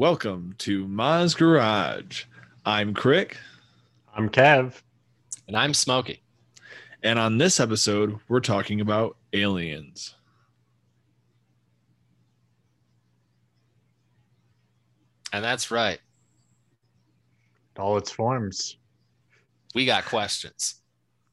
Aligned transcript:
Welcome 0.00 0.54
to 0.60 0.88
Ma's 0.88 1.34
Garage. 1.34 2.24
I'm 2.64 2.94
Crick, 2.94 3.36
I'm 4.16 4.30
Kev. 4.30 4.80
And 5.46 5.54
I'm 5.54 5.74
Smokey. 5.74 6.22
and 7.02 7.18
on 7.18 7.36
this 7.36 7.60
episode, 7.60 8.18
we're 8.26 8.40
talking 8.40 8.80
about 8.80 9.18
aliens. 9.34 10.14
And 15.34 15.44
that's 15.44 15.70
right. 15.70 15.98
All 17.78 17.98
its 17.98 18.10
forms. 18.10 18.78
We 19.74 19.84
got 19.84 20.06
questions. 20.06 20.76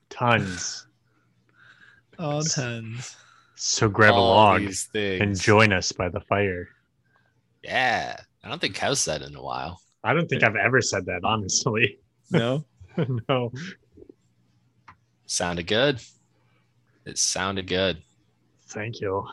Tons. 0.09 0.87
Oh, 2.19 2.41
tens. 2.41 3.15
So 3.55 3.87
grab 3.87 4.15
a 4.15 4.19
log 4.19 4.63
and 4.93 5.39
join 5.39 5.71
us 5.71 5.93
by 5.93 6.09
the 6.09 6.19
fire. 6.19 6.67
Yeah. 7.63 8.17
I 8.47 8.49
don't 8.49 8.61
think 8.61 8.77
Kev 8.77 8.95
said 8.95 9.23
in 9.23 9.35
a 9.35 9.43
while. 9.43 9.81
I 10.05 10.13
don't 10.13 10.29
think 10.29 10.41
I've 10.41 10.55
ever 10.55 10.81
said 10.81 11.05
that, 11.07 11.25
honestly. 11.25 11.99
No? 12.31 12.63
no. 13.27 13.51
Sounded 15.25 15.67
good. 15.67 15.99
It 17.05 17.17
sounded 17.17 17.67
good. 17.67 18.01
Thank 18.69 19.01
you. 19.01 19.27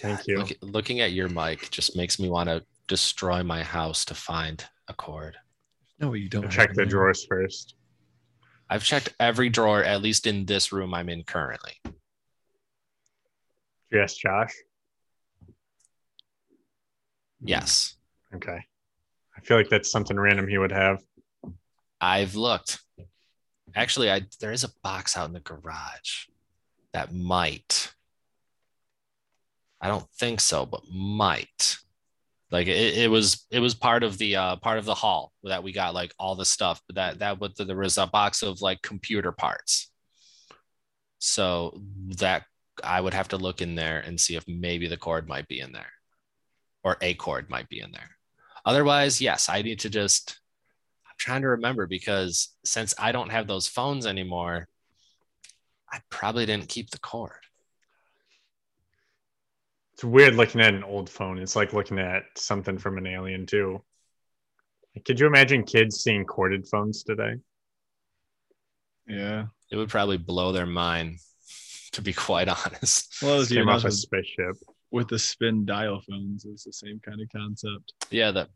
Thank 0.00 0.18
God, 0.18 0.26
you. 0.26 0.38
look- 0.38 0.58
looking 0.62 0.98
at 0.98 1.12
your 1.12 1.28
mic 1.28 1.70
just 1.70 1.96
makes 1.96 2.18
me 2.18 2.28
want 2.28 2.48
to 2.48 2.64
destroy 2.88 3.44
my 3.44 3.62
house 3.62 4.04
to 4.06 4.14
find 4.14 4.64
a 4.88 4.94
cord. 4.94 5.36
No, 6.00 6.14
you 6.14 6.28
don't. 6.28 6.50
Check 6.50 6.74
the 6.74 6.84
drawers 6.84 7.24
first. 7.24 7.76
I've 8.68 8.82
checked 8.82 9.14
every 9.20 9.48
drawer, 9.48 9.84
at 9.84 10.02
least 10.02 10.26
in 10.26 10.44
this 10.44 10.72
room 10.72 10.92
I'm 10.92 11.08
in 11.08 11.22
currently. 11.22 11.74
Yes, 13.92 14.16
Josh. 14.16 14.52
Yes. 17.40 17.95
Okay. 18.36 18.58
I 19.36 19.40
feel 19.40 19.56
like 19.56 19.68
that's 19.68 19.90
something 19.90 20.18
random 20.18 20.48
he 20.48 20.58
would 20.58 20.72
have. 20.72 21.02
I've 22.00 22.34
looked. 22.34 22.80
Actually, 23.74 24.10
I 24.10 24.22
there 24.40 24.52
is 24.52 24.64
a 24.64 24.72
box 24.82 25.16
out 25.16 25.26
in 25.26 25.32
the 25.32 25.40
garage 25.40 26.26
that 26.92 27.14
might. 27.14 27.92
I 29.80 29.88
don't 29.88 30.08
think 30.18 30.40
so, 30.40 30.64
but 30.66 30.82
might. 30.90 31.76
Like 32.50 32.68
it, 32.68 32.96
it 32.96 33.10
was 33.10 33.46
it 33.50 33.60
was 33.60 33.74
part 33.74 34.02
of 34.02 34.18
the 34.18 34.36
uh 34.36 34.56
part 34.56 34.78
of 34.78 34.84
the 34.84 34.94
haul 34.94 35.32
that 35.42 35.62
we 35.62 35.72
got 35.72 35.94
like 35.94 36.14
all 36.18 36.36
the 36.36 36.44
stuff 36.44 36.80
but 36.86 36.94
that 36.94 37.18
that 37.18 37.40
what 37.40 37.56
there 37.56 37.76
was 37.76 37.98
a 37.98 38.06
box 38.06 38.42
of 38.42 38.62
like 38.62 38.82
computer 38.82 39.32
parts. 39.32 39.90
So 41.18 41.80
that 42.18 42.44
I 42.84 43.00
would 43.00 43.14
have 43.14 43.28
to 43.28 43.36
look 43.36 43.62
in 43.62 43.74
there 43.74 44.00
and 44.00 44.20
see 44.20 44.36
if 44.36 44.44
maybe 44.46 44.86
the 44.86 44.96
cord 44.96 45.28
might 45.28 45.48
be 45.48 45.60
in 45.60 45.72
there 45.72 45.92
or 46.84 46.96
a 47.00 47.14
cord 47.14 47.50
might 47.50 47.68
be 47.68 47.80
in 47.80 47.90
there. 47.90 48.15
Otherwise, 48.66 49.20
yes, 49.20 49.48
I 49.48 49.62
need 49.62 49.80
to 49.80 49.88
just 49.88 50.40
I'm 51.06 51.14
trying 51.16 51.42
to 51.42 51.48
remember 51.48 51.86
because 51.86 52.50
since 52.64 52.92
I 52.98 53.12
don't 53.12 53.30
have 53.30 53.46
those 53.46 53.68
phones 53.68 54.04
anymore, 54.04 54.68
I 55.90 56.00
probably 56.10 56.44
didn't 56.44 56.68
keep 56.68 56.90
the 56.90 56.98
cord. 56.98 57.30
It's 59.94 60.04
weird 60.04 60.34
looking 60.34 60.60
at 60.60 60.74
an 60.74 60.84
old 60.84 61.08
phone. 61.08 61.38
It's 61.38 61.56
like 61.56 61.72
looking 61.72 61.98
at 61.98 62.24
something 62.36 62.76
from 62.76 62.98
an 62.98 63.06
alien, 63.06 63.46
too. 63.46 63.82
Could 65.06 65.20
you 65.20 65.26
imagine 65.26 65.62
kids 65.62 66.02
seeing 66.02 66.24
corded 66.24 66.66
phones 66.68 67.02
today? 67.02 67.36
Yeah. 69.06 69.46
It 69.70 69.76
would 69.76 69.88
probably 69.88 70.18
blow 70.18 70.52
their 70.52 70.66
mind, 70.66 71.18
to 71.92 72.02
be 72.02 72.12
quite 72.12 72.48
honest. 72.48 73.22
Well, 73.22 73.40
as 73.40 73.50
you 73.50 73.58
Came 73.58 73.68
off 73.68 73.84
a 73.84 73.90
spaceship. 73.90 74.56
With 74.96 75.08
the 75.08 75.18
spin 75.18 75.64
dial 75.64 76.00
phones, 76.08 76.44
it's 76.44 76.64
the 76.64 76.72
same 76.72 77.00
kind 77.04 77.20
of 77.20 77.28
concept. 77.30 77.92
Yeah, 78.10 78.30
the 78.30 78.48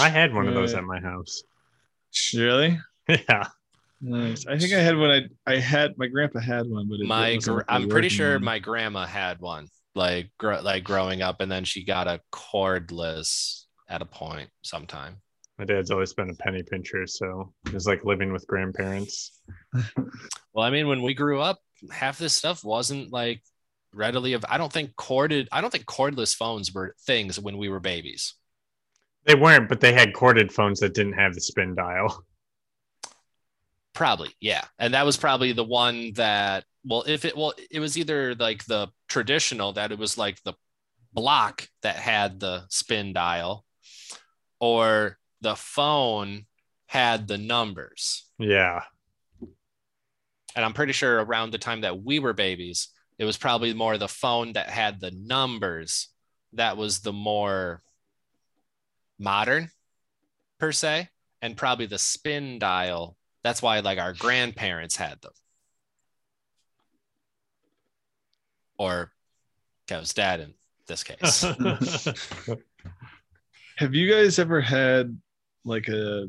I 0.00 0.08
had 0.08 0.34
one 0.34 0.48
of 0.48 0.54
those 0.54 0.74
at 0.74 0.84
my 0.84 1.00
house. 1.00 1.42
Really? 2.34 2.78
yeah. 3.08 3.46
Nice. 4.00 4.46
I 4.46 4.58
think 4.58 4.72
I 4.74 4.80
had 4.80 4.96
one. 4.96 5.10
I 5.10 5.52
I 5.52 5.56
had 5.58 5.96
my 5.96 6.06
grandpa 6.06 6.40
had 6.40 6.68
one, 6.68 6.88
but 6.88 7.00
it, 7.00 7.06
my 7.06 7.28
it 7.28 7.34
wasn't 7.36 7.54
gr- 7.54 7.58
like 7.60 7.66
a 7.68 7.72
I'm 7.72 7.88
pretty 7.88 8.08
sure 8.08 8.34
one. 8.34 8.44
my 8.44 8.58
grandma 8.58 9.06
had 9.06 9.40
one 9.40 9.68
like 9.94 10.30
gr- 10.38 10.54
like 10.56 10.84
growing 10.84 11.22
up 11.22 11.40
and 11.40 11.50
then 11.50 11.64
she 11.64 11.84
got 11.84 12.06
a 12.06 12.20
cordless 12.32 13.64
at 13.88 14.02
a 14.02 14.06
point 14.06 14.50
sometime. 14.62 15.16
My 15.58 15.64
dad's 15.64 15.90
always 15.90 16.12
been 16.12 16.30
a 16.30 16.34
penny 16.34 16.62
pincher, 16.62 17.06
so 17.06 17.52
it 17.66 17.72
was 17.72 17.86
like 17.86 18.04
living 18.04 18.32
with 18.32 18.46
grandparents. 18.46 19.40
Well, 20.54 20.66
I 20.66 20.70
mean 20.70 20.88
when 20.88 21.02
we 21.02 21.14
grew 21.14 21.40
up, 21.40 21.60
half 21.92 22.18
this 22.18 22.32
stuff 22.32 22.64
wasn't 22.64 23.12
like 23.12 23.42
readily 23.92 24.34
of 24.34 24.44
I 24.48 24.58
don't 24.58 24.72
think 24.72 24.94
corded 24.96 25.48
I 25.50 25.60
don't 25.60 25.70
think 25.70 25.86
cordless 25.86 26.34
phones 26.34 26.72
were 26.72 26.94
things 27.02 27.38
when 27.40 27.56
we 27.56 27.68
were 27.68 27.80
babies. 27.80 28.34
They 29.24 29.34
weren't, 29.34 29.68
but 29.68 29.80
they 29.80 29.92
had 29.92 30.14
corded 30.14 30.52
phones 30.52 30.80
that 30.80 30.94
didn't 30.94 31.14
have 31.14 31.34
the 31.34 31.40
spin 31.40 31.74
dial. 31.74 32.24
Probably, 33.92 34.30
yeah. 34.40 34.64
And 34.78 34.94
that 34.94 35.04
was 35.04 35.16
probably 35.16 35.52
the 35.52 35.64
one 35.64 36.12
that, 36.14 36.64
well, 36.84 37.04
if 37.06 37.24
it, 37.24 37.36
well, 37.36 37.52
it 37.70 37.80
was 37.80 37.98
either 37.98 38.34
like 38.36 38.64
the 38.64 38.88
traditional 39.08 39.72
that 39.72 39.90
it 39.92 39.98
was 39.98 40.16
like 40.16 40.40
the 40.44 40.54
block 41.12 41.68
that 41.82 41.96
had 41.96 42.38
the 42.38 42.64
spin 42.68 43.12
dial, 43.12 43.64
or 44.60 45.18
the 45.40 45.56
phone 45.56 46.46
had 46.86 47.26
the 47.26 47.38
numbers. 47.38 48.24
Yeah. 48.38 48.82
And 50.56 50.64
I'm 50.64 50.74
pretty 50.74 50.92
sure 50.92 51.22
around 51.22 51.50
the 51.50 51.58
time 51.58 51.82
that 51.82 52.02
we 52.02 52.18
were 52.18 52.32
babies, 52.32 52.88
it 53.18 53.24
was 53.24 53.36
probably 53.36 53.74
more 53.74 53.98
the 53.98 54.08
phone 54.08 54.52
that 54.52 54.70
had 54.70 55.00
the 55.00 55.10
numbers 55.10 56.08
that 56.54 56.76
was 56.76 57.00
the 57.00 57.12
more 57.12 57.82
modern, 59.18 59.70
per 60.58 60.72
se, 60.72 61.08
and 61.42 61.56
probably 61.56 61.86
the 61.86 61.98
spin 61.98 62.58
dial. 62.58 63.16
That's 63.42 63.60
why, 63.60 63.80
like, 63.80 63.98
our 63.98 64.12
grandparents 64.12 64.96
had 64.96 65.20
them. 65.20 65.32
Or 68.78 69.12
Kev's 69.88 70.14
dad 70.14 70.40
in 70.40 70.54
this 70.86 71.02
case. 71.02 71.44
Have 73.76 73.94
you 73.94 74.10
guys 74.10 74.38
ever 74.38 74.60
had 74.60 75.16
like 75.64 75.88
a 75.88 76.28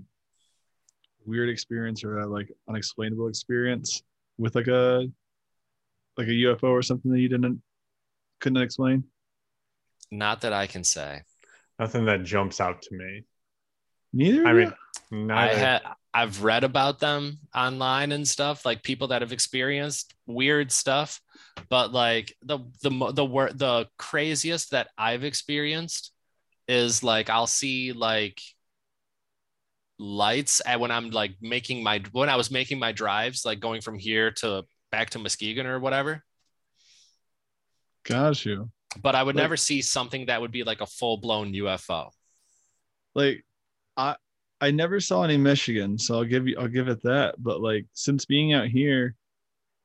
weird 1.26 1.50
experience 1.50 2.04
or 2.04 2.20
a 2.20 2.28
like 2.28 2.52
unexplainable 2.68 3.28
experience 3.28 4.04
with 4.38 4.56
like 4.56 4.68
a 4.68 5.08
like 6.20 6.28
a 6.28 6.32
UFO 6.32 6.66
or 6.66 6.82
something 6.82 7.12
that 7.12 7.20
you 7.20 7.30
didn't 7.30 7.62
couldn't 8.42 8.62
explain? 8.62 9.06
Not 10.12 10.42
that 10.42 10.54
I 10.54 10.68
can 10.68 10.84
say. 10.84 11.22
Nothing 11.80 12.06
that 12.06 12.24
jumps 12.24 12.60
out 12.60 12.82
to 12.84 12.96
me. 12.96 13.24
Neither. 14.12 14.46
I 14.46 14.54
mean, 14.54 14.74
you? 15.12 15.18
not 15.18 15.38
I 15.38 15.54
had 15.54 15.82
I've 16.14 16.44
read 16.44 16.64
about 16.64 17.00
them 17.00 17.40
online 17.56 18.12
and 18.12 18.28
stuff, 18.28 18.66
like 18.66 18.84
people 18.84 19.08
that 19.10 19.22
have 19.22 19.32
experienced 19.32 20.14
weird 20.26 20.72
stuff. 20.72 21.22
But 21.70 21.94
like 21.94 22.36
the 22.42 22.60
the 22.82 22.92
mo- 22.92 23.12
the 23.12 23.26
wor- 23.26 23.54
the 23.54 23.88
craziest 23.98 24.72
that 24.72 24.90
I've 24.98 25.24
experienced 25.24 26.12
is 26.68 27.04
like 27.04 27.30
I'll 27.30 27.48
see 27.48 27.94
like 27.94 28.42
lights 30.00 30.62
at 30.66 30.80
when 30.80 30.92
I'm 30.92 31.12
like 31.12 31.36
making 31.42 31.84
my 31.84 32.02
when 32.12 32.30
I 32.30 32.36
was 32.36 32.52
making 32.52 32.80
my 32.80 32.92
drives, 32.92 33.46
like 33.46 33.60
going 33.60 33.82
from 33.82 33.98
here 33.98 34.32
to 34.40 34.66
back 34.92 35.12
to 35.12 35.20
Muskegon 35.20 35.66
or 35.68 35.80
whatever. 35.80 36.24
got 38.06 38.44
you. 38.46 38.72
But 39.02 39.14
I 39.16 39.22
would 39.22 39.36
Like- 39.36 39.44
never 39.44 39.58
see 39.58 39.82
something 39.82 40.26
that 40.28 40.42
would 40.42 40.52
be 40.52 40.64
like 40.64 40.82
a 40.82 40.86
full 40.88 41.18
blown 41.18 41.54
UFO. 41.54 42.12
Like 43.14 43.46
I 43.98 44.16
I 44.62 44.72
never 44.72 45.00
saw 45.00 45.24
any 45.24 45.38
Michigan, 45.38 45.98
so 45.98 46.16
I'll 46.16 46.26
give 46.26 46.48
you 46.48 46.58
I'll 46.58 46.68
give 46.68 46.88
it 46.88 47.02
that. 47.04 47.36
But 47.38 47.62
like 47.62 47.86
since 47.94 48.26
being 48.26 48.54
out 48.54 48.68
here, 48.68 49.16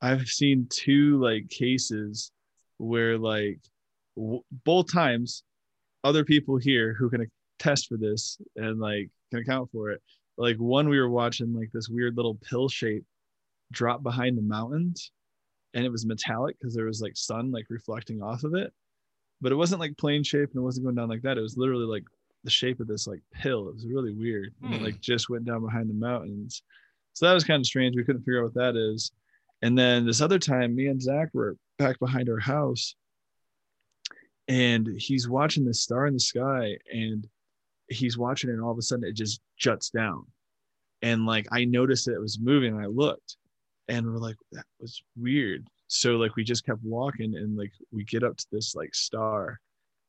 I've 0.01 0.27
seen 0.29 0.67
two 0.71 1.21
like 1.21 1.49
cases 1.51 2.33
where 2.79 3.19
like 3.19 3.61
w- 4.17 4.43
both 4.65 4.91
times 4.91 5.43
other 6.03 6.25
people 6.25 6.57
here 6.57 6.95
who 6.95 7.11
can 7.11 7.31
attest 7.59 7.89
for 7.89 7.97
this 7.97 8.39
and 8.57 8.79
like 8.81 9.11
can 9.31 9.41
account 9.41 9.71
for 9.71 9.91
it. 9.91 10.03
Like 10.39 10.57
one 10.57 10.89
we 10.89 10.99
were 10.99 11.11
watching 11.11 11.53
like 11.55 11.71
this 11.73 11.89
weird 11.89 12.17
little 12.17 12.37
pill 12.37 12.69
shape 12.69 13.05
drop 13.73 14.03
behind 14.03 14.37
the 14.39 14.43
mountains 14.43 15.11
and 15.75 15.85
it 15.85 15.91
was 15.93 16.07
metallic 16.07 16.57
because 16.59 16.75
there 16.75 16.87
was 16.87 17.01
like 17.01 17.17
sun 17.17 17.51
like 17.51 17.67
reflecting 17.71 18.23
off 18.23 18.45
of 18.45 18.55
it. 18.55 18.73
But 19.41 19.53
it 19.53 19.57
wasn't 19.57 19.81
like 19.81 19.97
plane 19.99 20.23
shape 20.23 20.51
and 20.51 20.59
it 20.61 20.65
wasn't 20.65 20.85
going 20.85 20.97
down 20.97 21.09
like 21.09 21.23
that. 21.23 21.37
It 21.39 21.43
was 21.43 21.57
literally 21.57 21.85
like 21.87 22.05
the 22.45 22.51
shape 22.51 22.79
of 22.81 22.87
this 22.87 23.07
like 23.07 23.21
pill. 23.33 23.69
It 23.69 23.75
was 23.75 23.87
really 23.87 24.13
weird. 24.15 24.55
And 24.63 24.75
it 24.75 24.79
Hmm. 24.79 24.85
like 24.85 25.01
just 25.01 25.29
went 25.29 25.45
down 25.45 25.63
behind 25.65 25.91
the 25.91 25.95
mountains. 25.95 26.63
So 27.15 27.27
that 27.27 27.35
was 27.35 27.45
kind 27.45 27.61
of 27.61 27.67
strange. 27.67 27.97
We 27.97 28.05
couldn't 28.05 28.23
figure 28.23 28.41
out 28.41 28.45
what 28.45 28.55
that 28.55 28.77
is. 28.77 29.13
And 29.63 29.77
then 29.79 30.05
this 30.07 30.21
other 30.21 30.39
time, 30.39 30.75
me 30.75 30.87
and 30.89 31.01
Zach 31.03 31.31
were 31.33 31.57
back 31.79 31.99
behind 31.99 32.29
our 32.29 32.39
house, 32.41 32.95
and 34.49 34.87
he's 34.99 35.29
watching 35.29 35.65
this 35.65 35.81
star 35.83 36.07
in 36.07 36.15
the 36.15 36.21
sky, 36.21 36.77
and 36.93 37.27
he's 37.89 38.19
watching 38.19 38.51
it, 38.51 38.55
and 38.55 38.63
all 38.63 38.73
of 38.73 38.79
a 38.79 38.83
sudden 38.83 39.05
it 39.09 39.15
just 39.15 39.41
juts 39.57 39.91
down. 39.91 40.27
And 41.03 41.25
like 41.27 41.47
I 41.51 41.65
noticed 41.65 42.07
that 42.07 42.15
it 42.15 42.21
was 42.21 42.39
moving, 42.39 42.75
and 42.75 42.83
I 42.83 42.87
looked, 42.87 43.37
and 43.89 44.07
we're 44.07 44.19
like, 44.19 44.37
that 44.53 44.65
was 44.81 45.03
weird. 45.17 45.69
So 45.89 46.13
like 46.17 46.37
we 46.37 46.45
just 46.45 46.65
kept 46.65 46.83
walking, 46.83 47.35
and 47.37 47.57
like 47.57 47.73
we 47.93 48.05
get 48.05 48.23
up 48.23 48.37
to 48.37 48.47
this 48.51 48.75
like 48.75 48.95
star, 48.95 49.61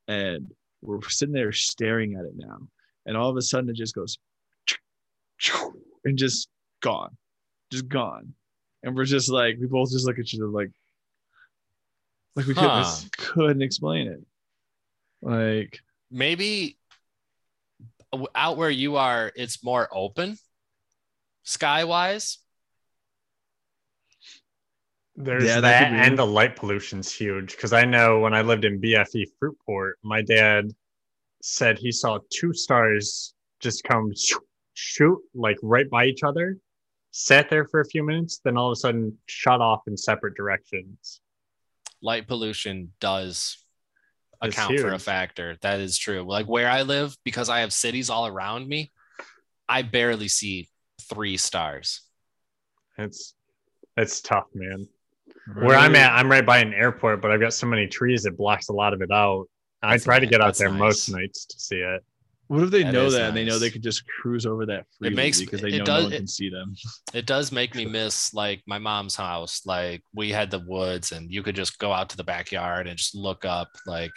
and 0.08 0.52
we're 0.82 1.02
sitting 1.10 1.34
there 1.34 1.52
staring 1.52 2.16
at 2.16 2.26
it 2.26 2.34
now 2.36 2.58
and 3.08 3.18
all 3.18 3.30
of 3.30 3.38
a 3.38 3.42
sudden 3.42 3.70
it 3.70 3.76
just 3.76 3.96
goes 3.96 4.18
and 6.04 6.18
just 6.18 6.48
gone, 6.82 7.16
just 7.72 7.88
gone, 7.88 8.34
and 8.84 8.96
we're 8.96 9.06
just 9.06 9.30
like 9.30 9.58
we 9.60 9.68
both 9.68 9.92
just 9.92 10.06
look 10.06 10.18
at 10.20 10.26
each 10.26 10.36
other 10.36 10.48
like 10.48 10.72
like 12.36 12.46
we 12.48 12.54
couldn't, 12.54 12.70
Huh. 12.70 12.96
couldn't 13.18 13.62
explain 13.62 14.08
it. 14.08 14.24
Like 15.22 15.80
Maybe 16.12 16.78
out 18.34 18.58
where 18.58 18.70
you 18.70 18.96
are, 18.98 19.32
it's 19.36 19.64
more 19.64 19.90
open 19.92 20.38
sky 21.44 21.84
wise. 21.84 22.38
There's 25.16 25.46
Yeah, 25.46 25.62
that 25.62 25.92
that, 25.92 25.94
and 25.94 26.18
the 26.18 26.26
light 26.26 26.56
pollution's 26.56 27.12
huge. 27.12 27.56
Because 27.56 27.74
I 27.74 27.86
know 27.86 28.20
when 28.20 28.34
I 28.34 28.42
lived 28.42 28.66
in 28.66 28.82
BFE 28.82 29.26
Fruitport, 29.42 29.94
my 30.04 30.22
dad 30.22 30.72
said 31.42 31.78
he 31.78 31.92
saw 31.92 32.20
two 32.30 32.54
stars 32.54 33.34
just 33.60 33.84
come 33.84 34.12
shoot, 34.16 34.44
shoot 34.74 35.20
like 35.34 35.58
right 35.62 35.90
by 35.90 36.06
each 36.06 36.24
other, 36.24 36.58
sat 37.12 37.50
there 37.50 37.66
for 37.66 37.80
a 37.80 37.86
few 37.86 38.04
minutes, 38.04 38.42
then 38.44 38.58
all 38.58 38.68
of 38.68 38.74
a 38.74 38.76
sudden 38.76 39.18
shut 39.26 39.62
off 39.62 39.82
in 39.88 39.96
separate 39.96 40.36
directions. 40.36 41.22
light 42.02 42.28
pollution 42.28 42.92
does 43.00 43.58
It's 44.44 44.56
account 44.56 44.80
for 44.80 44.92
a 44.94 45.00
factor. 45.00 45.58
That 45.62 45.80
is 45.80 45.98
true. 45.98 46.24
Like 46.24 46.48
where 46.48 46.70
I 46.70 46.82
live, 46.82 47.16
because 47.24 47.48
I 47.48 47.62
have 47.62 47.72
cities 47.72 48.10
all 48.10 48.28
around 48.28 48.68
me, 48.68 48.92
I 49.70 49.82
barely 49.82 50.28
see 50.28 50.70
three 51.02 51.38
stars. 51.38 52.02
It's 52.98 53.34
it's 53.98 54.20
tough, 54.22 54.48
man. 54.54 54.88
Where 55.54 55.78
I'm 55.78 55.96
at, 55.96 56.12
I'm 56.14 56.30
right 56.30 56.46
by 56.46 56.58
an 56.58 56.74
airport, 56.74 57.22
but 57.22 57.32
I've 57.32 57.40
got 57.40 57.54
so 57.54 57.68
many 57.68 57.88
trees 57.88 58.26
it 58.26 58.36
blocks 58.38 58.70
a 58.70 58.74
lot 58.74 58.94
of 58.94 59.02
it 59.02 59.12
out. 59.12 59.46
I 59.84 59.94
That's 59.94 60.04
try 60.04 60.20
to 60.20 60.26
get 60.26 60.42
out 60.42 60.48
that's 60.48 60.60
there 60.60 60.72
most 60.72 61.10
nights 61.10 61.46
to 61.46 61.60
see 61.60 61.78
it. 61.78 62.04
What 62.48 62.64
if 62.64 62.70
they 62.72 62.84
That 62.84 62.94
know 62.94 63.10
that 63.10 63.30
and 63.30 63.38
they 63.38 63.44
know 63.46 63.58
they 63.58 63.70
could 63.72 63.82
just 63.84 64.04
cruise 64.08 64.46
over 64.46 64.66
that 64.68 64.86
freely 65.00 65.16
makes- 65.16 65.40
because 65.40 65.62
they 65.62 65.74
it 65.74 65.80
know 65.80 65.86
does- 65.86 66.04
no 66.04 66.08
one 66.10 66.14
it- 66.14 66.18
can 66.18 66.28
see 66.28 66.50
them? 66.50 66.76
It 67.14 67.26
does 67.26 67.52
make 67.52 67.74
me 67.76 67.86
miss 67.86 68.34
like 68.34 68.62
my 68.68 68.78
mom's 68.78 69.16
house. 69.16 69.66
Like 69.66 70.04
we 70.14 70.30
had 70.32 70.52
the 70.52 70.60
woods 70.60 71.12
and 71.12 71.32
you 71.32 71.42
could 71.44 71.56
just 71.56 71.80
go 71.80 71.92
out 71.92 72.10
to 72.12 72.18
the 72.18 72.24
backyard 72.24 72.88
and 72.88 72.98
just 72.98 73.16
look 73.16 73.46
up 73.46 73.70
like 73.88 74.12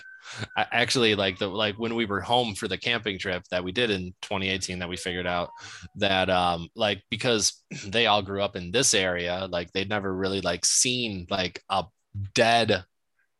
I 0.58 0.66
actually 0.72 1.14
like 1.14 1.38
the 1.38 1.46
like 1.48 1.78
when 1.78 1.94
we 1.94 2.04
were 2.04 2.20
home 2.20 2.54
for 2.54 2.68
the 2.68 2.76
camping 2.76 3.18
trip 3.18 3.44
that 3.50 3.64
we 3.64 3.72
did 3.72 3.88
in 3.90 4.12
2018 4.20 4.78
that 4.80 4.88
we 4.88 4.96
figured 4.98 5.26
out 5.26 5.48
that 5.96 6.28
um 6.28 6.68
like 6.74 7.02
because 7.08 7.62
they 7.86 8.06
all 8.06 8.20
grew 8.20 8.42
up 8.42 8.54
in 8.56 8.70
this 8.70 8.92
area 8.92 9.48
like 9.50 9.72
they'd 9.72 9.88
never 9.88 10.14
really 10.14 10.42
like 10.42 10.66
seen 10.66 11.26
like 11.30 11.62
a 11.70 11.84
dead 12.34 12.84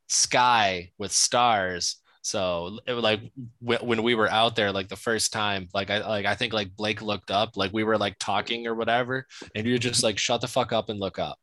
sky 0.08 0.90
with 0.96 1.12
stars 1.12 1.96
so 2.28 2.78
it 2.86 2.92
was 2.92 3.02
like 3.02 3.20
wh- 3.60 3.82
when 3.82 4.02
we 4.02 4.14
were 4.14 4.30
out 4.30 4.54
there 4.56 4.70
like 4.72 4.88
the 4.88 4.96
first 4.96 5.32
time 5.32 5.68
like 5.74 5.90
i 5.90 6.06
like 6.06 6.26
i 6.26 6.34
think 6.34 6.52
like 6.52 6.74
blake 6.76 7.00
looked 7.02 7.30
up 7.30 7.56
like 7.56 7.72
we 7.72 7.84
were 7.84 7.98
like 7.98 8.16
talking 8.18 8.66
or 8.66 8.74
whatever 8.74 9.26
and 9.54 9.66
you're 9.66 9.78
just 9.78 10.02
like 10.02 10.18
shut 10.18 10.40
the 10.40 10.48
fuck 10.48 10.72
up 10.72 10.88
and 10.90 11.00
look 11.00 11.18
up. 11.18 11.38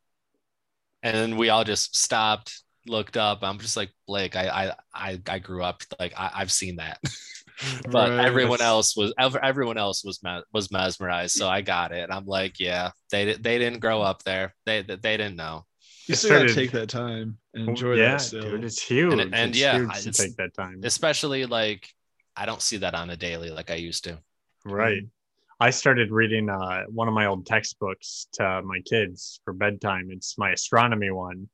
And 1.03 1.15
then 1.15 1.37
we 1.37 1.49
all 1.49 1.63
just 1.63 1.95
stopped 1.95 2.61
looked 2.87 3.17
up. 3.17 3.39
I'm 3.43 3.59
just 3.59 3.77
like 3.77 3.91
blake 4.07 4.35
i 4.35 4.47
i 4.67 4.73
i, 4.93 5.21
I 5.27 5.39
grew 5.39 5.63
up 5.63 5.81
like 5.99 6.13
I, 6.17 6.31
i've 6.35 6.51
seen 6.51 6.77
that. 6.77 6.99
But 7.89 8.11
Right, 8.11 8.19
everyone 8.19 8.59
else 8.61 8.97
was 8.97 9.13
everyone 9.17 9.77
else 9.77 10.03
was 10.03 10.19
was 10.53 10.71
mesmerized 10.71 11.35
so 11.35 11.47
i 11.47 11.61
got 11.61 11.93
it. 11.93 12.09
I'm 12.11 12.25
like 12.25 12.59
yeah 12.59 12.91
they 13.11 13.33
they 13.35 13.57
didn't 13.59 13.79
grow 13.79 14.01
up 14.01 14.23
there. 14.23 14.53
They 14.65 14.81
they 14.81 15.17
didn't 15.17 15.37
know 15.37 15.65
You 16.07 16.13
It 16.13 16.17
still 16.17 16.39
gotta 16.39 16.53
take 16.53 16.71
that 16.71 16.89
time 16.89 17.37
and 17.53 17.69
enjoy 17.69 17.95
yeah, 17.95 18.11
that 18.11 18.21
still. 18.21 18.41
dude, 18.43 18.63
it's 18.63 18.81
huge. 18.81 19.13
and 19.13 19.33
it's 19.33 19.59
yeah, 19.59 19.77
huge 19.77 19.89
I- 19.91 19.99
to 20.01 20.11
take 20.11 20.35
that 20.37 20.53
time. 20.53 20.81
especially 20.83 21.45
like 21.45 21.89
i 22.37 22.45
don't 22.45 22.61
see 22.61 22.77
that 22.77 22.93
on 22.93 23.09
a 23.09 23.15
daily 23.17 23.49
like 23.49 23.71
i 23.71 23.75
used 23.75 24.03
to 24.05 24.19
Right. 24.65 25.03
I 25.59 25.69
started 25.69 26.11
reading 26.11 26.49
uh, 26.49 26.83
one 26.89 27.07
of 27.07 27.13
my 27.13 27.27
old 27.27 27.45
textbooks 27.45 28.27
to 28.33 28.61
my 28.63 28.79
kids 28.81 29.39
for 29.45 29.53
bedtime. 29.53 30.09
It's 30.11 30.37
my 30.37 30.51
astronomy 30.51 31.11
one. 31.11 31.47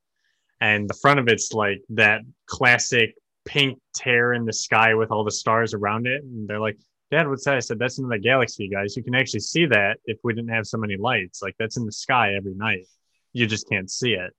And 0.60 0.88
the 0.90 0.94
front 0.94 1.20
of 1.20 1.28
it's 1.28 1.52
like 1.52 1.82
that 1.90 2.22
classic 2.46 3.14
pink 3.44 3.78
tear 3.94 4.32
in 4.32 4.44
the 4.46 4.52
sky 4.52 4.94
with 4.94 5.10
all 5.12 5.24
the 5.24 5.30
stars 5.30 5.72
around 5.74 6.06
it. 6.06 6.22
And 6.24 6.48
they're 6.48 6.58
like, 6.58 6.78
Dad, 7.12 7.28
what's 7.28 7.44
that? 7.44 7.54
I 7.56 7.60
said, 7.60 7.78
That's 7.78 7.98
another 7.98 8.18
galaxy, 8.18 8.66
guys. 8.68 8.96
You 8.96 9.04
can 9.04 9.14
actually 9.14 9.40
see 9.40 9.66
that 9.66 9.98
if 10.06 10.18
we 10.24 10.32
didn't 10.34 10.50
have 10.50 10.66
so 10.66 10.78
many 10.78 10.96
lights. 10.96 11.42
Like, 11.42 11.54
that's 11.58 11.76
in 11.76 11.84
the 11.84 11.92
sky 11.92 12.34
every 12.34 12.54
night. 12.54 12.86
You 13.34 13.46
just 13.46 13.68
can't 13.68 13.90
see 13.90 14.14
it. 14.14 14.32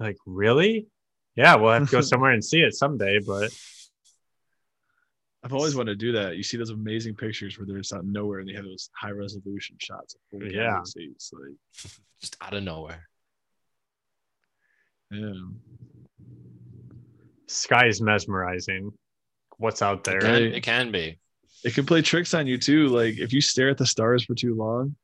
Like, 0.00 0.16
really? 0.26 0.86
Yeah, 1.36 1.56
we'll 1.56 1.72
have 1.72 1.86
to 1.86 1.92
go 1.92 2.00
somewhere 2.02 2.32
and 2.32 2.44
see 2.44 2.60
it 2.62 2.74
someday. 2.74 3.18
But 3.20 3.50
I've 5.44 5.52
always 5.54 5.74
wanted 5.76 5.98
to 5.98 6.06
do 6.06 6.12
that. 6.12 6.36
You 6.36 6.42
see 6.42 6.56
those 6.56 6.70
amazing 6.70 7.14
pictures 7.14 7.58
where 7.58 7.66
they're 7.66 7.78
just 7.78 7.92
out 7.92 8.04
nowhere 8.04 8.40
and 8.40 8.48
they 8.48 8.54
have 8.54 8.64
those 8.64 8.90
high 8.94 9.10
resolution 9.10 9.76
shots 9.78 10.14
of 10.14 10.20
full 10.30 10.42
Yeah. 10.48 10.62
galaxies. 10.70 11.32
Like, 11.32 11.92
just 12.20 12.36
out 12.40 12.54
of 12.54 12.62
nowhere 12.64 13.08
yeah. 15.10 15.32
sky 17.46 17.86
is 17.86 18.00
mesmerizing. 18.00 18.92
What's 19.58 19.82
out 19.82 20.04
there? 20.04 20.18
it 20.18 20.22
can, 20.22 20.42
it 20.54 20.62
can 20.62 20.92
be 20.92 21.18
It 21.64 21.74
can 21.74 21.86
play 21.86 22.02
tricks 22.02 22.34
on 22.34 22.46
you 22.46 22.58
too. 22.58 22.88
Like 22.88 23.18
if 23.18 23.32
you 23.32 23.40
stare 23.40 23.70
at 23.70 23.78
the 23.78 23.86
stars 23.86 24.24
for 24.24 24.34
too 24.34 24.54
long, 24.54 24.94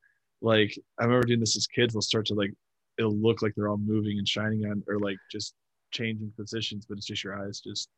like 0.42 0.76
I 1.00 1.04
remember 1.04 1.26
doing 1.26 1.40
this 1.40 1.56
as 1.56 1.66
kids, 1.66 1.94
they'll 1.94 2.02
start 2.02 2.26
to 2.26 2.34
like 2.34 2.52
it'll 2.98 3.16
look 3.16 3.42
like 3.42 3.52
they're 3.56 3.68
all 3.68 3.76
moving 3.78 4.18
and 4.18 4.28
shining 4.28 4.64
on 4.66 4.82
or 4.88 4.98
like 4.98 5.16
just 5.30 5.54
changing 5.90 6.32
positions, 6.36 6.86
but 6.88 6.98
it's 6.98 7.06
just 7.06 7.24
your 7.24 7.38
eyes 7.40 7.60
just 7.60 7.88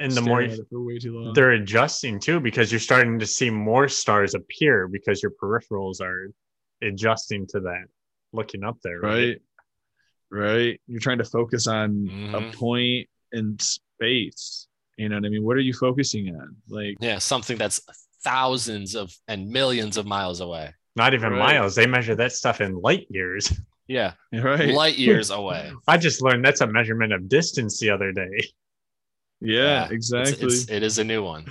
And 0.00 0.12
the 0.12 0.20
more 0.20 0.42
staring 0.42 0.66
for 0.70 0.82
way 0.84 0.98
too 0.98 1.18
long. 1.18 1.32
they're 1.32 1.52
adjusting 1.52 2.18
too 2.20 2.40
because 2.40 2.70
you're 2.70 2.78
starting 2.80 3.18
to 3.18 3.26
see 3.26 3.50
more 3.50 3.88
stars 3.88 4.34
appear 4.34 4.88
because 4.88 5.22
your 5.22 5.32
peripherals 5.42 6.00
are 6.00 6.30
adjusting 6.82 7.46
to 7.48 7.60
that 7.60 7.84
looking 8.32 8.62
up 8.64 8.76
there 8.82 9.00
right? 9.00 9.40
Right. 10.30 10.80
You're 10.88 11.00
trying 11.00 11.18
to 11.18 11.24
focus 11.24 11.66
on 11.68 12.12
a 12.34 12.40
Mhm. 12.40 12.52
point 12.54 13.08
in 13.32 13.56
space. 13.60 14.66
You 14.96 15.08
know 15.08 15.16
what 15.16 15.24
i 15.26 15.28
mean? 15.28 15.44
What 15.44 15.56
are 15.56 15.60
you 15.60 15.72
focusing 15.72 16.34
on? 16.34 16.56
Like 16.68 16.96
yeah 17.00 17.18
something 17.18 17.56
that's 17.56 17.80
thousands 18.22 18.94
of 18.96 19.14
and 19.28 19.48
millions 19.48 19.96
of 19.96 20.04
miles 20.06 20.40
away. 20.40 20.74
Not 20.96 21.14
even 21.14 21.30
Right. 21.32 21.38
miles. 21.38 21.74
They 21.76 21.86
measure 21.86 22.16
that 22.16 22.32
stuff 22.32 22.60
in 22.60 22.74
light 22.80 23.06
years 23.08 23.52
yeah. 23.88 24.12
Right. 24.32 24.74
Light 24.74 24.98
years 24.98 25.30
away. 25.30 25.72
I 25.88 25.96
just 25.96 26.22
learned 26.22 26.44
that's 26.44 26.60
a 26.60 26.66
measurement 26.66 27.12
of 27.12 27.28
distance 27.28 27.78
the 27.78 27.90
other 27.90 28.12
day. 28.12 28.42
Yeah, 29.40 29.84
it's- 29.84 29.92
exactly. 29.92 30.46
it's, 30.46 30.70
it 30.70 30.82
is 30.82 30.98
a 30.98 31.04
new 31.04 31.22
one. 31.22 31.46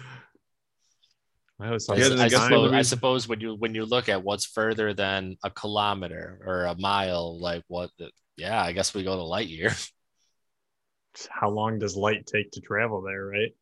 I, 1.59 1.71
was 1.71 1.87
I, 1.87 1.93
like, 1.93 2.01
Yeah, 2.01 2.09
then 2.09 2.19
I 2.19 2.25
I 2.25 2.27
suppose, 2.27 2.73
I 2.73 2.81
suppose 2.81 3.27
when 3.27 3.39
you 3.39 3.55
when 3.55 3.73
you 3.73 3.85
look 3.85 4.09
at 4.09 4.21
what's 4.21 4.45
further 4.45 4.93
than 4.93 5.37
a 5.43 5.49
kilometer 5.49 6.41
or 6.45 6.65
a 6.65 6.75
mile 6.77 7.39
like 7.39 7.63
what 7.67 7.91
the, 7.97 8.09
yeah 8.35 8.61
i 8.61 8.73
guess 8.73 8.93
we 8.93 9.03
go 9.03 9.15
to 9.15 9.23
light 9.23 9.47
year. 9.47 9.71
How 11.29 11.49
long 11.49 11.79
does 11.79 11.95
light 11.95 12.25
take 12.25 12.51
to 12.51 12.59
travel 12.59 13.01
there 13.01 13.25
right? 13.25 13.55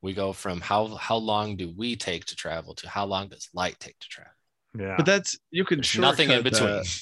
We 0.00 0.12
go 0.12 0.32
from 0.32 0.60
how 0.60 0.94
how 0.94 1.16
long 1.16 1.56
do 1.56 1.72
we 1.76 1.96
take 1.96 2.26
to 2.26 2.36
travel 2.36 2.74
to 2.76 2.88
how 2.88 3.04
long 3.04 3.30
does 3.30 3.48
light 3.52 3.80
take 3.80 3.98
to 3.98 4.08
travel 4.08 4.33
yeah. 4.78 4.94
But 4.96 5.06
that's 5.06 5.38
you 5.50 5.64
can 5.64 5.78
there's 5.78 5.98
nothing 5.98 6.30
in 6.30 6.42
between. 6.42 6.68
that 6.68 7.00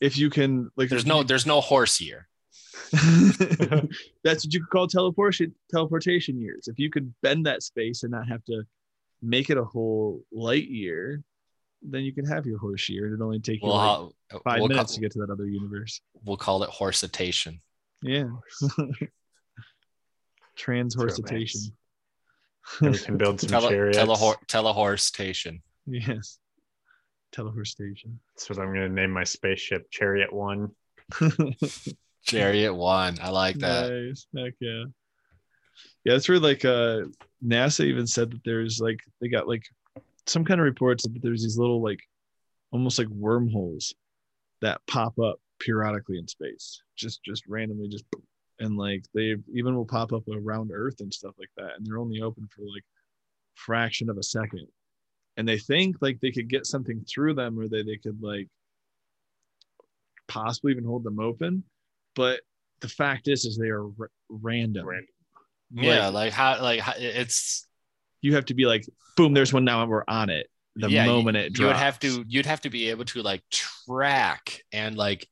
if 0.00 0.16
you 0.16 0.30
can 0.30 0.70
like 0.76 0.88
there's 0.88 1.06
no 1.06 1.22
there's 1.22 1.46
no 1.46 1.60
horse 1.60 2.00
year. 2.00 2.28
That's 2.92 4.44
what 4.46 4.54
you 4.54 4.60
could 4.60 4.70
call 4.70 4.86
teleportation 4.86 5.54
teleportation 5.70 6.40
years. 6.40 6.68
If 6.68 6.78
you 6.78 6.90
could 6.90 7.12
bend 7.22 7.46
that 7.46 7.62
space 7.62 8.02
and 8.02 8.12
not 8.12 8.28
have 8.28 8.42
to 8.46 8.62
make 9.20 9.50
it 9.50 9.58
a 9.58 9.64
whole 9.64 10.22
light 10.32 10.68
year 10.68 11.22
then 11.82 12.02
you 12.02 12.12
can 12.12 12.24
have 12.24 12.44
your 12.46 12.58
horse 12.58 12.88
year 12.88 13.06
and 13.06 13.14
it 13.14 13.22
only 13.22 13.38
take 13.38 13.62
you 13.62 13.68
we'll, 13.68 13.76
like 13.76 13.86
ha- 13.86 14.36
uh, 14.36 14.38
5 14.44 14.58
we'll, 14.58 14.68
minutes 14.68 14.92
ca- 14.92 14.94
to 14.96 15.00
get 15.00 15.12
to 15.12 15.18
that 15.20 15.30
other 15.30 15.46
universe. 15.46 16.00
we'll 16.24 16.36
call 16.36 16.62
it 16.62 16.70
horsitation 16.70 17.60
yeah. 18.02 18.28
Transhorsitation 20.58 21.72
And 22.80 22.90
we 22.92 22.98
can 22.98 23.16
build 23.16 23.40
some 23.40 23.48
Tele, 23.50 23.68
chariots. 23.70 23.98
telehor- 23.98 24.36
telehorsetation 24.46 25.60
yes 25.86 26.38
telehorstation 27.32 28.16
that's 28.34 28.48
what 28.48 28.58
i'm 28.58 28.72
going 28.72 28.88
to 28.88 28.88
name 28.88 29.10
my 29.10 29.24
spaceship 29.24 29.90
chariot 29.90 30.32
one 30.32 30.70
chariot 32.22 32.74
one 32.74 33.18
i 33.22 33.30
like 33.30 33.56
that 33.58 33.90
Nice. 33.90 34.26
Heck 34.36 34.54
yeah. 34.60 34.84
Yeah, 36.04 36.14
that's 36.14 36.28
where 36.28 36.40
like 36.40 36.64
uh 36.64 37.02
NASA 37.44 37.84
even 37.84 38.06
said 38.06 38.30
that 38.30 38.44
there's 38.44 38.80
like 38.80 38.98
they 39.20 39.28
got 39.28 39.48
like 39.48 39.64
some 40.26 40.44
kind 40.44 40.60
of 40.60 40.64
reports 40.64 41.04
that 41.04 41.22
there's 41.22 41.42
these 41.42 41.58
little 41.58 41.82
like 41.82 42.00
almost 42.72 42.98
like 42.98 43.08
wormholes 43.08 43.94
that 44.60 44.80
pop 44.86 45.18
up 45.18 45.38
periodically 45.60 46.18
in 46.18 46.26
space. 46.26 46.82
Just 46.96 47.22
just 47.24 47.46
randomly 47.46 47.88
just 47.88 48.04
and 48.60 48.76
like 48.76 49.04
they 49.14 49.36
even 49.52 49.74
will 49.76 49.84
pop 49.84 50.12
up 50.12 50.24
around 50.28 50.70
Earth 50.72 51.00
and 51.00 51.12
stuff 51.12 51.34
like 51.38 51.50
that. 51.56 51.76
And 51.76 51.86
they're 51.86 51.98
only 51.98 52.22
open 52.22 52.48
for 52.48 52.62
like 52.62 52.84
fraction 53.54 54.08
of 54.10 54.18
a 54.18 54.22
second. 54.22 54.66
And 55.38 55.48
they 55.48 55.56
think 55.56 55.96
like 56.00 56.18
they 56.20 56.32
could 56.32 56.48
get 56.48 56.66
something 56.66 57.04
through 57.08 57.34
them 57.34 57.58
or 57.58 57.68
they, 57.68 57.82
they 57.84 57.96
could 57.96 58.20
like 58.20 58.48
possibly 60.26 60.72
even 60.72 60.84
hold 60.84 61.04
them 61.04 61.20
open. 61.20 61.62
But 62.14 62.40
the 62.80 62.88
fact 62.88 63.28
is, 63.28 63.44
is 63.44 63.56
they 63.56 63.68
are 63.68 63.84
r- 63.84 64.10
random. 64.28 64.86
Random. 64.86 65.06
yeah 65.72 66.08
like 66.08 66.32
how 66.32 66.60
like 66.60 66.80
how, 66.80 66.94
it's 66.96 67.66
you 68.20 68.34
have 68.34 68.46
to 68.46 68.54
be 68.54 68.66
like, 68.66 68.84
boom, 69.16 69.32
there's 69.32 69.52
one 69.52 69.64
now, 69.64 69.80
and 69.82 69.90
we're 69.90 70.02
on 70.08 70.28
it. 70.28 70.48
The 70.74 70.90
Yeah, 70.90 71.04
you- 71.04 71.10
moment 71.12 71.36
it 71.36 71.52
drops, 71.52 71.60
you 71.60 71.66
would 71.66 71.76
have 71.76 71.98
to 72.00 72.24
you'd 72.28 72.46
have 72.46 72.60
to 72.62 72.70
be 72.70 72.90
able 72.90 73.04
to 73.06 73.22
like 73.22 73.42
track 73.50 74.62
and 74.72 74.96
like 74.96 75.28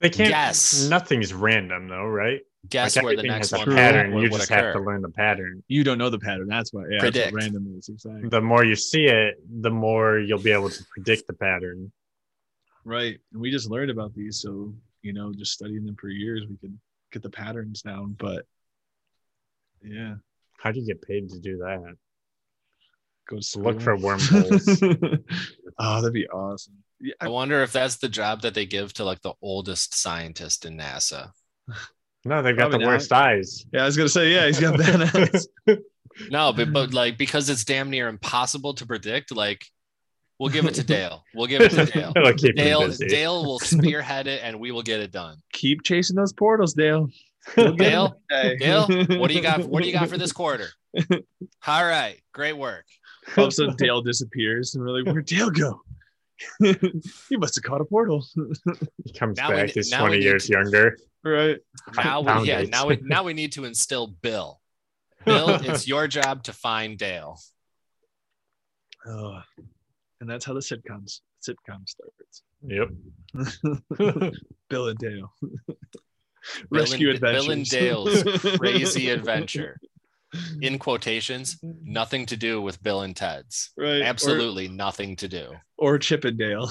They 0.00 0.08
can't. 0.10 0.30
Yes. 0.30 0.88
Nothing's 0.88 1.34
random 1.34 1.88
though, 1.88 2.06
right? 2.06 2.40
Guess 2.68 2.96
like 2.96 3.04
where 3.04 3.16
the 3.16 3.22
next 3.22 3.52
one 3.52 3.74
pattern. 3.74 4.14
would, 4.14 4.22
you 4.22 4.30
would 4.30 4.38
just 4.38 4.50
occur. 4.50 4.66
have 4.66 4.74
to 4.74 4.80
learn 4.80 5.02
the 5.02 5.10
pattern. 5.10 5.62
You 5.68 5.84
don't 5.84 5.98
know 5.98 6.10
the 6.10 6.18
pattern. 6.18 6.46
That's 6.48 6.72
why. 6.72 6.84
Yeah, 6.90 7.00
Predict. 7.00 7.14
That's 7.14 7.32
what 7.32 7.42
random 7.42 7.74
is 7.78 7.88
exactly. 7.88 8.28
The 8.28 8.40
more 8.40 8.64
you 8.64 8.76
see 8.76 9.04
it, 9.04 9.36
the 9.60 9.70
more 9.70 10.18
you'll 10.18 10.42
be 10.42 10.52
able 10.52 10.70
to 10.70 10.84
predict 10.94 11.26
the 11.26 11.34
pattern. 11.34 11.92
Right. 12.84 13.18
And 13.32 13.40
we 13.40 13.50
just 13.50 13.70
learned 13.70 13.90
about 13.90 14.14
these. 14.14 14.40
So, 14.40 14.74
you 15.02 15.12
know, 15.12 15.32
just 15.32 15.52
studying 15.52 15.84
them 15.84 15.96
for 15.96 16.08
years, 16.08 16.44
we 16.48 16.56
could 16.56 16.78
get 17.12 17.22
the 17.22 17.30
patterns 17.30 17.82
down. 17.82 18.14
But 18.18 18.44
yeah, 19.82 20.14
How 20.58 20.72
do 20.72 20.80
you 20.80 20.86
get 20.86 21.02
paid 21.02 21.28
to 21.30 21.38
do 21.40 21.58
that? 21.58 21.96
go 23.28 23.38
to 23.40 23.58
Look 23.58 23.80
for 23.80 23.96
wormholes. 23.96 24.82
oh, 25.78 26.00
that'd 26.00 26.12
be 26.12 26.28
awesome. 26.28 26.74
Yeah, 27.00 27.14
I 27.20 27.26
I, 27.26 27.28
wonder 27.28 27.62
if 27.62 27.72
that's 27.72 27.96
the 27.96 28.08
job 28.08 28.42
that 28.42 28.54
they 28.54 28.66
give 28.66 28.92
to 28.94 29.04
like 29.04 29.20
the 29.20 29.34
oldest 29.42 29.94
scientist 29.94 30.64
in 30.64 30.78
NASA. 30.78 31.30
No, 32.26 32.42
they've 32.42 32.56
got 32.56 32.70
Probably 32.70 32.78
the 32.78 32.84
not. 32.84 32.92
worst 32.94 33.12
eyes. 33.12 33.64
yeah, 33.72 33.82
I 33.82 33.86
was 33.86 33.96
gonna 33.96 34.08
say, 34.08 34.32
yeah, 34.32 34.46
he's 34.46 34.60
got 34.60 34.78
bad 34.78 35.02
eyes. 35.14 35.48
No, 36.30 36.52
but, 36.52 36.72
but 36.72 36.92
like 36.94 37.18
because 37.18 37.48
it's 37.50 37.64
damn 37.64 37.90
near 37.90 38.08
impossible 38.08 38.74
to 38.74 38.86
predict, 38.86 39.34
like 39.34 39.64
we'll 40.38 40.50
give 40.50 40.64
it 40.64 40.74
to 40.74 40.82
Dale. 40.84 41.22
We'll 41.34 41.46
give 41.46 41.60
it 41.62 41.70
to 41.72 41.84
Dale. 41.86 42.12
It'll 42.16 42.32
keep 42.32 42.56
them 42.56 42.64
Dale 42.64 42.86
busy. 42.86 43.06
Dale 43.06 43.44
will 43.44 43.58
spearhead 43.58 44.26
it 44.26 44.40
and 44.42 44.58
we 44.58 44.70
will 44.72 44.82
get 44.82 45.00
it 45.00 45.12
done. 45.12 45.36
Keep 45.52 45.82
chasing 45.84 46.16
those 46.16 46.32
portals, 46.32 46.72
Dale. 46.74 47.08
You'll 47.56 47.72
get 47.74 47.90
Dale, 47.90 48.16
them. 48.30 48.56
Dale, 48.58 49.18
what 49.20 49.28
do 49.28 49.34
you 49.34 49.42
got? 49.42 49.60
What 49.64 49.82
do 49.82 49.88
you 49.88 49.92
got 49.92 50.08
for 50.08 50.18
this 50.18 50.32
quarter? 50.40 50.68
All 51.66 51.84
right, 51.84 52.18
great 52.32 52.56
work. 52.56 52.86
All 53.36 53.44
of 53.44 53.48
a 53.48 53.50
sudden, 53.52 53.76
Dale 53.76 54.00
disappears, 54.02 54.74
and 54.74 54.84
we're 54.84 54.90
like, 54.98 55.06
"Where'd 55.06 55.26
Dale 55.26 55.50
go? 55.50 55.80
he 56.60 57.36
must 57.36 57.54
have 57.56 57.64
caught 57.64 57.80
a 57.80 57.84
portal." 57.84 58.24
He 59.04 59.12
comes 59.12 59.38
Now 59.38 59.50
back. 59.50 59.66
ne- 59.68 59.72
He's 59.72 59.90
20 59.90 60.18
years 60.18 60.46
to- 60.46 60.52
younger. 60.52 60.96
right. 61.24 61.58
Now 61.96 62.20
we, 62.20 62.48
yeah, 62.48 62.60
it. 62.60 62.70
now 62.70 62.86
we 62.86 62.98
now 63.02 63.22
we 63.24 63.32
need 63.34 63.52
to 63.52 63.64
instill 63.64 64.06
Bill. 64.08 64.60
Bill, 65.24 65.48
it's 65.62 65.86
your 65.88 66.06
job 66.08 66.42
to 66.44 66.52
find 66.52 66.98
Dale. 66.98 67.38
Oh, 69.06 69.40
and 70.20 70.28
that's 70.28 70.44
how 70.44 70.52
the 70.54 70.60
sitcoms 70.60 71.20
sitcom 71.46 71.86
starts. 71.86 72.42
Yep. 72.62 72.88
Bill 74.68 74.88
and 74.88 74.98
Dale. 74.98 75.32
Bill 75.66 75.76
Rescue 76.70 77.08
and- 77.10 77.16
adventures. 77.16 77.44
Bill 77.46 77.52
and 77.52 77.64
Dale's 77.68 78.22
Crazy 78.58 79.10
adventure. 79.10 79.78
In 80.62 80.78
quotations, 80.78 81.58
nothing 81.62 82.26
to 82.26 82.36
do 82.36 82.60
with 82.62 82.82
Bill 82.82 83.02
and 83.02 83.14
Ted's. 83.16 83.70
Right. 83.76 84.00
or- 84.00 84.04
Absolutely 84.04 84.68
nothing 84.68 85.16
to 85.16 85.28
do. 85.28 85.52
Or, 85.78 85.98
Chip 85.98 86.24
and 86.24 86.38
Dale. 86.38 86.70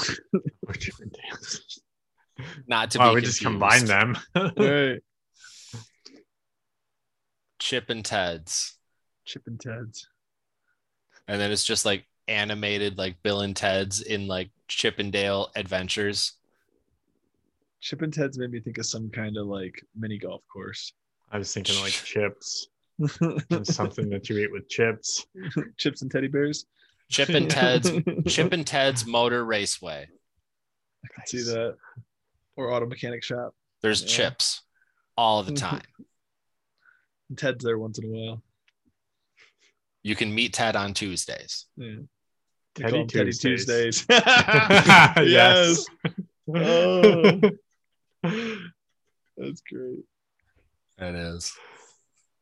Not 2.67 2.91
to 2.91 3.01
Oh, 3.03 3.09
be 3.09 3.15
we 3.15 3.21
just 3.21 3.41
confused. 3.41 3.43
combine 3.43 3.85
them. 3.85 4.17
right. 4.57 4.99
Chip 7.59 7.89
and 7.89 8.03
Ted's. 8.03 8.77
Chip 9.25 9.43
and 9.47 9.59
Ted's. 9.59 10.07
And 11.27 11.39
then 11.41 11.51
it's 11.51 11.63
just 11.65 11.85
like 11.85 12.05
animated 12.27 12.97
like 12.97 13.21
Bill 13.23 13.41
and 13.41 13.55
Ted's 13.55 14.01
in 14.01 14.27
like 14.27 14.51
Chippendale 14.67 15.49
adventures. 15.55 16.33
Chip 17.81 18.01
and 18.01 18.13
Ted's 18.13 18.37
made 18.37 18.51
me 18.51 18.59
think 18.59 18.77
of 18.77 18.85
some 18.85 19.09
kind 19.09 19.37
of 19.37 19.47
like 19.47 19.81
mini 19.95 20.17
golf 20.17 20.41
course. 20.51 20.93
I 21.31 21.37
was 21.37 21.53
thinking 21.53 21.79
like 21.81 21.91
chips, 22.05 22.67
something 23.63 24.09
that 24.09 24.29
you 24.29 24.37
eat 24.37 24.51
with 24.51 24.67
chips. 24.69 25.25
Chips 25.77 26.01
and 26.01 26.11
teddy 26.11 26.27
bears. 26.27 26.65
Chip 27.09 27.29
and 27.29 27.49
Ted's 27.49 27.91
Chip 28.27 28.51
and 28.53 28.65
Ted's 28.65 29.05
Motor 29.05 29.45
Raceway. 29.45 30.07
I 31.03 31.07
can 31.15 31.27
see 31.27 31.43
that. 31.51 31.75
Or 32.55 32.71
auto 32.71 32.85
mechanic 32.87 33.23
shop. 33.23 33.53
There's 33.81 34.01
Yeah. 34.01 34.07
chips 34.07 34.61
all 35.17 35.43
the 35.43 35.53
time. 35.53 35.81
And 37.29 37.37
Ted's 37.39 37.63
there 37.65 37.79
once 37.79 37.97
in 37.97 38.05
a 38.05 38.07
while. 38.07 38.43
You 40.03 40.15
can 40.15 40.33
meet 40.35 40.53
Ted 40.53 40.75
on 40.75 40.93
Tuesdays. 40.93 41.65
Yeah. 41.75 41.95
They 42.75 42.83
Teddy 42.83 42.91
call 42.91 43.01
'em 43.01 43.07
Teddy 43.07 43.31
Tuesdays. 43.31 44.05
Tuesdays. 44.05 44.05
yes. 45.27 45.85
Oh. 46.47 47.41
That's 49.37 49.61
great. 49.67 50.03
It 50.99 51.15
is. 51.15 51.51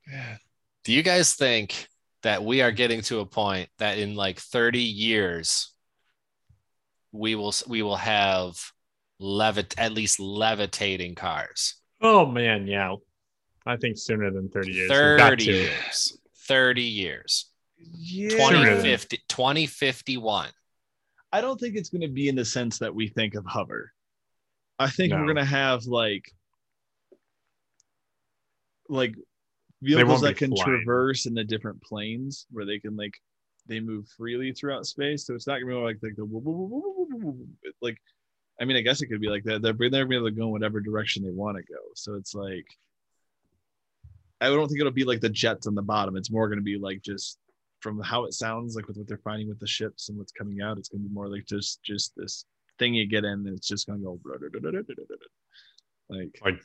Yeah. 0.09 0.37
Do 0.83 0.93
you 0.93 1.03
guys 1.03 1.33
think 1.33 1.87
that 2.23 2.43
we 2.43 2.61
are 2.61 2.71
getting 2.71 3.01
to 3.03 3.19
a 3.19 3.25
point 3.25 3.69
that 3.79 3.97
in 3.97 4.15
like 4.15 4.39
30 4.39 4.79
years 4.79 5.71
we 7.11 7.35
will 7.35 7.53
we 7.67 7.81
will 7.81 7.95
have 7.97 8.57
levit 9.19 9.75
at 9.77 9.91
least 9.93 10.19
levitating 10.19 11.15
cars? 11.15 11.75
Oh 12.01 12.25
man, 12.25 12.67
yeah. 12.67 12.95
I 13.65 13.77
think 13.77 13.97
sooner 13.97 14.29
than 14.31 14.49
30 14.49 14.71
years. 14.73 14.89
30 14.89 15.43
years. 15.45 16.17
30 16.47 16.81
years. 16.81 17.45
Yeah. 17.77 18.29
2050 18.29 19.19
2051. 19.29 20.49
I 21.31 21.41
don't 21.41 21.59
think 21.59 21.75
it's 21.75 21.89
going 21.89 22.01
to 22.01 22.09
be 22.09 22.27
in 22.27 22.35
the 22.35 22.45
sense 22.45 22.77
that 22.79 22.93
we 22.93 23.07
think 23.07 23.35
of 23.35 23.45
hover. 23.45 23.91
I 24.77 24.89
think 24.89 25.11
No. 25.11 25.17
we're 25.19 25.25
going 25.25 25.37
to 25.37 25.45
have 25.45 25.85
like 25.85 26.29
like 28.89 29.15
They 29.15 29.21
vehicles 29.83 30.21
that 30.21 30.37
can 30.37 30.55
flying. 30.55 30.83
traverse 30.83 31.25
in 31.25 31.33
the 31.33 31.43
different 31.43 31.81
planes 31.81 32.47
where 32.51 32.65
they 32.65 32.79
can 32.79 32.95
like 32.95 33.13
they 33.67 33.79
move 33.79 34.07
freely 34.17 34.51
throughout 34.51 34.85
space. 34.85 35.25
So 35.25 35.35
it's 35.35 35.47
not 35.47 35.59
going 35.59 35.67
to 35.67 35.75
be 35.75 35.81
like 35.81 35.97
like 36.01 36.15
the 36.15 37.45
like 37.81 37.97
I 38.59 38.65
mean 38.65 38.77
I 38.77 38.81
guess 38.81 39.01
it 39.01 39.07
could 39.07 39.21
be 39.21 39.29
like 39.29 39.43
that. 39.45 39.61
They're 39.61 39.73
they're 39.89 40.05
be 40.05 40.15
able 40.15 40.27
to 40.27 40.31
go 40.31 40.45
in 40.45 40.51
whatever 40.51 40.79
direction 40.81 41.23
they 41.23 41.31
want 41.31 41.57
to 41.57 41.63
go. 41.63 41.79
So 41.95 42.15
it's 42.15 42.33
like 42.33 42.65
I 44.41 44.47
don't 44.47 44.67
think 44.67 44.79
it'll 44.79 44.91
be 44.91 45.05
like 45.05 45.21
the 45.21 45.29
jets 45.29 45.67
on 45.67 45.75
the 45.75 45.81
bottom. 45.81 46.17
It's 46.17 46.31
more 46.31 46.49
going 46.49 46.59
to 46.59 46.63
be 46.63 46.77
like 46.77 47.01
just 47.01 47.37
from 47.83 48.01
how 48.01 48.23
it 48.23 48.33
sounds 48.33 48.75
like 48.75 48.87
with 48.87 48.97
what 48.97 49.07
they're 49.07 49.17
finding 49.17 49.49
with 49.49 49.59
the 49.59 49.67
ships 49.67 50.07
and 50.07 50.17
what's 50.17 50.31
coming 50.31 50.61
out, 50.61 50.77
it's 50.77 50.87
gonna 50.87 51.03
be 51.03 51.13
more 51.13 51.27
like 51.27 51.45
just 51.45 51.83
just 51.83 52.13
this 52.15 52.45
thing 52.79 52.93
you 52.93 53.05
get 53.07 53.25
in 53.25 53.45
and 53.45 53.49
it's 53.49 53.67
just 53.67 53.85
gonna 53.85 53.99
go 53.99 54.19
like 56.09 56.41
Like 56.43 56.61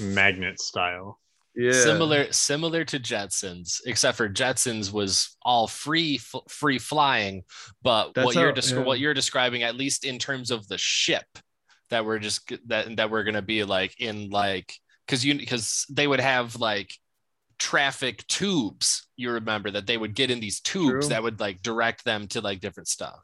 magnet 0.00 0.60
style. 0.60 1.20
Yeah 1.54 1.72
Similar 1.72 2.32
similar 2.32 2.84
to 2.86 2.98
Jetsons, 2.98 3.80
except 3.86 4.16
for 4.16 4.28
Jetsons 4.28 4.92
was 4.92 5.36
all 5.42 5.66
free 5.68 6.16
f- 6.16 6.42
free 6.48 6.78
flying, 6.78 7.44
but 7.82 8.12
That's 8.14 8.24
what 8.26 8.34
you're 8.36 8.54
how- 8.54 8.60
yeah. 8.78 8.84
what 8.84 8.98
you're 9.00 9.14
describing 9.14 9.62
at 9.62 9.74
least 9.76 10.04
in 10.04 10.18
terms 10.18 10.50
of 10.50 10.66
the 10.68 10.78
ship 10.78 11.26
that 11.90 12.04
we're 12.04 12.18
just 12.18 12.50
that 12.68 12.96
that 12.96 13.10
we're 13.10 13.24
going 13.24 13.34
to 13.34 13.42
be 13.42 13.64
like 13.64 13.94
in 14.00 14.30
like 14.30 14.72
cuz 15.08 15.24
you 15.24 15.46
cuz 15.46 15.84
they 15.90 16.06
would 16.06 16.20
have 16.20 16.56
like 16.56 16.94
traffic 17.58 18.26
tubes 18.26 19.06
you 19.16 19.30
remember 19.30 19.70
that 19.70 19.86
they 19.86 19.96
would 19.96 20.14
get 20.14 20.30
in 20.30 20.40
these 20.40 20.60
tubes 20.60 21.06
True. 21.06 21.08
that 21.10 21.22
would 21.22 21.38
like 21.38 21.62
direct 21.62 22.04
them 22.04 22.26
to 22.28 22.40
like 22.40 22.60
different 22.60 22.88
stuff 22.88 23.20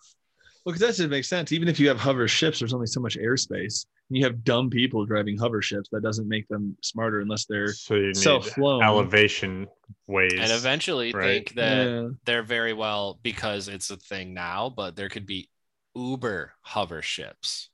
Well, 0.64 0.72
because 0.72 0.80
that 0.80 0.86
doesn't 0.88 1.10
make 1.10 1.24
sense. 1.24 1.50
Even 1.50 1.66
if 1.66 1.80
you 1.80 1.88
have 1.88 1.98
hover 1.98 2.28
ships, 2.28 2.58
there's 2.58 2.74
only 2.74 2.86
so 2.86 3.00
much 3.00 3.16
airspace. 3.16 3.86
And 4.10 4.16
you 4.18 4.24
have 4.24 4.42
dumb 4.44 4.70
people 4.70 5.04
driving 5.04 5.36
hover 5.36 5.60
ships. 5.60 5.88
That 5.92 6.02
doesn't 6.02 6.28
make 6.28 6.48
them 6.48 6.76
smarter 6.82 7.20
unless 7.20 7.44
they're 7.44 7.68
So 7.72 7.94
you 7.96 8.14
self-flown. 8.14 8.82
elevation 8.82 9.66
ways. 10.06 10.32
and 10.38 10.50
eventually 10.50 11.12
right. 11.12 11.26
think 11.26 11.54
that 11.56 11.86
Yeah. 11.86 12.08
they're 12.24 12.42
very 12.42 12.72
well 12.72 13.18
because 13.22 13.68
it's 13.68 13.90
a 13.90 13.96
thing 13.96 14.32
now, 14.34 14.70
but 14.74 14.96
there 14.96 15.08
could 15.10 15.26
be 15.26 15.50
Uber 15.94 16.52
hover 16.62 17.02
ships. 17.02 17.68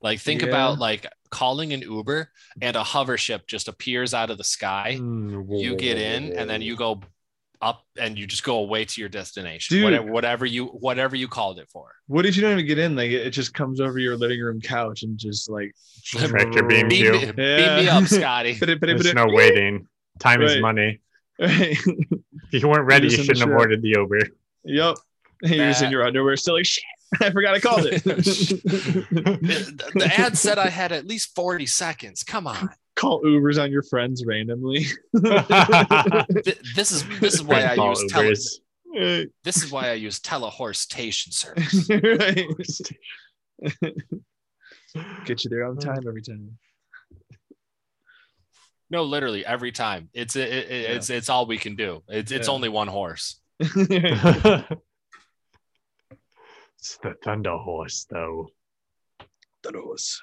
Like 0.00 0.20
think 0.20 0.42
Yeah. 0.42 0.48
about 0.48 0.78
like 0.78 1.06
calling 1.30 1.72
an 1.72 1.80
Uber 1.80 2.30
and 2.60 2.76
a 2.76 2.84
hover 2.84 3.16
ship 3.18 3.46
just 3.46 3.66
appears 3.68 4.12
out 4.14 4.30
of 4.30 4.38
the 4.38 4.44
sky. 4.44 4.96
Mm, 5.00 5.60
You 5.60 5.74
get 5.76 5.96
in 5.98 6.36
and 6.36 6.48
then 6.48 6.60
you 6.62 6.76
go 6.76 7.00
up 7.60 7.84
and 7.98 8.18
you 8.18 8.26
just 8.26 8.44
go 8.44 8.58
away 8.58 8.84
to 8.84 9.00
your 9.00 9.08
destination. 9.08 9.76
Dude. 9.76 9.84
Whatever, 9.84 10.12
whatever 10.12 10.46
you 10.46 10.66
whatever 10.66 11.16
you 11.16 11.28
called 11.28 11.58
it 11.58 11.68
for. 11.68 11.90
What 12.06 12.26
if 12.26 12.36
you 12.36 12.42
don't 12.42 12.52
even 12.52 12.66
get 12.66 12.78
in? 12.78 12.96
Like 12.96 13.10
it 13.10 13.26
it 13.26 13.30
just 13.30 13.54
comes 13.54 13.80
over 13.80 13.98
your 13.98 14.16
living 14.16 14.40
room 14.40 14.60
couch 14.60 15.02
and 15.02 15.18
just 15.18 15.50
like 15.50 15.74
Tractor 16.04 16.62
beam 16.62 16.88
Beam, 16.88 17.04
you. 17.04 17.12
me, 17.12 17.32
beam 17.32 17.76
me 17.76 17.88
up, 17.88 18.04
Scotty. 18.06 18.54
There's 18.54 19.14
no 19.14 19.26
waiting. 19.28 19.86
Time 20.18 20.42
is 20.42 20.60
money. 20.60 21.00
Right. 21.40 21.76
If 22.50 22.62
you 22.62 22.68
weren't 22.68 22.86
ready, 22.86 23.04
you 23.06 23.10
just 23.16 23.20
in 23.20 23.26
the 23.28 23.34
shouldn't 23.34 23.38
have 23.38 23.48
ship. 23.50 23.58
ordered 23.60 23.80
the 23.82 23.90
Uber. 23.90 24.18
yep. 24.64 24.96
You're 25.42 25.66
just 25.68 25.82
in 25.82 25.92
your 25.92 26.04
underwear, 26.04 26.36
still 26.36 26.54
like 26.54 26.66
shit. 26.66 26.82
I 27.20 27.30
forgot 27.30 27.54
I 27.54 27.60
called 27.60 27.86
it. 27.86 28.02
the, 28.02 29.90
the 29.94 30.12
ad 30.18 30.36
said 30.36 30.58
I 30.58 30.68
had 30.68 30.90
at 30.90 31.06
least 31.06 31.34
40 31.36 31.66
seconds. 31.66 32.24
Come 32.24 32.48
on. 32.48 32.70
Call 32.98 33.22
Ubers 33.22 33.62
on 33.62 33.70
your 33.70 33.82
friends 33.84 34.24
randomly. 34.26 34.86
This 36.74 36.90
is 36.92 37.04
this 37.20 37.34
is 37.34 37.42
why 37.42 37.62
I 37.62 37.74
use 37.74 38.04
tele, 38.10 38.30
Ubers. 38.30 38.58
right. 38.94 39.28
this 39.44 39.62
is 39.62 39.70
why 39.70 39.90
I 39.90 39.92
use 39.94 40.18
telehorsetation 40.20 41.32
service. 41.42 41.88
right. 41.90 42.46
Get 45.26 45.44
you 45.44 45.50
there 45.50 45.64
on 45.66 45.76
time 45.78 46.04
every 46.08 46.22
time. 46.22 46.58
No, 48.90 49.04
literally 49.04 49.44
every 49.44 49.70
time. 49.70 50.08
It's 50.14 50.34
it, 50.34 50.48
it, 50.50 50.70
it's 50.70 51.10
it's 51.10 51.28
all 51.28 51.46
we 51.46 51.58
can 51.58 51.76
do. 51.76 52.02
It's 52.08 52.32
it's 52.32 52.48
Yeah. 52.48 52.54
only 52.54 52.68
one 52.68 52.88
horse. 52.88 53.40
it's 53.60 53.76
the 57.02 57.14
Thunder 57.22 57.56
Horse, 57.58 58.06
though. 58.10 58.48
Those. 59.62 60.22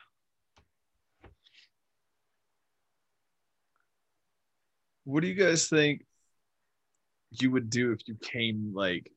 What 5.05 5.21
do 5.21 5.27
you 5.27 5.35
guys 5.35 5.67
think 5.67 6.05
you 7.31 7.51
would 7.51 7.69
do 7.69 7.91
if 7.91 8.01
you 8.07 8.15
came 8.21 8.73
like 8.75 9.11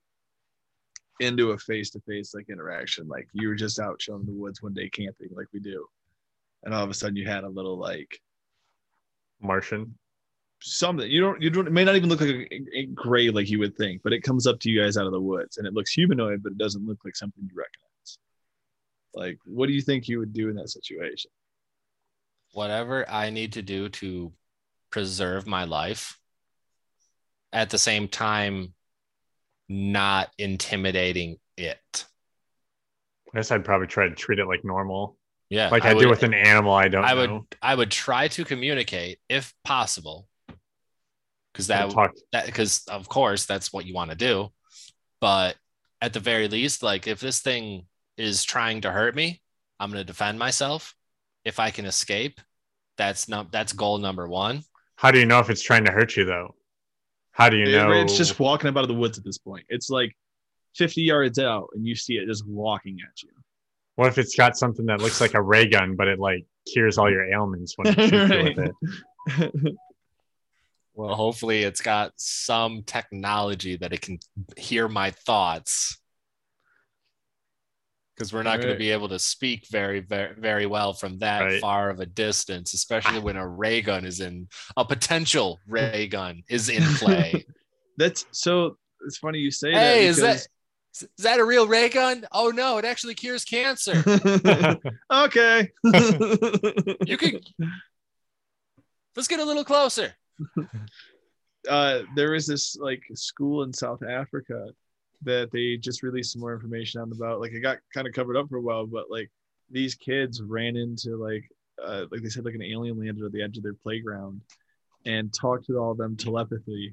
into 1.21 1.51
a 1.51 1.59
face-to-face 1.59 2.35
like 2.35 2.49
interaction? 2.49 3.09
Like 3.09 3.29
you 3.33 3.49
were 3.49 3.55
just 3.57 3.81
out 3.81 3.99
chilling 3.99 4.21
in 4.23 4.27
the 4.27 4.33
woods 4.33 4.63
one 4.63 4.75
day 4.75 4.89
camping, 4.89 5.29
like 5.33 5.49
we 5.53 5.61
do, 5.61 5.87
and 6.63 6.73
all 6.73 6.85
of 6.85 6.91
a 6.91 6.95
sudden 6.95 7.17
you 7.17 7.27
had 7.27 7.45
a 7.45 7.49
little 7.49 7.77
like 7.77 8.21
Martian. 9.41 9.95
something 10.61 11.09
you 11.11 11.21
don't 11.21 11.41
you 11.41 11.51
don't 11.51 11.67
it 11.67 11.73
may 11.73 11.85
not 11.85 11.97
even 11.97 12.09
look 12.09 12.21
like 12.21 12.31
a, 12.31 12.77
a 12.77 12.87
gray 12.87 13.31
like 13.31 13.49
you 13.49 13.59
would 13.59 13.77
think, 13.77 14.03
but 14.03 14.13
it 14.13 14.23
comes 14.23 14.47
up 14.47 14.59
to 14.61 14.71
you 14.71 14.83
guys 14.83 14.97
out 14.97 15.07
of 15.07 15.13
the 15.13 15.21
woods 15.21 15.57
and 15.59 15.67
it 15.67 15.75
looks 15.75 15.93
humanoid, 15.93 16.43
but 16.43 16.53
it 16.53 16.59
doesn't 16.59 16.87
look 16.87 16.99
like 17.05 17.17
something 17.17 17.45
you 17.45 17.57
recognize. 17.57 18.19
Like, 19.15 19.39
what 19.47 19.67
do 19.67 19.73
you 19.73 19.81
think 19.81 20.09
you 20.09 20.19
would 20.19 20.33
do 20.33 20.49
in 20.49 20.57
that 20.57 20.69
situation? 20.71 21.31
Whatever 22.53 23.09
I 23.09 23.31
need 23.31 23.53
to 23.55 23.63
do 23.63 23.89
to 23.89 24.33
preserve 24.91 25.47
my 25.47 25.65
life, 25.65 26.19
at 27.53 27.71
the 27.71 27.79
same 27.79 28.09
time, 28.09 28.75
not 29.69 30.31
intimidating 30.39 31.37
it. 31.57 32.07
I 33.33 33.39
guess 33.39 33.51
I'd 33.51 33.65
probably 33.65 33.87
try 33.87 34.09
to 34.09 34.15
treat 34.15 34.39
it 34.39 34.47
like 34.47 34.65
normal, 34.65 35.17
Yeah, 35.51 35.69
like 35.69 35.85
I, 35.85 35.95
would, 35.95 36.03
do 36.03 36.09
with 36.09 36.23
an 36.23 36.35
animal 36.35 36.73
I 36.73 36.89
don't 36.89 37.05
I 37.05 37.15
would. 37.15 37.43
I 37.61 37.75
would 37.75 37.91
try 37.91 38.29
to 38.29 38.45
communicate 38.45 39.19
if 39.29 39.55
possible, 39.65 40.29
because 41.53 41.67
that 41.67 41.95
that 42.33 42.47
because 42.47 42.85
of 42.89 43.09
course 43.09 43.45
that's 43.45 43.73
what 43.73 43.85
you 43.87 43.95
want 43.95 44.11
to 44.11 44.17
do. 44.17 44.49
But 45.21 45.57
at 46.01 46.13
the 46.13 46.21
very 46.21 46.49
least 46.49 46.83
like 46.83 47.07
if 47.07 47.21
this 47.21 47.41
thing 47.41 47.87
is 48.17 48.45
trying 48.45 48.81
to 48.81 48.91
hurt 48.91 49.15
me 49.15 49.41
i'm 49.81 49.91
going 49.91 50.01
to 50.01 50.05
defend 50.05 50.39
myself. 50.39 50.95
If 51.45 51.59
i 51.59 51.71
can 51.71 51.87
escape 51.87 52.41
that's 52.97 53.29
not 53.29 53.51
that's 53.53 53.73
goal 53.73 53.99
number 53.99 54.29
one 54.29 54.63
How 54.99 55.13
do 55.13 55.21
you 55.21 55.27
know 55.27 55.39
if 55.39 55.49
it's 55.49 55.63
trying 55.63 55.85
to 55.85 55.93
hurt 55.93 56.17
you, 56.17 56.25
though? 56.25 56.57
How 57.31 57.49
do 57.49 57.57
you 57.57 57.67
know? 57.71 57.93
It's 57.93 58.17
just 58.17 58.41
walking 58.41 58.69
up 58.69 58.77
out 58.77 58.83
of 58.83 58.89
the 58.89 58.95
woods 58.95 59.17
at 59.17 59.23
this 59.23 59.39
point. 59.39 59.65
It's 59.69 59.89
like 59.91 60.13
50 60.75 61.03
yards 61.03 61.39
out, 61.39 61.69
and 61.73 61.87
you 61.87 61.95
see 61.95 62.15
it 62.15 62.27
just 62.27 62.45
walking 62.49 62.99
at 63.01 63.23
you. 63.23 63.31
What 63.95 64.09
if 64.09 64.19
it's 64.19 64.35
got 64.35 64.57
something 64.57 64.87
that 64.87 65.01
looks 65.01 65.21
like 65.21 65.35
a 65.35 65.41
ray 65.41 65.69
gun, 65.69 65.95
but 65.95 66.09
it 66.09 66.19
like 66.19 66.45
cures 66.73 66.99
all 66.99 67.09
your 67.09 67.33
ailments 67.33 67.75
when 67.77 67.87
it 67.97 68.09
shoots 68.09 68.29
you 68.29 68.39
Right. 68.43 68.57
with 68.57 69.55
it? 69.63 69.75
well 70.95 71.15
hopefully 71.15 71.63
it's 71.63 71.81
got 71.81 72.13
some 72.17 72.83
technology 72.83 73.77
that 73.77 73.93
it 73.93 74.01
can 74.01 74.19
hear 74.57 74.89
my 74.89 75.13
thoughts 75.13 75.97
because 78.19 78.33
we're 78.33 78.43
not 78.43 78.61
going 78.61 78.73
to 78.73 78.79
be 78.79 78.91
able 78.91 79.09
to 79.09 79.19
speak 79.19 79.67
very 79.71 80.01
very 80.01 80.35
very 80.39 80.67
well 80.67 80.93
from 80.93 81.19
that 81.21 81.41
Right. 81.43 81.61
far 81.61 81.89
of 81.91 82.01
a 82.01 82.07
distance 82.07 82.75
especially 82.75 83.21
when 83.21 83.37
a 83.37 83.47
ray 83.47 83.81
gun 83.81 84.05
is 84.05 84.19
in 84.21 84.49
a 84.77 84.85
potential 84.85 85.61
ray 85.69 86.09
gun 86.09 86.43
is 86.49 86.69
in 86.69 86.83
play 86.97 87.45
That's 87.97 88.27
so. 88.33 88.77
It's 89.07 89.19
funny 89.19 89.39
you 89.39 89.51
say 89.53 89.73
Hey, 89.73 90.03
that. 90.05 90.09
is 90.11 90.17
that 90.19 90.47
is 91.01 91.09
that 91.19 91.39
a 91.39 91.45
real 91.45 91.69
ray 91.69 91.89
gun? 91.89 92.27
Oh 92.33 92.51
no, 92.51 92.79
it 92.79 92.85
actually 92.85 93.15
cures 93.15 93.45
cancer. 93.45 93.93
okay. 95.13 95.71
You 95.85 97.17
could 97.17 97.47
let's 99.15 99.29
get 99.29 99.39
a 99.41 99.45
little 99.45 99.65
closer. 99.65 100.13
uh, 101.69 102.01
there 102.17 102.33
was 102.33 102.47
this 102.47 102.77
like 102.77 103.03
school 103.15 103.63
in 103.63 103.73
South 103.73 104.03
Africa 104.03 104.67
that 105.23 105.51
they 105.53 105.77
just 105.77 106.03
released 106.03 106.33
some 106.33 106.41
more 106.41 106.55
information 106.55 107.01
on 107.01 107.13
about. 107.13 107.41
Like 107.41 107.53
it 107.53 107.61
got 107.61 107.79
kind 107.93 108.07
of 108.07 108.13
covered 108.13 108.37
up 108.37 108.49
for 108.49 108.57
a 108.57 108.63
while, 108.63 108.87
but 108.87 109.11
like 109.11 109.31
these 109.71 109.95
kids 109.95 110.43
ran 110.43 110.77
into 110.77 111.17
like 111.17 111.45
uh, 111.83 112.07
like 112.11 112.23
they 112.23 112.29
said 112.29 112.45
like 112.45 112.55
an 112.55 112.63
alien 112.63 112.99
landed 112.99 113.25
at 113.25 113.33
the 113.33 113.43
edge 113.43 113.57
of 113.57 113.63
their 113.63 113.75
playground 113.75 114.41
and 115.07 115.33
talked 115.33 115.67
to 115.67 115.79
all 115.79 115.93
of 115.93 115.99
them 115.99 116.17
telepathy 116.17 116.93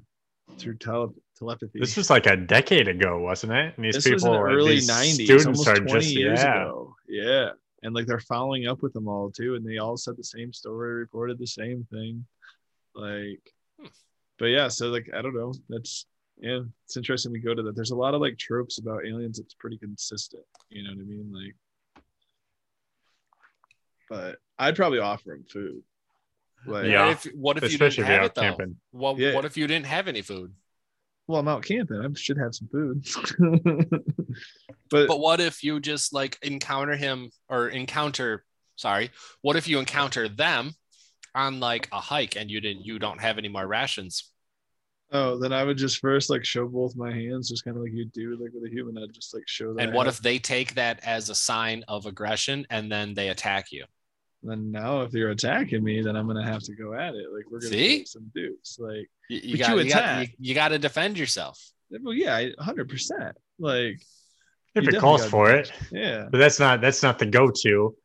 through 0.58 0.78
tele- 0.78 1.14
telepathy. 1.38 1.80
This 1.80 1.98
was 1.98 2.10
like 2.10 2.28
a 2.28 2.38
decade 2.38 2.88
ago, 2.88 3.20
wasn't 3.20 3.54
it? 3.54 3.74
And 3.76 3.86
these 3.86 3.96
this 3.96 4.04
people, 4.04 4.16
was 4.16 4.26
in 4.26 4.32
the 4.32 4.40
early 4.40 4.76
these 4.76 4.90
90s, 4.90 5.14
students 5.26 5.46
almost 5.46 5.68
are 5.68 5.76
20 5.76 5.92
just 5.92 6.16
years 6.16 6.40
yeah. 6.42 6.62
ago. 6.62 6.96
Yeah. 7.08 7.50
And 7.84 7.94
like 7.94 8.08
they're 8.08 8.20
following 8.20 8.68
up 8.68 8.82
with 8.82 8.94
them 8.94 9.08
all 9.08 9.32
too. 9.32 9.56
And 9.56 9.66
they 9.66 9.78
all 9.78 9.98
said 9.98 10.18
the 10.18 10.24
same 10.24 10.54
story, 10.54 10.94
reported 10.94 11.40
the 11.40 11.48
same 11.48 11.86
thing. 11.92 12.26
Like, 12.94 13.42
but 14.38 14.46
yeah, 14.46 14.68
so 14.68 14.90
like, 14.90 15.10
I 15.14 15.22
don't 15.22 15.36
know. 15.36 15.54
That's, 15.70 16.06
yeah, 16.38 16.60
it's 16.84 16.98
interesting 16.98 17.32
we 17.32 17.40
go 17.40 17.54
to 17.54 17.64
that. 17.64 17.76
There's 17.76 17.92
a 17.92 17.96
lot 17.96 18.14
of 18.14 18.22
like 18.22 18.38
tropes 18.38 18.78
about 18.80 19.06
aliens 19.06 19.38
that's 19.40 19.54
pretty 19.54 19.78
consistent. 19.78 20.44
You 20.70 20.84
know 20.84 20.90
what 20.92 21.00
I 21.00 21.04
mean? 21.06 21.32
Like, 21.34 21.56
but 24.10 24.38
I'd 24.60 24.76
probably 24.76 25.00
offer 25.00 25.30
them 25.32 25.46
food. 25.50 25.82
Like, 26.68 26.86
Yeah. 26.86 27.08
What 27.08 27.26
if, 27.26 27.34
what 27.34 27.58
if 27.64 27.72
you 27.72 27.78
didn't 27.78 28.00
if 28.00 28.06
have 28.06 28.24
it 28.24 28.36
though? 28.36 28.42
camping. 28.42 28.76
What, 28.92 29.18
Yeah. 29.18 29.34
what 29.34 29.46
if 29.46 29.58
you 29.58 29.68
didn't 29.68 29.86
have 29.88 30.08
any 30.08 30.22
food? 30.22 30.54
well, 31.28 31.40
I'm 31.40 31.48
out 31.48 31.64
camping. 31.64 32.00
I 32.02 32.08
should 32.16 32.38
have 32.38 32.54
some 32.54 32.68
food. 32.68 33.04
but, 34.92 35.08
But 35.08 35.20
what 35.20 35.40
if 35.42 35.64
you 35.64 35.80
just 35.80 36.14
like 36.14 36.38
encounter 36.44 36.96
him 36.96 37.32
or 37.50 37.70
encounter 37.70 38.46
sorry, 38.76 39.10
what 39.42 39.56
if 39.56 39.68
you 39.68 39.80
encounter 39.80 40.28
them 40.30 40.74
on 41.34 41.60
like 41.60 41.90
a 41.92 42.00
hike 42.00 42.36
and 42.36 42.52
you 42.52 42.62
didn't 42.62 42.86
you 42.86 43.00
don't 43.00 43.22
have 43.22 43.38
any 43.38 43.48
more 43.48 43.66
rations? 43.66 44.32
Oh, 45.12 45.38
then 45.38 45.54
I 45.54 45.64
would 45.64 45.78
just 45.78 46.00
first 46.00 46.30
like 46.30 46.44
show 46.44 46.68
both 46.68 46.96
my 46.96 47.12
hands, 47.14 47.50
just 47.50 47.64
kind 47.64 47.78
of 47.78 47.84
like 47.84 47.94
you 47.94 48.06
do 48.06 48.38
like 48.42 48.52
with 48.54 48.66
a 48.66 48.70
human. 48.74 48.98
I'd 49.02 49.14
just 49.14 49.34
like 49.34 49.44
show 49.48 49.74
that. 49.74 49.84
And 49.84 49.94
what 49.94 50.08
have- 50.08 50.16
if 50.16 50.22
they 50.22 50.40
take 50.40 50.74
that 50.76 51.00
as 51.04 51.30
a 51.30 51.36
sign 51.36 51.84
of 51.88 52.06
aggression 52.06 52.66
and 52.70 52.92
then 52.92 53.14
they 53.14 53.30
attack 53.30 53.72
you? 53.72 53.86
then 54.48 54.72
now 54.72 55.02
if 55.02 55.12
you're 55.12 55.32
attacking 55.32 55.84
me, 55.84 56.02
then 56.04 56.16
I'm 56.16 56.28
gonna 56.28 56.46
have 56.46 56.62
to 56.64 56.76
go 56.76 56.94
at 56.94 57.16
it. 57.16 57.26
Like 57.34 57.46
we're 57.50 57.60
gonna 57.62 57.72
See? 57.72 58.06
some 58.06 58.30
dudes. 58.36 58.78
Like, 58.80 59.10
You, 59.28 59.40
you 59.44 59.58
But 59.58 59.60
got 59.60 59.70
you 59.78 59.84
you, 59.84 59.90
got 59.90 59.98
attack. 60.04 60.28
you, 60.28 60.34
you 60.50 60.54
got 60.54 60.68
to 60.70 60.78
defend 60.78 61.18
yourself. 61.18 61.60
well, 62.04 62.14
yeah, 62.14 62.50
hundred 62.60 62.88
percent. 62.90 63.36
Like, 63.58 64.00
If 64.76 64.88
it 64.88 65.00
calls 65.00 65.26
for 65.26 65.48
do 65.52 65.58
it, 65.60 65.72
yeah, 65.92 66.28
but 66.32 66.38
that's 66.38 66.60
not 66.60 66.80
that's 66.82 67.02
not 67.02 67.18
the 67.18 67.26
go-to. 67.26 67.96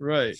right. 0.00 0.36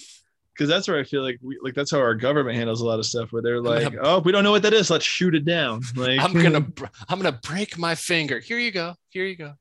Because 0.57 0.71
that's 0.71 0.89
where 0.89 0.99
I 0.99 1.05
feel 1.05 1.23
like 1.23 1.39
we 1.43 1.59
like 1.63 1.75
that's 1.75 1.91
how 1.91 1.99
our 1.99 2.15
government 2.15 2.57
handles 2.57 2.81
a 2.81 2.87
lot 2.87 2.99
of 2.99 3.05
stuff. 3.05 3.31
Where 3.31 3.43
they're 3.43 3.61
gonna- 3.61 3.81
like, 3.91 3.95
oh, 4.01 4.21
we 4.21 4.33
don't 4.33 4.43
know 4.43 4.53
what 4.53 4.63
that 4.63 4.73
is. 4.73 4.89
Let's 4.91 5.05
shoot 5.05 5.35
it 5.35 5.45
down. 5.45 5.83
Like, 5.97 6.19
I'm 6.21 6.33
gonna 6.33 6.67
I'm 7.09 7.19
gonna 7.21 7.39
break 7.43 7.77
my 7.79 7.95
finger. 7.95 8.39
Here 8.41 8.59
you 8.59 8.71
go. 8.71 8.95
Here 9.11 9.27
you 9.27 9.37
go. 9.37 9.53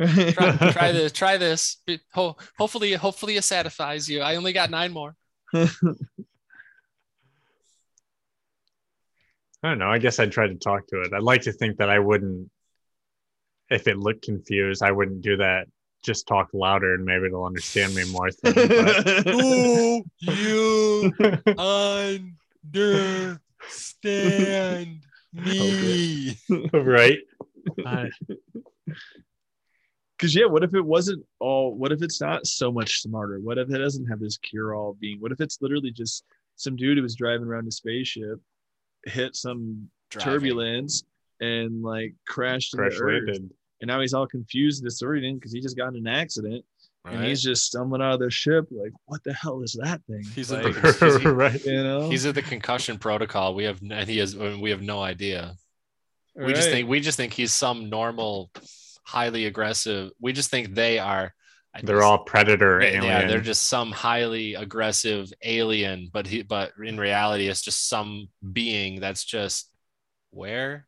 Try, 0.00 0.56
try 0.72 0.92
this. 0.92 1.12
Try 1.12 1.36
this. 1.36 1.76
Ho- 2.14 2.36
hopefully, 2.58 2.92
hopefully 2.94 3.36
it 3.36 3.44
satisfies 3.44 4.08
you. 4.08 4.22
I 4.22 4.36
only 4.36 4.52
got 4.52 4.70
nine 4.70 4.92
more. 4.92 5.14
I 9.62 9.68
don't 9.68 9.78
know. 9.78 9.90
I 9.90 9.98
guess 9.98 10.18
I'd 10.18 10.32
try 10.32 10.46
to 10.48 10.54
talk 10.54 10.86
to 10.88 11.02
it. 11.02 11.12
I'd 11.12 11.22
like 11.22 11.42
to 11.42 11.52
think 11.52 11.76
that 11.78 11.90
I 11.90 11.98
wouldn't, 11.98 12.50
if 13.68 13.86
it 13.88 13.98
looked 13.98 14.22
confused, 14.24 14.82
I 14.82 14.90
wouldn't 14.90 15.20
do 15.20 15.36
that. 15.36 15.66
Just 16.02 16.26
talk 16.26 16.48
louder 16.54 16.94
and 16.94 17.04
maybe 17.04 17.28
they'll 17.28 17.44
understand 17.44 17.94
me 17.94 18.10
more. 18.10 18.30
Thing, 18.30 18.54
but- 18.54 19.14
Do 20.24 20.32
you 20.34 21.12
understand 23.62 25.00
me? 25.32 26.38
right? 26.72 27.18
Because 30.16 30.34
yeah, 30.34 30.46
what 30.46 30.64
if 30.64 30.74
it 30.74 30.84
wasn't 30.84 31.24
all? 31.38 31.74
What 31.74 31.92
if 31.92 32.02
it's 32.02 32.20
not 32.20 32.46
so 32.46 32.72
much 32.72 33.00
smarter? 33.00 33.38
What 33.40 33.58
if 33.58 33.70
it 33.70 33.78
doesn't 33.78 34.06
have 34.06 34.20
this 34.20 34.38
cure-all 34.38 34.96
being? 35.00 35.18
What 35.20 35.32
if 35.32 35.40
it's 35.40 35.58
literally 35.60 35.92
just 35.92 36.24
some 36.56 36.76
dude 36.76 36.96
who 36.98 37.02
was 37.02 37.14
driving 37.14 37.46
around 37.46 37.68
a 37.68 37.72
spaceship, 37.72 38.38
hit 39.06 39.34
some 39.36 39.88
Driving. 40.10 40.32
turbulence, 40.32 41.04
and 41.40 41.82
like 41.82 42.14
crashed 42.26 42.74
into 42.74 42.88
crash 42.88 43.00
Earth, 43.00 43.24
landed. 43.28 43.50
And 43.80 43.88
now 43.88 44.00
he's 44.00 44.14
all 44.14 44.26
confused 44.26 44.82
and 44.82 44.88
disoriented 44.90 45.40
because 45.40 45.52
he 45.52 45.60
just 45.60 45.76
got 45.76 45.88
in 45.88 45.96
an 45.96 46.06
accident, 46.06 46.64
and 47.06 47.24
he's 47.24 47.42
just 47.42 47.64
stumbling 47.64 48.02
out 48.02 48.14
of 48.14 48.20
the 48.20 48.30
ship. 48.30 48.66
Like, 48.70 48.92
what 49.06 49.24
the 49.24 49.32
hell 49.32 49.62
is 49.62 49.76
that 49.82 50.02
thing? 50.04 50.22
He's 50.34 50.50
in 50.50 50.62
like, 50.62 50.74
the- 50.74 50.80
he's- 51.00 51.24
right. 51.24 51.64
you 51.64 51.82
know, 51.82 52.10
He's 52.10 52.26
at 52.26 52.34
the 52.34 52.42
concussion 52.42 52.98
protocol. 52.98 53.54
We 53.54 53.64
have 53.64 53.80
and 53.80 54.08
he 54.08 54.18
has 54.18 54.36
we 54.36 54.70
have 54.70 54.82
no 54.82 55.00
idea. 55.02 55.54
We 56.36 56.52
just 56.52 56.70
think 56.70 56.88
we 56.88 57.00
just 57.00 57.16
think 57.16 57.32
he's 57.32 57.52
some 57.52 57.90
normal, 57.90 58.50
highly 59.04 59.46
aggressive. 59.46 60.10
We 60.20 60.32
just 60.32 60.50
think 60.50 60.74
they 60.74 60.98
are. 60.98 61.34
I 61.74 61.82
They're 61.82 61.96
just- 61.98 62.04
all 62.04 62.18
predator 62.24 62.80
Yeah, 62.82 63.26
they're 63.28 63.40
just 63.40 63.68
some 63.68 63.92
highly 63.92 64.54
aggressive 64.54 65.32
alien, 65.42 66.08
but 66.12 66.26
he 66.26 66.42
but 66.42 66.72
in 66.84 66.98
reality 66.98 67.46
it's 67.48 67.62
just 67.62 67.88
some 67.88 68.28
being 68.52 69.00
that's 69.00 69.24
just 69.24 69.70
where 70.30 70.86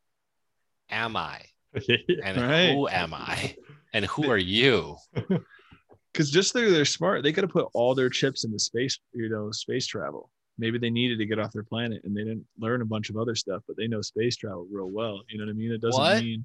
am 0.90 1.16
I? 1.16 1.42
And 2.22 2.38
Right. 2.40 2.68
who 2.72 2.88
am 2.88 3.14
I? 3.14 3.56
And 3.94 4.06
who 4.06 4.30
are 4.30 4.38
you? 4.38 4.96
because 6.12 6.30
just 6.30 6.54
they're 6.54 6.70
they're 6.70 6.84
smart. 6.86 7.22
They 7.22 7.32
could 7.32 7.44
have 7.44 7.50
put 7.50 7.68
all 7.74 7.94
their 7.94 8.08
chips 8.08 8.44
into 8.44 8.58
space, 8.58 8.98
you 9.12 9.28
know, 9.28 9.50
space 9.50 9.86
travel. 9.86 10.30
maybe 10.58 10.78
they 10.78 10.90
needed 10.90 11.18
to 11.18 11.26
get 11.26 11.38
off 11.38 11.52
their 11.52 11.62
planet 11.62 12.00
and 12.04 12.16
they 12.16 12.24
didn't 12.24 12.46
learn 12.58 12.80
a 12.82 12.86
bunch 12.86 13.10
of 13.10 13.16
other 13.18 13.34
stuff, 13.34 13.62
but 13.66 13.76
they 13.76 13.86
know 13.88 14.00
space 14.00 14.36
travel 14.36 14.66
real 14.72 14.90
well. 14.90 15.22
You 15.28 15.38
know 15.38 15.44
what 15.44 15.50
I 15.50 15.54
mean? 15.54 15.72
It 15.72 15.80
doesn't 15.82 16.02
What? 16.02 16.18
mean 16.22 16.44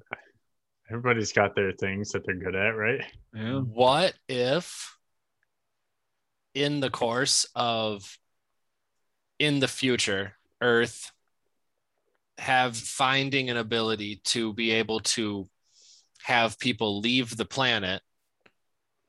Everybody's 0.90 1.32
got 1.32 1.54
their 1.54 1.72
things 1.72 2.10
that 2.12 2.24
they're 2.26 2.34
good 2.34 2.54
at, 2.54 2.70
right? 2.76 3.02
yeah. 3.34 3.60
What 3.60 4.14
if 4.28 4.96
in 6.54 6.80
the 6.80 6.90
course 6.90 7.46
of 7.54 8.18
in 9.38 9.60
the 9.60 9.68
future, 9.68 10.34
Earth 10.60 11.12
have 12.38 12.76
finding 12.76 13.50
an 13.50 13.56
ability 13.56 14.20
to 14.24 14.52
be 14.54 14.70
able 14.72 15.00
to 15.00 15.46
have 16.22 16.58
people 16.58 17.00
leave 17.00 17.36
the 17.36 17.44
planet? 17.44 18.02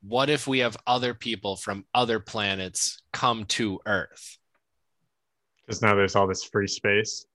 What 0.02 0.30
if 0.30 0.46
we 0.46 0.60
have 0.60 0.76
other 0.86 1.14
people 1.14 1.56
from 1.56 1.84
other 1.94 2.20
planets 2.20 3.02
come 3.12 3.44
to 3.46 3.80
Earth? 3.86 4.38
Because 5.66 5.82
now 5.82 5.94
there's 5.94 6.16
all 6.16 6.26
this 6.26 6.42
free 6.44 6.66
space. 6.66 7.26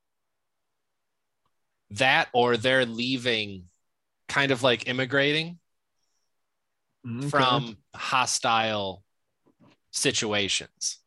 That 1.91 2.27
or 2.34 2.58
they're 2.58 2.86
leaving 2.86 3.65
kind 4.27 4.51
of 4.51 4.63
like 4.63 4.88
immigrating 4.88 5.60
mm, 7.05 7.19
Okay. 7.19 7.29
from 7.29 7.77
hostile 7.95 9.03
situations. 9.91 10.99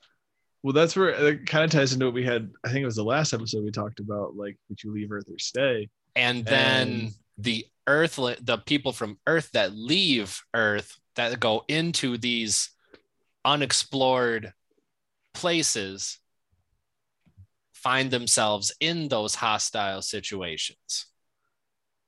Well, 0.63 0.73
that's 0.73 0.97
where 0.97 1.15
uh, 1.15 1.23
it 1.25 1.47
kind 1.47 1.65
of 1.65 1.71
ties 1.71 1.93
into 1.93 2.07
what 2.07 2.15
we 2.15 2.25
had. 2.25 2.51
I 2.65 2.69
think 2.69 2.83
it 2.83 2.87
was 2.87 2.97
the 2.97 3.05
last 3.05 3.33
episode 3.33 3.65
we 3.65 3.71
talked 3.71 4.01
about, 4.01 4.37
like, 4.37 4.57
would 4.69 4.83
you 4.83 4.93
leave 4.93 5.13
Earth 5.13 5.29
or 5.31 5.39
stay? 5.39 5.89
and 6.17 6.45
then 6.45 6.89
And- 6.89 7.13
the 7.39 7.65
earth 7.87 8.17
the 8.17 8.59
people 8.67 8.93
from 8.93 9.19
earth 9.27 9.51
that 9.53 9.73
leave 9.73 10.43
earth 10.53 10.99
that 11.15 11.39
go 11.39 11.65
into 11.69 12.19
these 12.19 12.71
unexplored 13.45 14.53
places 15.33 16.19
find 17.73 18.11
themselves 18.11 18.75
in 18.81 19.09
those 19.09 19.37
hostile 19.37 20.03
situations 20.03 21.07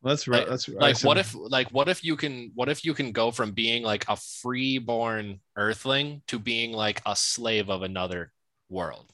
that's 0.02 0.26
right. 0.26 0.40
Like- 0.40 0.48
that's 0.48 0.68
right. 0.68 0.80
like 0.80 1.00
what 1.02 1.18
if 1.18 1.34
like 1.34 1.68
what 1.70 1.88
if 1.88 2.02
you 2.02 2.16
can 2.16 2.50
what 2.54 2.68
if 2.68 2.84
you 2.84 2.92
can 2.94 3.12
go 3.12 3.30
from 3.30 3.52
being 3.52 3.82
like 3.84 4.04
a 4.08 4.16
freeborn 4.16 5.40
earthling 5.56 6.22
to 6.26 6.38
being 6.38 6.72
like 6.72 7.00
a 7.06 7.14
slave 7.14 7.68
of 7.70 7.82
another 7.82 8.32
world 8.70 9.12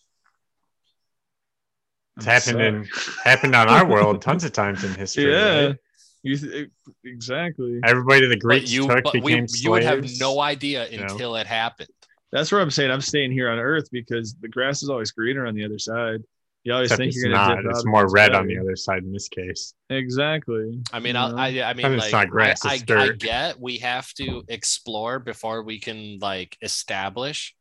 It's 2.19 2.27
happened 2.27 2.61
in 2.61 2.89
happened 3.25 3.55
on 3.55 3.69
our 3.69 3.87
world 3.87 4.23
tons 4.29 4.45
of 4.45 4.53
times 4.53 4.85
in 4.85 4.95
history. 4.95 5.33
Yeah. 5.33 5.67
right? 5.67 5.77
You 6.23 6.37
th- 6.37 6.71
exactly. 7.05 7.81
Everybody 7.85 8.27
the 8.27 8.35
but 8.37 8.41
Greeks 8.41 8.73
you 8.73 8.87
took 8.89 9.05
but 9.05 9.15
we, 9.15 9.21
became 9.21 9.47
you 9.55 9.71
would 9.71 9.83
have 9.85 10.05
no 10.19 10.41
idea 10.41 10.89
you 10.91 10.99
know? 10.99 11.05
until 11.05 11.37
it 11.37 11.47
happened 11.47 11.89
That's 12.33 12.51
where 12.51 12.61
I'm 12.61 12.71
saying 12.71 12.91
I'm 12.91 13.01
staying 13.01 13.33
here 13.33 13.49
on 13.49 13.59
Earth 13.59 13.89
because 13.93 14.35
the 14.41 14.49
grass 14.49 14.83
is 14.83 14.89
always 14.91 15.13
greener 15.13 15.47
on 15.47 15.55
the 15.55 15.65
other 15.65 15.79
side. 15.79 16.23
You 16.65 16.73
always 16.73 16.87
Except 16.87 16.99
think 16.99 17.09
it's 17.11 17.23
you're 17.23 17.33
gonna 17.33 17.55
not. 17.55 17.63
dip 17.63 17.71
It's 17.71 17.87
more 17.87 18.11
red 18.11 18.35
on 18.35 18.49
the 18.49 18.59
other 18.59 18.75
side 18.75 19.05
in 19.05 19.13
this 19.13 19.29
case. 19.29 19.73
Exactly. 19.89 20.83
I 20.93 20.99
mean, 20.99 21.15
I'll. 21.15 21.39
I, 21.39 21.47
I 21.63 21.75
mean, 21.75 21.87
And 21.87 21.95
it's 21.95 22.07
like, 22.07 22.13
not 22.13 22.31
grass, 22.31 22.65
I, 22.65 22.75
it's 22.75 22.91
I, 22.91 23.05
I 23.05 23.09
get 23.11 23.61
we 23.61 23.79
have 23.79 24.13
to 24.15 24.43
explore 24.49 25.21
before 25.21 25.63
we 25.63 25.79
can 25.79 26.19
like 26.21 26.59
establish, 26.61 27.55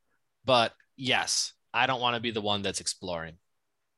but 0.43 0.73
yes, 0.97 1.53
I 1.75 1.87
don't 1.87 1.99
want 2.01 2.15
to 2.15 2.21
be 2.21 2.31
the 2.31 2.41
one 2.41 2.61
that's 2.61 2.79
exploring. 2.79 3.33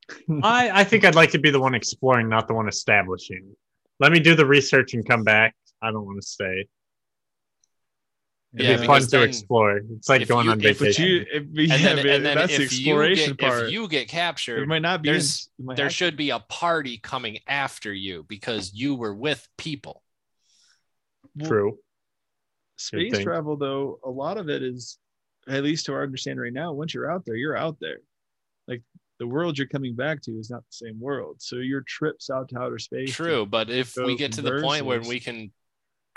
I, 0.44 0.82
I 0.82 0.84
think 0.84 1.06
I'd 1.06 1.16
like 1.16 1.32
to 1.32 1.40
be 1.40 1.50
the 1.52 1.60
one 1.60 1.76
exploring, 1.76 2.28
not 2.28 2.48
the 2.48 2.54
one 2.54 2.68
establishing. 2.68 3.56
Let 4.00 4.12
me 4.12 4.20
do 4.20 4.36
the 4.36 4.46
research 4.46 4.94
and 4.94 5.08
come 5.08 5.24
back. 5.24 5.56
I 5.82 5.92
don't 5.92 6.06
want 6.06 6.20
to 6.22 6.28
stay. 6.28 6.68
It'd 8.56 8.66
Yeah, 8.72 8.78
be 8.78 8.88
fun 8.88 9.02
to 9.02 9.22
explore. 9.22 9.78
It's 9.98 10.10
like 10.10 10.28
going 10.28 10.46
you- 10.46 10.52
on 10.52 10.62
if- 10.62 10.80
But 10.80 10.88
vacation. 10.88 11.06
you, 11.06 11.26
if, 11.32 11.44
yeah, 11.52 11.76
And 11.76 11.84
then, 11.84 11.96
but 11.98 12.06
and 12.08 12.26
then 12.26 12.38
that's 12.38 12.58
the 12.58 12.64
if 12.64 12.80
you 12.80 12.94
exploration 12.94 13.36
get 13.36 13.50
part. 13.50 13.64
if 13.66 13.72
you 13.72 13.88
get 13.88 14.02
it 14.04 14.08
captured, 14.08 14.68
might 14.68 14.82
not 14.82 15.02
be. 15.04 15.10
in- 15.10 15.22
might 15.60 15.76
there 15.78 15.86
have- 15.86 15.94
should 15.94 16.16
be 16.18 16.30
a 16.32 16.40
party 16.40 16.98
coming 16.98 17.40
after 17.48 17.94
you 17.94 18.24
because 18.28 18.74
you 18.74 18.96
were 18.96 19.14
with 19.14 19.48
people. 19.58 20.02
well, 21.36 21.48
True. 21.50 21.80
space 22.78 23.20
travel 23.20 23.58
though 23.58 24.00
a 24.04 24.10
lot 24.10 24.38
of 24.38 24.50
it 24.50 24.64
is 24.64 24.98
at 25.48 25.64
least 25.64 25.86
to 25.86 25.94
our 25.94 26.04
understanding 26.04 26.42
right 26.42 26.54
now 26.54 26.74
once 26.74 26.94
you're 26.94 27.12
out 27.12 27.26
there 27.26 27.36
you're 27.36 27.58
out 27.58 27.78
there. 27.80 28.00
Like 28.68 28.82
the 29.20 29.28
world 29.28 29.58
you're 29.58 29.68
coming 29.68 29.96
back 29.96 30.22
to 30.24 30.32
is 30.32 30.50
not 30.50 30.62
the 30.62 30.86
same 30.86 31.00
world. 31.00 31.38
So 31.40 31.58
your 31.58 31.82
trips 31.82 32.30
out 32.30 32.50
to 32.50 32.60
outer 32.60 32.80
space 32.80 33.14
True, 33.14 33.46
but 33.46 33.70
if 33.70 33.96
we 33.96 34.16
get 34.16 34.34
to 34.34 34.42
the 34.42 34.62
point 34.62 34.86
where 34.86 35.02
we 35.02 35.20
can 35.20 35.52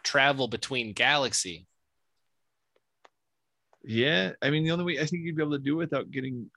travel 0.03 0.49
between 0.49 0.93
galaxy, 0.93 1.67
yeah 3.83 4.33
i 4.43 4.51
mean 4.51 4.63
the 4.63 4.71
only 4.71 4.85
way 4.85 5.01
i 5.01 5.07
think 5.07 5.23
you'd 5.23 5.35
be 5.35 5.43
able 5.43 5.53
to 5.53 5.59
do 5.59 5.73
it 5.73 5.77
without 5.77 6.11
getting 6.11 6.51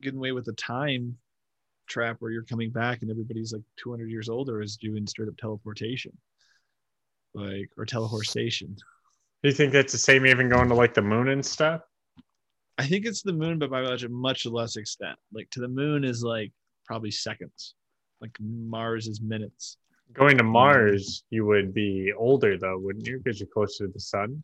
getting 0.00 0.16
away 0.16 0.32
with 0.32 0.48
a 0.48 0.54
time 0.54 1.18
trap 1.86 2.16
where 2.18 2.30
you're 2.30 2.44
coming 2.44 2.70
back 2.70 3.02
and 3.02 3.10
everybody's 3.10 3.52
like 3.52 3.62
200 3.78 4.10
years 4.10 4.28
older 4.28 4.60
is 4.60 4.76
doing 4.76 5.06
straight 5.06 5.28
up 5.28 5.36
teleportation. 5.36 6.12
Like 7.34 7.70
or 7.76 7.84
teleportation. 7.84 8.76
Do 9.42 9.48
you 9.48 9.52
think 9.52 9.72
that's 9.72 9.92
the 9.92 9.98
same 9.98 10.26
even 10.26 10.48
going 10.48 10.68
to 10.68 10.74
like 10.74 10.94
the 10.94 11.02
moon 11.02 11.28
and 11.28 11.44
stuff? 11.44 11.82
I 12.78 12.84
think 12.86 13.06
it's 13.06 13.22
the 13.22 13.32
moon 13.32 13.58
but 13.58 13.70
by 13.70 13.80
a 13.80 14.08
much 14.08 14.46
less 14.46 14.76
extent 14.76 15.18
like 15.32 15.48
to 15.50 15.60
the 15.60 15.68
moon 15.68 16.04
is 16.04 16.22
like 16.22 16.52
probably 16.84 17.10
seconds 17.10 17.74
like 18.20 18.36
mars 18.40 19.06
is 19.06 19.20
minutes 19.20 19.78
Going 20.12 20.38
to 20.38 20.44
um, 20.44 20.50
Mars, 20.50 21.24
you 21.30 21.44
would 21.46 21.74
be 21.74 22.12
older 22.16 22.56
though, 22.56 22.78
wouldn't 22.78 23.06
you? 23.06 23.18
Because 23.18 23.40
you're 23.40 23.48
closer 23.48 23.86
to 23.86 23.92
the 23.92 24.00
sun. 24.00 24.42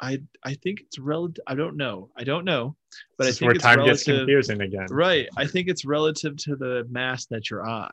I 0.00 0.20
I 0.44 0.54
think 0.54 0.80
it's 0.80 0.98
relative. 0.98 1.42
I 1.46 1.54
don't 1.54 1.76
know. 1.76 2.10
I 2.16 2.24
don't 2.24 2.44
know, 2.44 2.74
but 3.16 3.24
This 3.24 3.36
I 3.36 3.38
think 3.38 3.46
where 3.46 3.54
it's 3.54 3.64
time 3.64 3.84
gets 3.84 4.04
confusing 4.04 4.60
again. 4.60 4.86
Right. 4.90 5.28
I 5.36 5.46
think 5.46 5.68
it's 5.68 5.84
relative 5.84 6.36
to 6.38 6.56
the 6.56 6.86
mass 6.90 7.26
that 7.26 7.50
you're 7.50 7.66
on. 7.66 7.92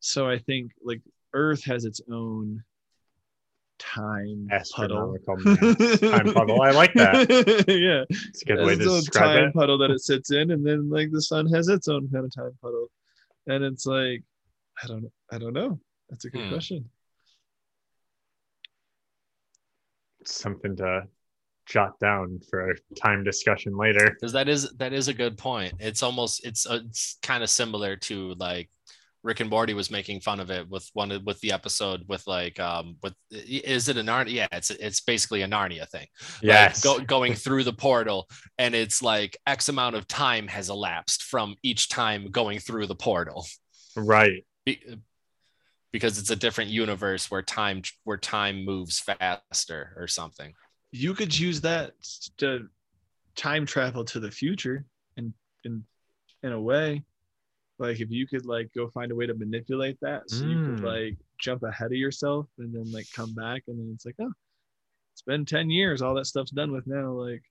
So 0.00 0.28
I 0.28 0.38
think 0.38 0.72
like 0.82 1.02
Earth 1.34 1.62
has 1.64 1.84
its 1.84 2.00
own 2.10 2.64
time 3.78 4.48
puddle. 4.74 5.16
Time 5.26 6.32
puddle. 6.32 6.60
I 6.62 6.70
like 6.70 6.94
that. 6.94 7.28
yeah, 7.68 8.04
It's 8.28 8.42
a 8.42 8.44
good 8.44 8.58
It 8.60 8.64
way 8.64 8.70
has 8.70 8.78
to 8.78 8.84
its 8.84 8.92
own 8.92 9.00
describe 9.00 9.36
time 9.36 9.48
it. 9.48 9.54
puddle 9.54 9.78
that 9.78 9.90
it 9.90 10.00
sits 10.00 10.30
in, 10.30 10.50
and 10.50 10.64
then 10.66 10.88
like 10.90 11.10
the 11.10 11.22
sun 11.22 11.46
has 11.52 11.68
its 11.68 11.88
own 11.88 12.08
kind 12.10 12.24
of 12.24 12.34
time 12.34 12.52
puddle, 12.62 12.88
and 13.46 13.64
it's 13.64 13.86
like 13.86 14.22
I 14.82 14.86
don't 14.86 15.10
I 15.30 15.38
don't 15.38 15.52
know. 15.52 15.78
That's 16.10 16.24
a 16.24 16.30
good 16.30 16.42
Hmm. 16.42 16.54
question. 16.54 16.90
Something 20.24 20.76
to 20.76 21.02
jot 21.66 21.98
down 21.98 22.40
for 22.48 22.70
a 22.70 22.74
time 22.96 23.24
discussion 23.24 23.76
later. 23.76 24.10
because 24.10 24.32
that 24.32 24.48
is 24.48 24.70
that 24.76 24.92
is 24.92 25.08
a 25.08 25.14
good 25.14 25.36
point. 25.36 25.74
It's 25.80 26.02
almost 26.02 26.44
it's 26.46 26.66
uh, 26.66 26.80
it's 26.86 27.18
kind 27.22 27.42
of 27.42 27.50
similar 27.50 27.96
to 27.96 28.34
like 28.34 28.70
Rick 29.22 29.40
and 29.40 29.50
Morty 29.50 29.74
was 29.74 29.90
making 29.90 30.20
fun 30.20 30.38
of 30.40 30.50
it 30.50 30.68
with 30.68 30.88
one 30.92 31.10
of- 31.10 31.24
with 31.24 31.40
the 31.40 31.52
episode 31.52 32.02
with 32.06 32.24
like 32.26 32.60
um 32.60 32.96
with 33.02 33.14
is 33.30 33.88
it 33.88 33.96
a 33.96 34.02
Narnia? 34.02 34.30
Yeah, 34.30 34.48
it's 34.52 34.70
it's 34.70 35.00
basically 35.00 35.42
a 35.42 35.48
Narnia 35.48 35.88
thing. 35.88 36.06
Like, 36.68 36.82
go, 36.82 36.98
going 37.00 37.34
through 37.34 37.64
the 37.64 37.72
portal 37.72 38.28
and 38.58 38.74
it's 38.74 39.02
like 39.02 39.36
X 39.46 39.68
amount 39.68 39.96
of 39.96 40.06
time 40.06 40.46
has 40.48 40.70
elapsed 40.70 41.22
from 41.24 41.56
each 41.62 41.88
time 41.88 42.30
going 42.30 42.58
through 42.60 42.86
the 42.86 42.94
portal. 42.94 43.46
right. 43.96 44.44
Be, 44.64 44.80
because 45.92 46.18
it's 46.18 46.30
a 46.30 46.36
different 46.36 46.70
universe 46.70 47.30
where 47.30 47.42
time 47.42 47.80
where 48.04 48.18
time 48.18 48.64
moves 48.64 48.98
faster 49.00 49.94
or 49.96 50.06
something. 50.06 50.52
You 50.92 51.14
could 51.14 51.36
use 51.38 51.62
that 51.62 51.92
to 52.38 52.68
time 53.34 53.64
travel 53.66 54.04
to 54.06 54.20
the 54.20 54.30
future, 54.30 54.84
in 55.16 55.32
in 55.64 55.84
in 56.42 56.52
a 56.52 56.60
way. 56.60 57.02
Like 57.78 58.00
if 58.00 58.10
you 58.10 58.26
could 58.26 58.46
like 58.46 58.70
go 58.74 58.88
find 58.90 59.12
a 59.12 59.14
way 59.14 59.26
to 59.26 59.34
manipulate 59.34 59.98
that, 60.00 60.30
so 60.30 60.44
you 60.44 60.64
could 60.64 60.78
Mm. 60.80 60.82
like 60.82 61.16
jump 61.38 61.62
ahead 61.62 61.86
of 61.88 61.92
yourself 61.98 62.46
and 62.58 62.74
then 62.74 62.90
like 62.92 63.06
come 63.14 63.34
back, 63.34 63.62
and 63.68 63.78
then 63.78 63.90
it's 63.94 64.06
like, 64.06 64.14
oh, 64.20 64.32
it's 65.12 65.22
been 65.22 65.44
ten 65.44 65.68
years. 65.70 66.00
All 66.02 66.14
that 66.14 66.26
stuff's 66.26 66.50
done 66.52 66.72
with 66.72 66.86
now. 66.86 67.10
Like 67.12 67.42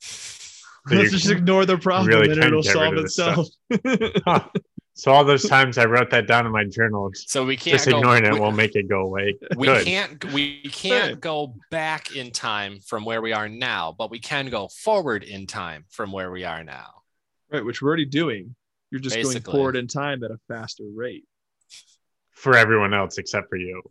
So 0.00 0.64
let's 0.94 1.10
just 1.12 1.30
ignore 1.30 1.64
the 1.66 1.78
problem 1.78 2.08
really 2.08 2.30
and 2.30 2.42
it'll 2.44 2.62
solve 2.62 2.94
of 2.96 3.02
this 3.04 3.14
stuff. 3.14 3.46
itself. 3.70 4.10
Huh. 4.26 4.44
So 4.94 5.12
all 5.12 5.24
those 5.24 5.48
times 5.48 5.78
I 5.78 5.86
wrote 5.86 6.10
that 6.10 6.26
down 6.26 6.44
in 6.44 6.52
my 6.52 6.64
journal, 6.64 7.10
So 7.14 7.46
we 7.46 7.56
can't 7.56 7.72
just 7.78 7.88
go, 7.88 7.96
ignoring 7.98 8.26
it 8.26 8.34
we- 8.34 8.40
will 8.40 8.52
make 8.52 8.76
it 8.76 8.86
go 8.86 9.00
away. 9.00 9.34
we 9.56 9.66
Good. 9.66 9.86
can't 9.86 10.24
we 10.32 10.60
can't 10.64 11.18
go 11.20 11.54
back 11.70 12.14
in 12.14 12.32
time 12.32 12.80
from 12.80 13.06
where 13.06 13.22
we 13.22 13.32
are 13.32 13.48
now 13.48 13.94
but 13.96 14.10
we 14.10 14.18
can 14.18 14.50
go 14.50 14.68
forward 14.68 15.22
in 15.22 15.46
time 15.46 15.86
from 15.88 16.12
where 16.12 16.30
we 16.30 16.44
are 16.44 16.62
now 16.64 16.88
right, 17.50 17.64
which 17.64 17.80
we're 17.80 17.88
already 17.88 18.04
doing. 18.04 18.54
You're 18.90 19.00
just 19.00 19.16
Basically. 19.16 19.40
going 19.40 19.56
forward 19.56 19.76
in 19.76 19.86
time 19.86 20.24
at 20.24 20.30
a 20.30 20.38
faster 20.48 20.84
rate. 20.92 21.24
for 22.32 22.56
everyone 22.56 22.92
else 22.94 23.18
except 23.18 23.48
for 23.48 23.56
you. 23.56 23.82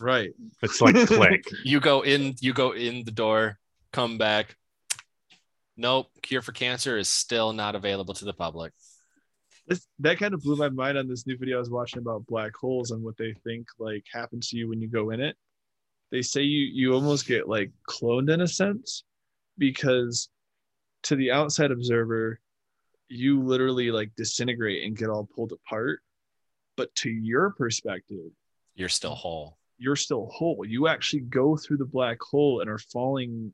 Right. 0.00 0.30
It's 0.62 0.80
like 0.80 0.94
click. 1.06 1.44
you 1.64 1.80
go 1.80 2.00
in 2.02 2.34
you 2.40 2.52
go 2.52 2.72
in 2.72 3.04
the 3.04 3.10
door 3.10 3.58
come 3.92 4.18
back 4.18 4.56
nope 5.76 6.08
cure 6.22 6.42
for 6.42 6.52
cancer 6.52 6.96
is 6.98 7.08
still 7.08 7.52
not 7.52 7.74
available 7.74 8.12
to 8.14 8.24
the 8.24 8.32
public 8.32 8.72
this 9.68 9.86
that 10.00 10.18
kind 10.18 10.34
of 10.34 10.42
blew 10.42 10.56
my 10.56 10.68
mind 10.68 10.96
on 10.98 11.08
this 11.08 11.26
new 11.26 11.36
video 11.36 11.56
I 11.56 11.60
was 11.60 11.70
watching 11.70 11.98
about 12.00 12.26
black 12.26 12.54
holes 12.54 12.90
and 12.90 13.02
what 13.02 13.16
they 13.16 13.34
think 13.44 13.66
like 13.78 14.04
happens 14.12 14.48
to 14.50 14.56
you 14.56 14.68
when 14.68 14.80
you 14.80 14.88
go 14.88 15.10
in 15.10 15.20
it. 15.20 15.36
They 16.12 16.22
say 16.22 16.42
you 16.42 16.66
you 16.72 16.94
almost 16.94 17.26
get 17.26 17.48
like 17.48 17.72
cloned 17.88 18.32
in 18.32 18.40
a 18.40 18.46
sense, 18.46 19.02
because 19.58 20.28
to 21.04 21.16
the 21.16 21.32
outside 21.32 21.72
observer, 21.72 22.38
you 23.08 23.42
literally 23.42 23.90
like 23.90 24.10
disintegrate 24.16 24.84
and 24.84 24.96
get 24.96 25.08
all 25.08 25.28
pulled 25.34 25.52
apart. 25.52 26.00
But 26.76 26.94
to 26.96 27.10
your 27.10 27.50
perspective, 27.50 28.30
You're 28.74 28.88
still 28.88 29.14
whole. 29.14 29.56
you're 29.78 29.96
still 29.96 30.26
whole. 30.32 30.64
You 30.66 30.88
actually 30.88 31.20
go 31.20 31.56
through 31.56 31.78
the 31.78 31.84
black 31.84 32.20
hole 32.20 32.60
and 32.60 32.68
are 32.70 32.78
falling 32.78 33.52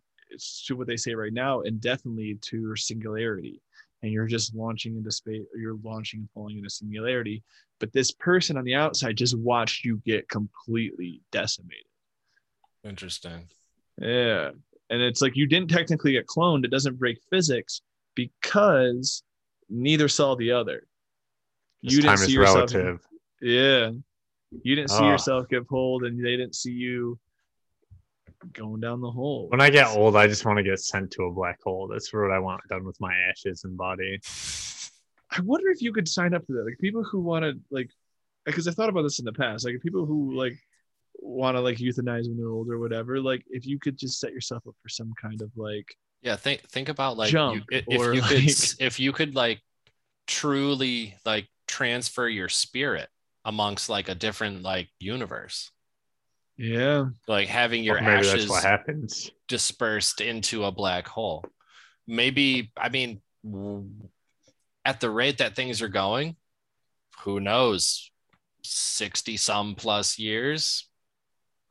to 0.66 0.76
what 0.76 0.86
they 0.86 0.96
say 0.96 1.14
right 1.14 1.32
now, 1.32 1.60
indefinitely 1.60 2.38
to 2.42 2.58
your 2.60 2.76
singularity. 2.76 3.60
And 4.02 4.10
you're 4.10 4.26
just 4.26 4.54
launching 4.54 4.96
into 4.96 5.12
space, 5.12 5.42
you're 5.54 5.78
launching 5.84 6.20
and 6.20 6.30
falling 6.34 6.56
into 6.58 6.70
singularity. 6.70 7.42
But 7.78 7.92
this 7.92 8.10
person 8.10 8.56
on 8.56 8.64
the 8.64 8.74
outside 8.74 9.16
just 9.16 9.36
watched 9.38 9.84
you 9.84 10.00
get 10.04 10.28
completely 10.28 11.20
decimated. 11.30 11.84
Interesting. 12.84 13.46
Yeah. 14.00 14.50
And 14.90 15.00
it's 15.02 15.22
like 15.22 15.36
you 15.36 15.46
didn't 15.46 15.70
technically 15.70 16.12
get 16.12 16.26
cloned. 16.26 16.64
It 16.64 16.70
doesn't 16.72 16.98
break 16.98 17.18
physics 17.30 17.82
because 18.16 19.22
neither 19.72 20.08
saw 20.08 20.34
the 20.36 20.52
other. 20.52 20.86
This 21.82 21.98
time 22.04 22.14
is 22.14 22.32
yourself- 22.32 22.72
relative. 22.74 23.00
Yeah. 23.40 23.90
You 24.62 24.76
didn't 24.76 24.90
see 24.90 24.98
Ah. 25.04 25.10
yourself 25.12 25.48
get 25.48 25.66
pulled 25.66 26.04
and 26.04 26.22
they 26.24 26.36
didn't 26.36 26.54
see 26.54 26.72
you 26.72 27.18
going 28.52 28.80
down 28.80 29.00
the 29.00 29.10
hole. 29.10 29.48
When 29.48 29.60
I 29.60 29.70
get 29.70 29.88
old, 29.96 30.14
I 30.16 30.26
just 30.26 30.44
want 30.44 30.58
to 30.58 30.62
get 30.62 30.78
sent 30.80 31.10
to 31.12 31.24
a 31.24 31.32
black 31.32 31.60
hole. 31.62 31.88
That's 31.88 32.12
what 32.12 32.30
I 32.30 32.38
want 32.38 32.60
done 32.68 32.84
with 32.84 33.00
my 33.00 33.14
ashes 33.30 33.64
and 33.64 33.76
body. 33.76 34.20
I 35.30 35.40
wonder 35.40 35.70
if 35.70 35.80
you 35.80 35.92
could 35.92 36.06
sign 36.08 36.34
up 36.34 36.44
for 36.46 36.52
that. 36.52 36.64
Like 36.64 36.78
people 36.78 37.02
who 37.02 37.20
want 37.20 37.44
to 37.44 37.58
like 37.70 37.90
because 38.44 38.66
I 38.68 38.72
thought 38.72 38.88
about 38.90 39.02
this 39.02 39.18
in 39.20 39.24
the 39.24 39.32
past. 39.32 39.64
Like 39.64 39.80
people 39.80 40.04
who 40.04 40.34
like 40.34 40.58
want 41.18 41.56
to 41.56 41.60
like 41.60 41.78
euthanize 41.78 42.28
when 42.28 42.36
they're 42.36 42.48
old 42.50 42.68
or 42.68 42.78
whatever. 42.78 43.20
Like 43.20 43.42
if 43.48 43.64
you 43.66 43.78
could 43.78 43.96
just 43.96 44.20
set 44.20 44.32
yourself 44.32 44.66
up 44.66 44.74
for 44.82 44.88
some 44.88 45.12
kind 45.20 45.40
of 45.40 45.50
like 45.56 45.86
Yeah, 46.22 46.36
think 46.36 46.62
think 46.68 46.88
about 46.88 47.16
like 47.16 47.30
Jump, 47.30 47.64
you, 47.70 47.82
if 47.88 48.00
or, 48.00 48.14
you 48.14 48.22
could 48.28 48.38
like- 48.38 48.48
s- 48.48 48.76
if 48.78 49.00
you 49.00 49.12
could 49.12 49.34
like 49.34 49.60
truly 50.26 51.16
like 51.24 51.48
transfer 51.66 52.28
your 52.28 52.48
spirit 52.48 53.08
amongst 53.44 53.88
like 53.88 54.08
a 54.08 54.14
different 54.14 54.62
like 54.62 54.88
universe, 55.00 55.70
yeah. 56.56 57.06
like 57.26 57.48
having 57.48 57.82
your 57.82 57.96
Well, 58.00 58.08
ashes 58.18 58.48
what 58.48 58.62
happens. 58.62 59.30
dispersed 59.48 60.20
into 60.20 60.64
a 60.64 60.70
black 60.72 61.08
hole. 61.08 61.44
Maybe 62.06 62.70
I 62.76 62.88
mean 62.88 63.20
at 64.84 65.00
the 65.00 65.10
rate 65.10 65.38
that 65.38 65.56
things 65.56 65.82
are 65.82 65.88
going, 65.88 66.36
who 67.24 67.40
knows? 67.40 68.10
60 68.64 69.36
some 69.38 69.74
plus 69.74 70.20
years, 70.20 70.88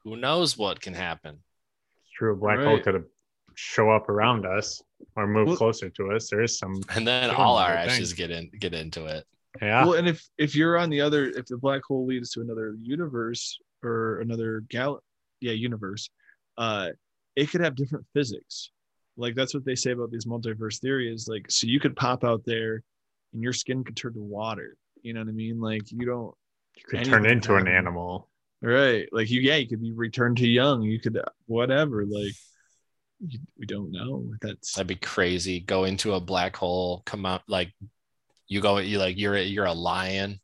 who 0.04 0.18
knows 0.18 0.58
what 0.58 0.82
can 0.82 0.94
happen? 0.94 1.36
It's 2.02 2.12
true. 2.18 2.34
A 2.34 2.36
black 2.36 2.60
hole 2.60 2.80
could 2.82 2.96
have 2.96 3.06
show 3.56 3.90
up 3.90 4.10
around 4.10 4.46
us 4.46 4.82
or 5.16 5.28
move 5.28 5.48
Well- 5.48 5.58
closer 5.58 5.90
to 5.90 6.12
us. 6.12 6.30
There 6.30 6.42
is 6.42 6.58
some. 6.58 6.82
And 6.96 7.06
then 7.08 7.30
all 7.32 7.58
our 7.58 7.70
would 7.72 7.80
think. 7.82 7.92
ashes 7.92 8.14
get 8.14 8.32
in 8.32 8.50
get 8.60 8.74
into 8.74 9.06
it. 9.06 9.26
Yeah. 9.62 9.84
Well, 9.86 9.94
and 9.96 10.08
if 10.08 10.28
if 10.38 10.56
you're 10.56 10.78
on 10.78 10.90
the 10.90 11.02
other, 11.02 11.26
if 11.30 11.46
the 11.48 11.58
black 11.58 11.82
hole 11.84 12.06
leads 12.06 12.32
to 12.32 12.42
another 12.42 12.76
universe 12.80 13.60
or 13.84 14.20
another 14.22 14.64
gal, 14.70 15.04
yeah, 15.42 15.52
universe, 15.52 16.10
uh, 16.58 16.90
it 17.36 17.50
could 17.50 17.62
have 17.62 17.76
different 17.76 18.06
physics. 18.14 18.72
Like 19.18 19.36
that's 19.36 19.54
what 19.54 19.66
they 19.66 19.76
say 19.76 19.92
about 19.92 20.10
these 20.12 20.26
multiverse 20.26 20.80
theories. 20.80 21.28
Like, 21.28 21.52
so 21.52 21.68
you 21.68 21.80
could 21.82 21.96
pop 21.98 22.24
out 22.24 22.44
there, 22.46 22.82
and 23.34 23.44
your 23.44 23.52
skin 23.54 23.84
could 23.84 23.98
turn 23.98 24.14
to 24.14 24.22
water. 24.22 24.78
You 25.02 25.14
know 25.14 25.20
what 25.20 25.30
I 25.30 25.34
mean? 25.34 25.60
Like 25.60 25.92
you 25.92 26.06
don't. 26.06 26.34
you 26.78 26.84
could 26.88 27.06
turn 27.06 27.26
into 27.26 27.56
an 27.56 27.66
happen. 27.66 27.76
animal. 27.76 28.30
Right. 28.62 29.10
Like 29.12 29.30
you, 29.30 29.42
yeah, 29.42 29.56
you 29.58 29.68
could 29.68 29.82
be 29.82 29.92
returned 29.92 30.38
to 30.38 30.48
young. 30.48 30.82
You 30.84 31.00
could, 31.00 31.20
whatever. 31.48 32.06
Like, 32.06 32.12
you, 32.12 32.32
we 33.58 33.66
don't 33.66 33.92
know. 33.92 34.26
That's 34.42 34.74
That'd 34.74 34.88
be 34.88 34.96
crazy. 34.96 35.60
Go 35.60 35.84
into 35.86 36.14
a 36.14 36.20
black 36.20 36.56
hole, 36.56 37.04
come 37.06 37.26
out 37.26 37.42
like 37.48 37.72
you 38.48 38.62
go, 38.62 38.78
you 38.80 38.98
like 39.00 39.18
you're 39.18 39.38
you're 39.38 39.66
a 39.66 39.74
lion, 39.74 40.40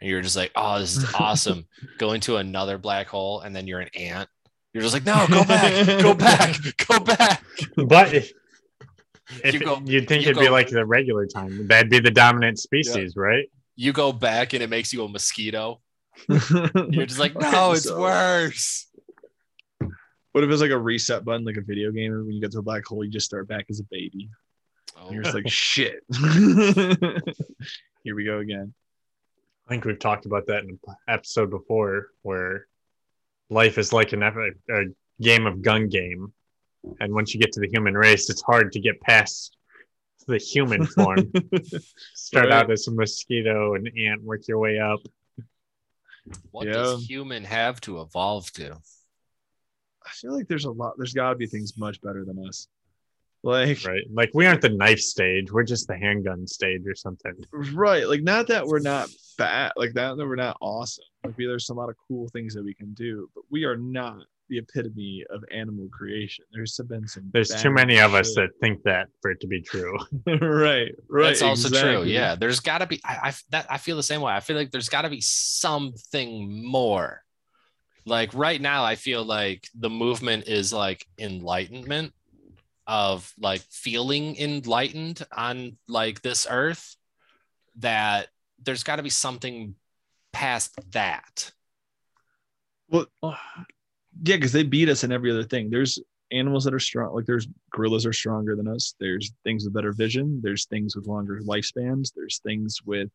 and 0.00 0.10
you're 0.10 0.20
just 0.22 0.36
like, 0.36 0.52
oh, 0.56 0.78
this 0.80 0.96
is 0.96 1.14
awesome. 1.18 1.66
go 1.98 2.12
into 2.12 2.36
another 2.36 2.78
black 2.78 3.06
hole, 3.08 3.40
and 3.40 3.54
then 3.54 3.66
you're 3.66 3.80
an 3.80 3.88
ant. 3.96 4.28
You're 4.72 4.82
just 4.82 4.94
like, 4.94 5.04
no, 5.06 5.26
go 5.28 5.44
back, 5.44 5.86
go 6.02 6.14
back, 6.14 6.56
go 6.88 7.00
back. 7.00 7.42
But 7.76 8.14
if, 8.14 8.32
if 9.42 9.54
You 9.54 9.60
go- 9.60 9.82
you'd 9.84 10.06
think 10.06 10.24
you 10.24 10.30
it'd 10.30 10.40
be 10.40 10.48
like 10.48 10.68
the 10.68 10.84
regular 10.86 11.26
time, 11.26 11.66
that'd 11.66 11.90
be 11.90 11.98
the 12.00 12.10
dominant 12.12 12.58
species, 12.60 13.16
right? 13.16 13.50
You 13.76 13.92
go 13.92 14.12
back, 14.12 14.52
and 14.52 14.62
it 14.62 14.70
makes 14.70 14.92
you 14.92 15.02
a 15.04 15.08
mosquito. 15.08 15.80
You're 16.28 17.06
just 17.06 17.18
like, 17.18 17.34
no, 17.34 17.72
it's 17.72 17.84
So- 17.84 18.00
worse. 18.00 18.86
What 20.32 20.44
if 20.44 20.50
it's 20.50 20.60
like 20.60 20.70
a 20.70 20.78
reset 20.78 21.24
button, 21.24 21.44
like 21.44 21.56
a 21.56 21.60
video 21.62 21.90
game, 21.90 22.12
and 22.12 22.24
when 22.24 22.34
you 22.34 22.40
get 22.40 22.52
to 22.52 22.58
a 22.58 22.62
black 22.62 22.84
hole, 22.84 23.04
you 23.04 23.10
just 23.10 23.26
start 23.26 23.48
back 23.48 23.66
as 23.68 23.80
a 23.80 23.84
baby? 23.90 24.30
Oh, 24.96 25.06
And 25.06 25.14
you're 25.14 25.22
just 25.24 25.34
like, 25.34 25.44
oh. 25.46 25.50
shit. 25.50 26.04
Here 28.04 28.14
we 28.14 28.24
go 28.24 28.38
again. 28.38 28.72
I 29.66 29.70
think 29.70 29.84
we've 29.84 29.98
talked 29.98 30.26
about 30.26 30.46
that 30.46 30.64
in 30.64 30.70
an 30.70 30.80
episode 31.08 31.50
before, 31.50 32.08
where 32.22 32.66
life 33.50 33.78
is 33.78 33.92
like 33.92 34.12
an, 34.12 34.22
ep- 34.22 34.36
a 34.70 34.84
game 35.20 35.46
of 35.46 35.62
gun 35.62 35.88
game, 35.88 36.32
and 37.00 37.12
once 37.12 37.34
you 37.34 37.40
get 37.40 37.52
to 37.52 37.60
the 37.60 37.68
human 37.68 37.94
race, 37.94 38.30
it's 38.30 38.42
hard 38.42 38.72
to 38.72 38.80
get 38.80 39.00
past 39.00 39.56
the 40.26 40.38
human 40.38 40.86
form. 40.86 41.30
Start 42.14 42.46
Right. 42.46 42.52
out 42.52 42.70
as 42.70 42.86
a 42.88 42.92
mosquito 42.92 43.74
and 43.74 43.90
ant, 43.98 44.22
work 44.22 44.46
your 44.48 44.58
way 44.58 44.78
up. 44.78 45.00
what 46.52 46.66
Yeah. 46.66 46.72
does 46.74 47.04
human 47.06 47.44
have 47.44 47.80
to 47.82 48.00
evolve 48.00 48.50
to? 48.52 48.76
I 50.10 50.12
feel 50.12 50.34
like 50.34 50.48
there's 50.48 50.64
a 50.64 50.70
lot. 50.70 50.94
There's 50.96 51.14
got 51.14 51.30
to 51.30 51.36
be 51.36 51.46
things 51.46 51.78
much 51.78 52.00
better 52.00 52.24
than 52.24 52.44
us. 52.46 52.66
Like 53.42 53.84
Right? 53.86 54.02
Like 54.12 54.30
we 54.34 54.46
aren't 54.46 54.60
the 54.60 54.70
knife 54.70 54.98
stage; 54.98 55.50
we're 55.50 55.62
just 55.62 55.86
the 55.86 55.96
handgun 55.96 56.46
stage 56.46 56.82
or 56.86 56.94
something. 56.94 57.34
right, 57.72 58.06
like 58.06 58.22
not 58.22 58.48
that 58.48 58.66
we're 58.66 58.80
not 58.80 59.08
bad, 59.38 59.72
like 59.76 59.94
that 59.94 60.16
that 60.16 60.26
we're 60.26 60.36
not 60.36 60.56
awesome. 60.60 61.04
Like 61.24 61.38
we, 61.38 61.46
there's 61.46 61.70
a 61.70 61.74
lot 61.74 61.88
of 61.88 61.96
cool 62.08 62.28
things 62.28 62.54
that 62.54 62.64
we 62.64 62.74
can 62.74 62.92
do, 62.92 63.30
but 63.34 63.44
we 63.50 63.64
are 63.64 63.76
not 63.76 64.24
the 64.50 64.58
epitome 64.58 65.24
of 65.30 65.42
animal 65.52 65.88
creation. 65.90 66.44
There's 66.52 66.78
been 66.88 67.08
some. 67.08 67.30
There's 67.32 67.48
too 67.48 67.68
bad 67.70 67.86
many 67.86 68.00
of 68.00 68.14
us 68.14 68.34
that 68.34 68.50
think 68.60 68.82
that 68.82 69.08
for 69.22 69.30
it 69.30 69.40
to 69.40 69.46
be 69.46 69.62
true. 69.62 69.96
right, 70.26 70.92
right. 71.08 71.28
That's 71.28 71.42
also 71.42 71.70
true. 71.70 72.02
Yeah, 72.02 72.34
there's 72.34 72.60
got 72.60 72.78
to 72.78 72.86
be. 72.86 73.00
I, 73.04 73.28
I 73.28 73.34
that 73.50 73.66
I 73.70 73.78
feel 73.78 73.96
the 73.96 74.02
same 74.02 74.20
way. 74.20 74.34
I 74.34 74.40
feel 74.40 74.56
like 74.56 74.70
there's 74.70 74.90
got 74.90 75.02
to 75.02 75.08
be 75.08 75.22
something 75.22 76.66
more. 76.66 77.22
Like 78.04 78.32
right 78.34 78.60
now, 78.60 78.84
I 78.84 78.96
feel 78.96 79.24
like 79.24 79.68
the 79.74 79.90
movement 79.90 80.48
is 80.48 80.72
like 80.72 81.06
enlightenment 81.18 82.12
of 82.86 83.32
like 83.38 83.60
feeling 83.70 84.36
enlightened 84.36 85.24
on 85.32 85.76
like 85.88 86.22
this 86.22 86.46
earth. 86.50 86.96
That 87.76 88.28
there's 88.62 88.82
got 88.82 88.96
to 88.96 89.02
be 89.02 89.10
something 89.10 89.74
past 90.32 90.78
that. 90.92 91.50
Well, 92.88 93.06
yeah, 93.22 93.36
because 94.22 94.52
they 94.52 94.62
beat 94.62 94.88
us 94.88 95.04
in 95.04 95.12
every 95.12 95.30
other 95.30 95.44
thing. 95.44 95.70
There's 95.70 95.98
animals 96.32 96.64
that 96.64 96.74
are 96.74 96.80
strong, 96.80 97.14
like 97.14 97.26
there's 97.26 97.48
gorillas 97.70 98.06
are 98.06 98.12
stronger 98.12 98.56
than 98.56 98.68
us. 98.68 98.94
There's 99.00 99.32
things 99.44 99.64
with 99.64 99.74
better 99.74 99.92
vision. 99.92 100.40
There's 100.42 100.66
things 100.66 100.96
with 100.96 101.06
longer 101.06 101.40
lifespans. 101.40 102.12
There's 102.14 102.38
things 102.38 102.80
with 102.84 103.10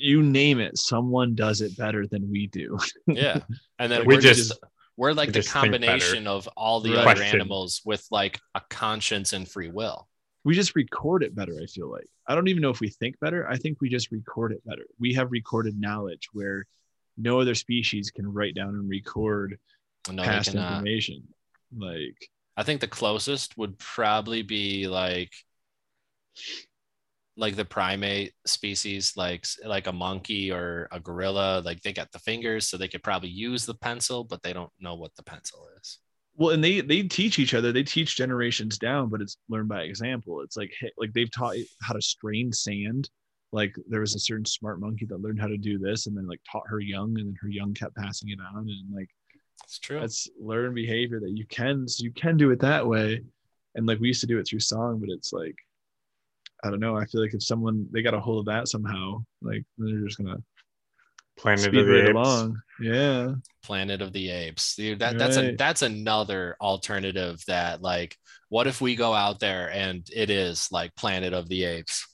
you 0.00 0.22
name 0.22 0.60
it. 0.60 0.78
Someone 0.78 1.34
does 1.34 1.60
it 1.60 1.76
better 1.76 2.06
than 2.06 2.30
we 2.30 2.46
do. 2.48 2.78
Yeah, 3.06 3.40
and 3.78 3.90
then 3.92 4.06
We 4.06 4.14
we're 4.16 4.20
just- 4.20 4.48
just, 4.50 4.60
we're 4.96 5.12
like 5.12 5.28
we 5.28 5.32
the 5.32 5.38
just 5.40 5.52
think 5.52 5.72
better. 5.72 5.78
combination 5.86 6.26
of 6.26 6.46
all 6.56 6.80
the 6.80 6.90
Right. 6.90 6.98
other 7.06 7.14
Question. 7.16 7.40
animals 7.40 7.80
with 7.84 8.06
like 8.10 8.38
a 8.54 8.60
conscience 8.68 9.32
and 9.32 9.48
free 9.48 9.68
will. 9.70 10.06
we 10.44 10.54
just 10.54 10.74
record 10.74 11.22
it 11.22 11.34
better. 11.34 11.58
I 11.62 11.66
feel 11.66 11.90
like 11.90 12.06
I 12.26 12.34
don't 12.34 12.48
even 12.48 12.62
know 12.62 12.70
if 12.70 12.80
we 12.80 12.88
think 12.88 13.18
better. 13.20 13.48
I 13.48 13.56
think 13.56 13.80
we 13.80 13.88
just 13.88 14.10
record 14.10 14.52
it 14.52 14.64
better. 14.64 14.86
We 14.98 15.14
have 15.14 15.32
recorded 15.32 15.78
knowledge 15.78 16.28
where 16.32 16.64
no 17.18 17.40
other 17.40 17.54
species 17.54 18.10
can 18.10 18.26
write 18.32 18.54
down 18.54 18.70
and 18.70 18.88
record 18.88 19.58
No, 20.10 20.22
past 20.22 20.54
information. 20.54 21.22
Like 21.76 22.16
I 22.56 22.62
think 22.62 22.80
the 22.80 22.88
closest 22.88 23.56
would 23.58 23.78
probably 23.78 24.42
be 24.42 24.86
like 24.86 25.32
like 27.40 27.56
the 27.56 27.64
primate 27.64 28.34
species 28.46 29.14
like 29.16 29.46
like 29.64 29.86
a 29.86 29.92
monkey 29.92 30.52
or 30.52 30.86
a 30.92 31.00
gorilla 31.00 31.62
like 31.64 31.80
they 31.80 31.92
got 31.92 32.12
the 32.12 32.18
fingers 32.18 32.68
so 32.68 32.76
they 32.76 32.86
could 32.86 33.02
probably 33.02 33.30
use 33.30 33.64
the 33.64 33.74
pencil 33.74 34.24
but 34.24 34.42
they 34.42 34.52
don't 34.52 34.70
know 34.78 34.94
what 34.94 35.16
the 35.16 35.22
pencil 35.22 35.66
is. 35.80 35.98
Well 36.36 36.50
and 36.50 36.62
they 36.62 36.82
they 36.82 37.02
teach 37.02 37.38
each 37.38 37.54
other 37.54 37.72
they 37.72 37.82
teach 37.82 38.16
generations 38.16 38.78
down 38.78 39.08
but 39.08 39.22
it's 39.22 39.38
learned 39.48 39.70
by 39.70 39.82
example. 39.82 40.42
It's 40.42 40.56
like 40.56 40.70
like 40.98 41.12
they've 41.14 41.30
taught 41.30 41.56
how 41.82 41.94
to 41.94 42.02
strain 42.02 42.52
sand. 42.52 43.08
Like 43.52 43.74
there 43.88 44.00
was 44.00 44.14
a 44.14 44.20
certain 44.20 44.44
smart 44.44 44.78
monkey 44.78 45.06
that 45.06 45.22
learned 45.22 45.40
how 45.40 45.48
to 45.48 45.56
do 45.56 45.78
this 45.78 46.06
and 46.06 46.16
then 46.16 46.28
like 46.28 46.40
taught 46.50 46.68
her 46.68 46.78
young 46.78 47.18
and 47.18 47.26
then 47.26 47.36
her 47.40 47.48
young 47.48 47.72
kept 47.72 47.96
passing 47.96 48.28
it 48.28 48.38
on 48.54 48.68
and 48.68 48.94
like 48.94 49.08
it's 49.64 49.78
true. 49.78 49.98
that's 49.98 50.28
learned 50.38 50.74
behavior 50.74 51.20
that 51.20 51.36
you 51.36 51.46
can 51.46 51.88
so 51.88 52.04
you 52.04 52.12
can 52.12 52.36
do 52.36 52.50
it 52.50 52.60
that 52.60 52.86
way. 52.86 53.22
And 53.76 53.86
like 53.86 53.98
we 53.98 54.08
used 54.08 54.20
to 54.20 54.26
do 54.26 54.38
it 54.38 54.46
through 54.46 54.60
song 54.60 55.00
but 55.00 55.08
it's 55.08 55.32
like 55.32 55.56
i 56.64 56.70
don't 56.70 56.80
know 56.80 56.96
i 56.96 57.04
feel 57.06 57.20
like 57.22 57.34
if 57.34 57.42
someone 57.42 57.86
they 57.92 58.02
got 58.02 58.14
a 58.14 58.20
hold 58.20 58.38
of 58.40 58.44
that 58.52 58.68
somehow 58.68 59.22
like 59.42 59.62
they're 59.78 60.00
just 60.06 60.18
gonna 60.18 60.36
Planet 61.38 61.60
speed 61.60 61.80
of 61.80 61.86
the 61.86 61.92
right 61.92 62.02
Apes. 62.08 62.10
along. 62.14 62.60
Yeah. 62.82 63.32
Planet 63.62 64.02
of 64.02 64.12
the 64.12 64.28
Apes. 64.28 64.74
Dude, 64.76 64.98
that, 64.98 65.16
that's 65.16 65.38
a 65.38 65.56
that's 65.56 65.80
another 65.80 66.54
alternative 66.60 67.42
that 67.46 67.80
like 67.80 68.14
what 68.50 68.66
if 68.66 68.82
we 68.82 68.94
go 68.94 69.14
out 69.14 69.40
there 69.40 69.70
and 69.72 70.06
it 70.14 70.28
is 70.28 70.68
like 70.70 70.94
Planet 70.96 71.32
of 71.32 71.48
the 71.48 71.64
Apes? 71.64 72.06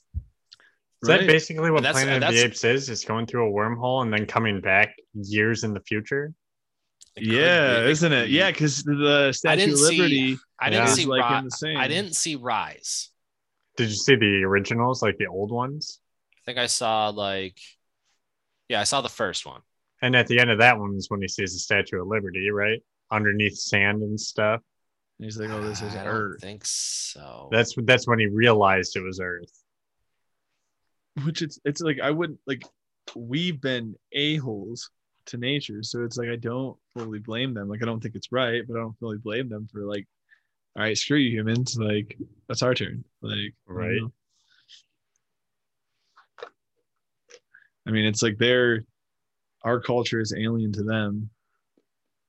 Is 1.03 1.09
that 1.09 1.27
basically 1.27 1.71
what 1.71 1.83
That's- 1.83 2.01
Planet 2.01 2.23
of 2.23 2.33
the 2.33 2.41
Apes 2.45 2.63
is? 2.63 2.89
It's 2.89 3.03
going 3.03 3.25
through 3.25 3.49
a 3.49 3.51
wormhole 3.51 4.01
and 4.03 4.13
then 4.13 4.27
coming 4.27 4.61
back 4.61 4.95
years 5.13 5.65
in 5.65 5.73
the 5.73 5.81
future. 5.81 6.31
It 7.17 7.23
Yeah, 7.23 7.83
be- 7.83 7.89
isn't 7.91 8.13
it? 8.13 8.29
Yeah, 8.29 8.49
because 8.51 8.81
the 8.83 9.33
Statue 9.33 9.57
didn't 9.59 9.73
of 9.73 9.79
see- 9.79 9.97
Liberty 9.97 10.37
I 10.61 10.69
didn't 10.69 10.87
Yeah. 10.87 10.93
see 10.93 11.01
is 11.01 11.07
like 11.09 11.29
Ri- 11.29 11.37
in 11.39 11.43
the 11.45 11.51
same. 11.51 11.75
I 11.77 11.87
didn't 11.89 12.15
see 12.15 12.35
Rise. 12.37 13.09
Did 13.77 13.89
you 13.89 13.95
see 13.95 14.15
the 14.15 14.43
originals, 14.43 15.01
like 15.01 15.17
the 15.17 15.27
old 15.27 15.51
ones? 15.51 15.99
I 16.35 16.41
think 16.45 16.57
I 16.57 16.65
saw 16.67 17.09
like 17.09 17.57
yeah, 18.67 18.81
I 18.81 18.83
saw 18.83 19.01
the 19.01 19.09
first 19.09 19.45
one. 19.45 19.61
And 20.01 20.15
at 20.15 20.27
the 20.27 20.39
end 20.39 20.51
of 20.51 20.59
that 20.59 20.77
one 20.77 20.95
is 20.95 21.09
when 21.09 21.21
he 21.21 21.27
sees 21.27 21.53
the 21.53 21.59
Statue 21.59 22.01
of 22.01 22.07
Liberty, 22.07 22.49
right? 22.51 22.81
Underneath 23.11 23.57
sand 23.57 24.01
and 24.01 24.19
stuff. 24.19 24.61
And 25.17 25.25
He's 25.25 25.39
like, 25.39 25.49
oh, 25.49 25.63
this 25.63 25.81
is 25.81 25.95
I 25.95 26.03
don't 26.03 26.13
Earth. 26.13 26.41
think 26.41 26.63
so. 26.65 27.49
That's 27.51 27.73
that's 27.83 28.07
when 28.07 28.19
he 28.19 28.27
realized 28.27 28.95
it 28.95 29.01
was 29.01 29.19
Earth. 29.19 29.51
Which 31.25 31.41
it's 31.41 31.59
it's 31.65 31.81
like 31.81 31.99
I 32.01 32.11
wouldn't 32.11 32.39
like 32.45 32.63
we've 33.15 33.59
been 33.59 33.95
a-holes 34.13 34.91
to 35.27 35.37
nature. 35.37 35.81
So 35.81 36.03
it's 36.03 36.17
like 36.17 36.29
I 36.29 36.35
don't 36.35 36.77
fully 36.93 37.19
blame 37.19 37.53
them. 37.53 37.69
Like 37.69 37.81
I 37.81 37.85
don't 37.85 38.01
think 38.01 38.15
it's 38.15 38.31
right, 38.31 38.61
but 38.67 38.75
I 38.75 38.79
don't 38.81 38.99
fully 38.99 39.17
blame 39.17 39.49
them 39.49 39.67
for 39.71 39.81
like, 39.83 40.05
all 40.77 40.83
right, 40.83 40.97
screw 40.97 41.17
you 41.17 41.31
humans. 41.31 41.77
Like 41.79 42.17
that's 42.47 42.61
our 42.61 42.75
turn. 42.75 43.03
Like 43.21 43.53
Right. 43.67 43.99
know. 43.99 44.11
I 47.87 47.91
mean, 47.91 48.05
it's 48.05 48.21
like 48.21 48.37
they're 48.37 48.83
our 49.63 49.79
culture 49.81 50.19
is 50.19 50.33
alien 50.37 50.71
to 50.73 50.83
them, 50.83 51.29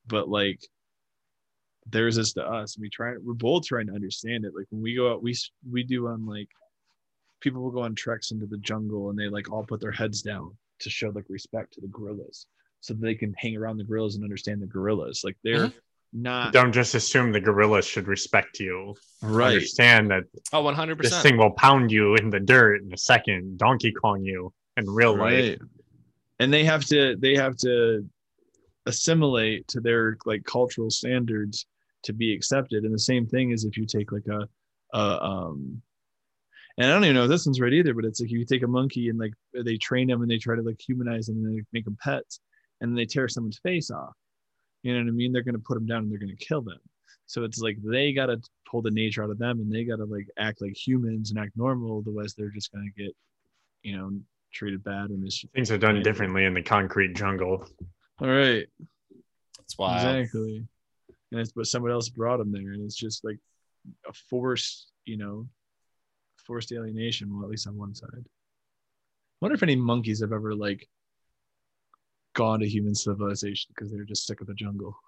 but 0.07 0.29
like 0.29 0.59
theirs 1.85 2.17
is 2.17 2.33
to 2.33 2.43
us. 2.43 2.77
We 2.79 2.89
try 2.89 3.15
we're 3.21 3.33
both 3.33 3.65
trying 3.65 3.87
to 3.87 3.93
understand 3.93 4.45
it. 4.45 4.55
Like 4.55 4.65
when 4.71 4.81
we 4.81 4.95
go 4.95 5.11
out, 5.11 5.21
we 5.21 5.35
we 5.69 5.83
do 5.83 6.07
on 6.07 6.25
like 6.25 6.49
people 7.41 7.61
will 7.61 7.71
go 7.71 7.83
on 7.83 7.93
treks 7.93 8.31
into 8.31 8.47
the 8.47 8.57
jungle 8.57 9.11
and 9.11 9.19
they 9.19 9.27
like 9.29 9.51
all 9.51 9.63
put 9.63 9.79
their 9.79 9.91
heads 9.91 10.23
down 10.23 10.57
to 10.79 10.89
show 10.89 11.09
like 11.09 11.25
respect 11.29 11.73
to 11.73 11.81
the 11.81 11.87
gorillas 11.87 12.47
so 12.81 12.93
that 12.93 13.01
they 13.01 13.15
can 13.15 13.33
hang 13.37 13.55
around 13.55 13.77
the 13.77 13.83
gorillas 13.83 14.15
and 14.15 14.23
understand 14.23 14.61
the 14.61 14.67
gorillas 14.67 15.21
like 15.23 15.37
they're 15.43 15.65
uh-huh. 15.65 15.79
Not 16.11 16.53
Don't 16.53 16.71
just 16.71 16.95
assume 16.95 17.31
the 17.31 17.39
gorillas 17.39 17.85
should 17.85 18.07
respect 18.07 18.59
you. 18.59 18.95
right 19.21 19.53
Understand 19.53 20.11
that 20.11 20.23
oh, 20.53 20.63
100%. 20.63 21.01
this 21.01 21.21
thing 21.21 21.37
will 21.37 21.51
pound 21.51 21.91
you 21.91 22.15
in 22.15 22.29
the 22.29 22.39
dirt 22.39 22.81
in 22.81 22.91
a 22.93 22.97
second, 22.97 23.57
Donkey 23.57 23.91
Kong 23.91 24.23
you 24.23 24.51
in 24.77 24.89
real 24.89 25.15
life. 25.17 25.57
and 26.39 26.51
they 26.53 26.63
have 26.63 26.85
to 26.85 27.15
they 27.17 27.35
have 27.35 27.55
to 27.57 28.07
assimilate 28.85 29.67
to 29.67 29.79
their 29.81 30.17
like 30.25 30.43
cultural 30.45 30.89
standards 30.89 31.65
to 32.03 32.13
be 32.13 32.33
accepted 32.33 32.85
and 32.85 32.93
the 32.93 32.99
same 32.99 33.27
thing 33.27 33.51
is 33.51 33.65
if 33.65 33.77
you 33.77 33.85
take 33.85 34.11
like 34.11 34.25
a, 34.31 34.47
a 34.97 35.23
um 35.23 35.81
and 36.77 36.87
I 36.87 36.93
don't 36.93 37.03
even 37.03 37.15
know 37.15 37.23
if 37.25 37.29
this 37.29 37.45
one's 37.45 37.59
right 37.59 37.73
either, 37.73 37.93
but 37.93 38.05
it's 38.05 38.21
like 38.21 38.31
if 38.31 38.37
you 38.37 38.45
take 38.45 38.63
a 38.63 38.67
monkey 38.67 39.09
and 39.09 39.19
like 39.19 39.33
they 39.53 39.75
train 39.75 40.07
them 40.07 40.21
and 40.21 40.31
they 40.31 40.37
try 40.37 40.55
to 40.55 40.61
like 40.61 40.79
humanize 40.79 41.25
them 41.27 41.43
and 41.43 41.57
they 41.57 41.61
make 41.73 41.83
them 41.83 41.97
pets 42.01 42.39
and 42.79 42.89
then 42.89 42.95
they 42.95 43.05
tear 43.05 43.27
someone's 43.27 43.59
face 43.59 43.91
off. 43.91 44.13
You 44.83 44.93
know 44.93 45.01
what 45.01 45.07
I 45.09 45.11
mean? 45.11 45.31
They're 45.31 45.43
gonna 45.43 45.59
put 45.59 45.75
them 45.75 45.85
down 45.85 46.03
and 46.03 46.11
they're 46.11 46.19
gonna 46.19 46.35
kill 46.35 46.61
them. 46.61 46.79
So 47.25 47.43
it's 47.43 47.59
like 47.59 47.77
they 47.83 48.13
gotta 48.13 48.41
pull 48.69 48.81
the 48.81 48.91
nature 48.91 49.23
out 49.23 49.29
of 49.29 49.37
them 49.37 49.59
and 49.59 49.71
they 49.71 49.83
gotta 49.83 50.05
like 50.05 50.27
act 50.37 50.61
like 50.61 50.75
humans 50.75 51.31
and 51.31 51.39
act 51.39 51.51
normal, 51.55 51.99
otherwise 51.99 52.33
they're 52.33 52.49
just 52.49 52.71
gonna 52.71 52.89
get, 52.97 53.15
you 53.83 53.95
know, 53.97 54.11
treated 54.51 54.83
bad 54.83 55.09
and 55.11 55.23
this 55.25 55.43
Things 55.53 55.71
are 55.71 55.77
done 55.77 55.95
Right. 55.95 56.03
differently 56.03 56.45
in 56.45 56.53
the 56.53 56.61
concrete 56.63 57.13
jungle. 57.15 57.67
all 58.19 58.27
right. 58.27 58.65
That's 59.57 59.77
wild. 59.77 60.17
Exactly. 60.17 60.65
And 61.31 61.39
it's 61.39 61.51
but 61.51 61.67
someone 61.67 61.91
else 61.91 62.09
brought 62.09 62.37
them 62.37 62.51
there, 62.51 62.71
and 62.73 62.83
it's 62.83 62.95
just 62.95 63.23
like 63.23 63.37
a 64.07 64.13
forced, 64.13 64.87
you 65.05 65.15
know, 65.17 65.47
forced 66.37 66.71
alienation. 66.71 67.31
Well, 67.31 67.43
at 67.43 67.51
least 67.51 67.67
on 67.67 67.77
one 67.77 67.93
side. 67.93 68.25
wonder 69.41 69.53
if 69.53 69.61
any 69.61 69.75
monkeys 69.75 70.21
have 70.21 70.33
ever 70.33 70.55
like 70.55 70.89
gone 72.39 72.59
to 72.61 72.67
human 72.67 72.95
civilization 72.95 73.71
because 73.75 73.91
they're 73.91 74.05
just 74.05 74.25
sick 74.25 74.39
of 74.41 74.47
the 74.47 74.53
jungle. 74.55 74.95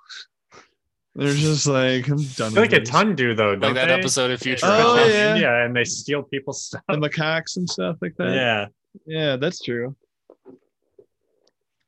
They're 1.14 1.34
just 1.34 1.68
like, 1.68 2.08
I'm 2.08 2.24
done. 2.38 2.58
I 2.58 2.62
like 2.62 2.70
with 2.72 2.78
a 2.78 2.80
this. 2.80 2.90
ton 2.90 3.16
do 3.16 3.36
though, 3.36 3.52
don't 3.52 3.62
Like 3.62 3.74
that 3.76 3.88
they? 3.88 3.94
episode 4.00 4.32
of 4.32 4.40
Future. 4.40 4.66
Oh, 4.66 4.96
Especially 4.96 5.42
yeah. 5.42 5.66
and 5.66 5.76
they 5.76 5.84
steal 5.84 6.24
people's 6.24 6.64
stuff. 6.68 6.82
the 6.88 6.96
macaques 6.96 7.58
and 7.58 7.70
stuff 7.70 7.98
like 8.02 8.16
that. 8.18 8.34
Yeah, 8.34 8.68
yeah, 9.06 9.36
that's 9.36 9.60
true. 9.62 9.94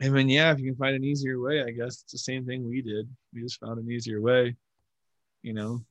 I 0.02 0.10
mean, 0.10 0.28
yeah, 0.28 0.52
if 0.52 0.60
you 0.60 0.66
can 0.72 0.76
find 0.76 0.94
an 0.98 1.06
easier 1.06 1.40
way, 1.40 1.62
I 1.64 1.72
guess 1.72 2.02
it's 2.04 2.12
the 2.12 2.18
same 2.18 2.46
thing 2.46 2.68
we 2.68 2.82
did. 2.82 3.08
We 3.34 3.42
just 3.42 3.62
found 3.62 3.80
an 3.80 3.90
easier 3.90 4.20
way. 4.20 4.58
You 5.42 5.54
know, 5.54 5.86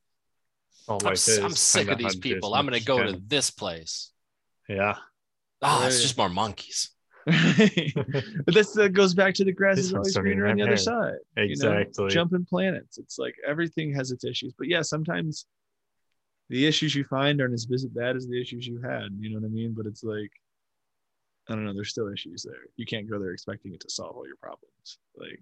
all 0.87 1.01
I'm, 1.03 1.13
I'm 1.13 1.17
sick 1.17 1.89
Kinda 1.89 1.97
these 2.05 2.17
people. 2.17 2.55
I'm 2.55 2.67
gonna 2.67 2.81
go 2.81 3.01
as 3.01 3.13
to 3.15 3.23
this 3.27 3.51
place. 3.51 4.11
Yeah, 4.69 4.97
Oh, 5.63 5.87
it's 5.87 6.03
just 6.03 6.19
more 6.19 6.29
monkeys. 6.29 6.91
but 8.45 8.55
this 8.55 8.73
that 8.73 8.93
goes 8.93 9.15
back 9.15 9.35
to 9.35 9.45
the 9.45 9.53
grass 9.53 9.77
This 9.77 9.87
is 9.87 9.95
always 9.95 10.17
greener 10.17 10.47
on 10.47 10.57
the 10.57 10.63
other 10.63 10.71
hair. 10.71 10.77
side. 10.77 11.15
you 11.37 11.57
know? 11.57 11.73
exactly. 11.73 12.09
Jumping 12.11 12.45
planets. 12.45 12.99
It's 12.99 13.19
like 13.19 13.35
everything 13.47 13.95
has 13.95 14.11
its 14.11 14.25
issues. 14.25 14.53
But 14.59 14.69
yeah, 14.69 14.83
sometimes 14.83 15.47
the 16.49 16.67
issues 16.67 16.95
you 16.95 17.05
find 17.05 17.41
aren't 17.41 17.55
as 17.55 17.65
vis- 17.65 17.87
bad 17.87 18.17
as 18.17 18.27
the 18.27 18.41
issues 18.41 18.67
you 18.67 18.81
had. 18.83 19.09
You 19.19 19.31
know 19.31 19.41
what 19.41 19.47
I 19.47 19.51
mean? 19.51 19.75
But 19.77 19.87
it's 19.87 20.03
like, 20.03 20.31
I 21.49 21.55
don't 21.55 21.65
know. 21.65 21.75
There's 21.75 21.91
still 21.91 22.13
issues 22.13 22.43
there. 22.43 22.61
You 22.77 22.87
can't 22.87 23.09
go 23.09 23.19
there 23.19 23.33
expecting 23.33 23.73
it 23.73 23.81
to 23.81 23.91
solve 23.91 24.17
all 24.17 24.27
your 24.27 24.37
problems. 24.37 24.99
Like, 25.17 25.41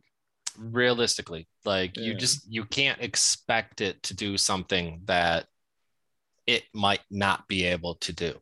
Realistically, 0.59 1.47
like 1.65 1.97
you 1.97 2.15
just 2.15 2.51
you 2.51 2.65
can't 2.65 3.01
expect 3.01 3.81
it 3.81 4.03
to 4.03 4.15
do 4.15 4.37
something 4.37 5.03
that 5.05 5.47
it 6.47 6.65
might 6.75 7.01
not 7.11 7.47
be 7.47 7.67
able 7.67 7.95
to 7.95 8.13
do 8.13 8.35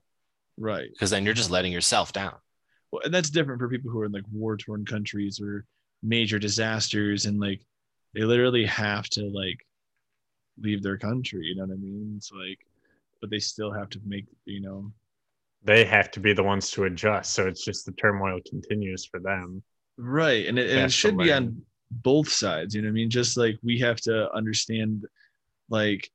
right. 0.57 0.89
because 0.91 1.11
then 1.11 1.27
you're 1.27 1.35
just 1.35 1.51
letting 1.51 1.71
yourself 1.71 2.13
down. 2.13 2.35
Well, 2.91 3.03
and 3.05 3.13
that's 3.13 3.31
different 3.31 3.61
for 3.61 3.69
people 3.69 3.91
who 3.91 4.01
are 4.01 4.07
in 4.07 4.13
like 4.13 4.25
war 4.33 4.57
torn 4.57 4.85
countries 4.85 5.41
or 5.41 5.65
major 6.03 6.39
disasters 6.39 7.27
and 7.27 7.41
like 7.41 7.61
they 8.15 8.23
literally 8.23 8.65
have 8.65 9.09
to 9.11 9.25
like 9.25 9.59
leave 10.61 10.83
their 10.83 10.97
country. 10.97 11.47
You 11.47 11.57
know 11.57 11.65
what 11.65 11.75
I 11.75 11.77
mean? 11.77 12.15
It's 12.17 12.33
like, 12.33 12.59
but 13.21 13.31
they 13.31 13.39
still 13.39 13.73
have 13.73 13.91
to 13.91 14.01
make, 14.05 14.27
you 14.45 14.61
know, 14.61 14.91
they 15.63 15.85
have 15.85 16.11
to 16.13 16.21
be 16.21 16.33
the 16.33 16.43
ones 16.43 16.71
to 16.71 16.85
adjust. 16.85 17.35
So 17.35 17.47
it's 17.47 17.65
just 17.65 17.85
the 17.85 17.93
turmoil 17.93 18.39
continues 18.49 19.05
for 19.05 19.21
them. 19.21 19.63
right. 19.97 20.47
And 20.47 20.59
it, 20.59 20.71
and 20.71 20.87
it 20.87 20.93
should 20.93 21.19
be 21.19 21.33
on 21.33 21.61
both 21.91 22.29
sides. 22.29 22.75
You 22.75 22.83
know 22.83 22.87
what 22.87 22.93
I 22.93 22.95
mean? 22.95 23.11
Just 23.11 23.37
like 23.37 23.59
we 23.63 23.79
have 23.81 24.01
to 24.03 24.33
understand 24.33 25.05
like 25.69 26.11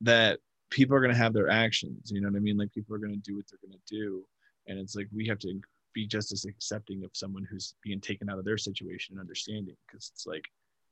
that 0.00 0.38
people 0.70 0.96
are 0.96 1.00
going 1.00 1.12
to 1.12 1.18
have 1.18 1.32
their 1.32 1.50
actions. 1.50 2.10
You 2.10 2.20
know 2.20 2.28
what 2.28 2.36
I 2.36 2.40
mean? 2.40 2.56
Like 2.56 2.72
people 2.72 2.94
are 2.94 2.98
going 2.98 3.12
to 3.12 3.18
do 3.18 3.36
what 3.36 3.44
they're 3.48 3.68
going 3.68 3.78
to 3.78 3.94
do. 3.94 4.24
And 4.68 4.78
it's 4.78 4.94
like 4.94 5.08
we 5.14 5.26
have 5.26 5.38
to 5.40 5.60
be 5.94 6.06
just 6.06 6.32
as 6.32 6.44
accepting 6.44 7.02
of 7.04 7.10
someone 7.14 7.46
who's 7.50 7.74
being 7.82 8.00
taken 8.00 8.30
out 8.30 8.38
of 8.38 8.44
their 8.44 8.58
situation 8.58 9.14
and 9.14 9.20
understanding 9.20 9.76
because 9.86 10.10
it's 10.14 10.26
like 10.26 10.44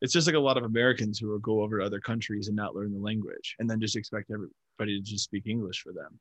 it's 0.02 0.12
just 0.12 0.26
like 0.26 0.36
a 0.36 0.40
lot 0.40 0.56
of 0.56 0.64
Americans 0.64 1.18
who 1.18 1.28
will 1.28 1.38
go 1.38 1.62
over 1.62 1.78
to 1.78 1.86
other 1.86 2.00
countries 2.00 2.48
and 2.48 2.56
not 2.56 2.74
learn 2.74 2.92
the 2.92 2.98
language 2.98 3.56
and 3.58 3.68
then 3.68 3.80
just 3.80 3.96
expect 3.96 4.30
everybody 4.30 4.98
to 4.98 5.00
just 5.00 5.24
speak 5.24 5.46
English 5.46 5.80
for 5.80 5.92
them. 5.92 6.18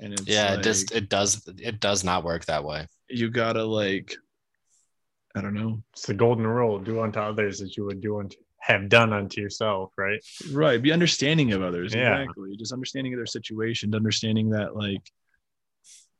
And 0.00 0.12
it's 0.12 0.26
yeah, 0.26 0.50
like, 0.50 0.58
it 0.60 0.62
just 0.62 0.92
it 0.92 1.08
does 1.08 1.48
it 1.58 1.80
does 1.80 2.04
not 2.04 2.24
work 2.24 2.44
that 2.44 2.64
way. 2.64 2.86
you 3.08 3.30
gotta 3.30 3.64
like 3.64 4.14
I 5.34 5.40
don't 5.40 5.54
know. 5.54 5.82
It's 5.92 6.06
the 6.06 6.14
golden 6.14 6.46
rule: 6.46 6.78
do 6.78 7.00
unto 7.00 7.18
others 7.18 7.60
as 7.60 7.76
you 7.76 7.84
would 7.84 8.00
do 8.00 8.18
unto 8.18 8.36
have 8.60 8.88
done 8.88 9.12
unto 9.12 9.40
yourself. 9.40 9.92
Right? 9.96 10.20
Right. 10.52 10.80
Be 10.80 10.92
understanding 10.92 11.52
of 11.52 11.62
others. 11.62 11.94
Yeah. 11.94 12.20
Exactly. 12.20 12.56
Just 12.56 12.72
understanding 12.72 13.14
of 13.14 13.18
their 13.18 13.26
situation, 13.26 13.94
understanding 13.94 14.50
that 14.50 14.76
like 14.76 15.02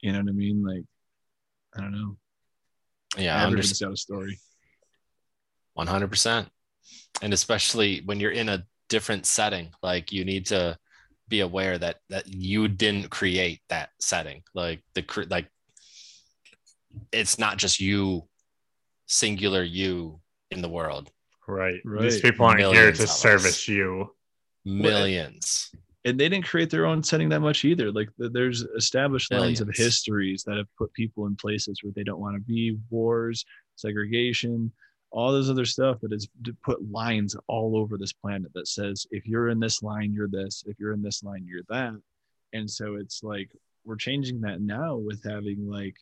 you 0.01 0.13
know 0.13 0.21
what 0.21 0.29
I 0.29 0.33
mean? 0.33 0.63
Like 0.63 0.85
I 1.77 1.81
don't 1.81 1.93
know. 1.93 2.17
Yeah, 3.17 3.37
I 3.37 3.43
Everybody's 3.45 3.83
understand 3.83 3.91
got 3.91 3.95
a 3.95 3.97
story. 3.97 4.39
one 5.75 5.87
hundred 5.87 6.09
percent, 6.09 6.49
and 7.23 7.33
especially 7.33 8.03
when 8.05 8.21
you're 8.21 8.31
in 8.31 8.49
a 8.49 8.65
different 8.89 9.27
setting, 9.27 9.71
like 9.83 10.13
you 10.13 10.25
need 10.25 10.47
to 10.47 10.77
be 11.29 11.41
aware 11.41 11.79
that 11.79 11.97
that 12.11 12.27
you 12.27 12.69
didn't 12.69 13.11
create 13.11 13.61
that 13.69 13.91
setting. 14.01 14.43
Like 14.55 14.83
the 14.95 15.05
like 15.31 15.49
it's 17.13 17.39
not 17.39 17.59
just 17.59 17.81
you, 17.81 18.29
singular 19.07 19.63
you 19.63 20.21
in 20.51 20.63
the 20.63 20.69
world. 20.69 21.11
Right. 21.47 21.81
Right. 21.85 22.03
These 22.03 22.21
people 22.21 22.47
aren't 22.47 22.61
here 22.61 22.93
to 22.93 23.03
of 23.03 23.09
us. 23.09 23.21
service 23.21 23.69
you. 23.69 24.15
Millions. 24.65 25.71
And 26.09 26.19
they 26.19 26.29
didn't 26.29 26.47
create 26.47 26.71
their 26.71 26.87
own 26.87 27.03
setting 27.03 27.29
that 27.29 27.41
much 27.41 27.65
either. 27.65 27.93
Like 27.93 28.09
there's 28.19 28.63
established 28.63 29.33
lines 29.33 29.61
of 29.61 29.69
histories 29.73 30.43
that 30.45 30.57
have 30.57 30.67
put 30.77 30.93
people 30.93 31.27
in 31.27 31.37
places 31.37 31.83
where 31.83 31.93
they 31.95 32.03
don't 32.03 32.21
want 32.21 32.37
to 32.37 32.41
be, 32.41 32.77
wars, 32.91 33.45
segregation, 33.77 34.73
all 35.11 35.33
this 35.33 35.49
other 35.49 35.65
stuff 35.65 36.01
that 36.01 36.13
has 36.13 36.29
put 36.63 36.91
lines 36.91 37.37
all 37.47 37.77
over 37.77 37.97
this 37.97 38.13
planet 38.13 38.53
that 38.55 38.69
says 38.69 39.07
if 39.11 39.27
you're 39.27 39.49
in 39.49 39.61
this 39.61 39.83
line, 39.83 40.13
you're 40.13 40.29
this. 40.29 40.65
If 40.67 40.79
you're 40.79 40.93
in 40.93 41.03
this 41.03 41.23
line, 41.23 41.47
you're 41.47 41.63
that. 41.69 42.01
And 42.53 42.71
so 42.71 42.97
it's 42.97 43.23
like 43.23 43.51
we're 43.85 43.97
changing 43.97 44.41
that 44.43 44.61
now 44.61 44.97
with 44.97 45.23
having 45.25 45.69
like, 45.69 45.97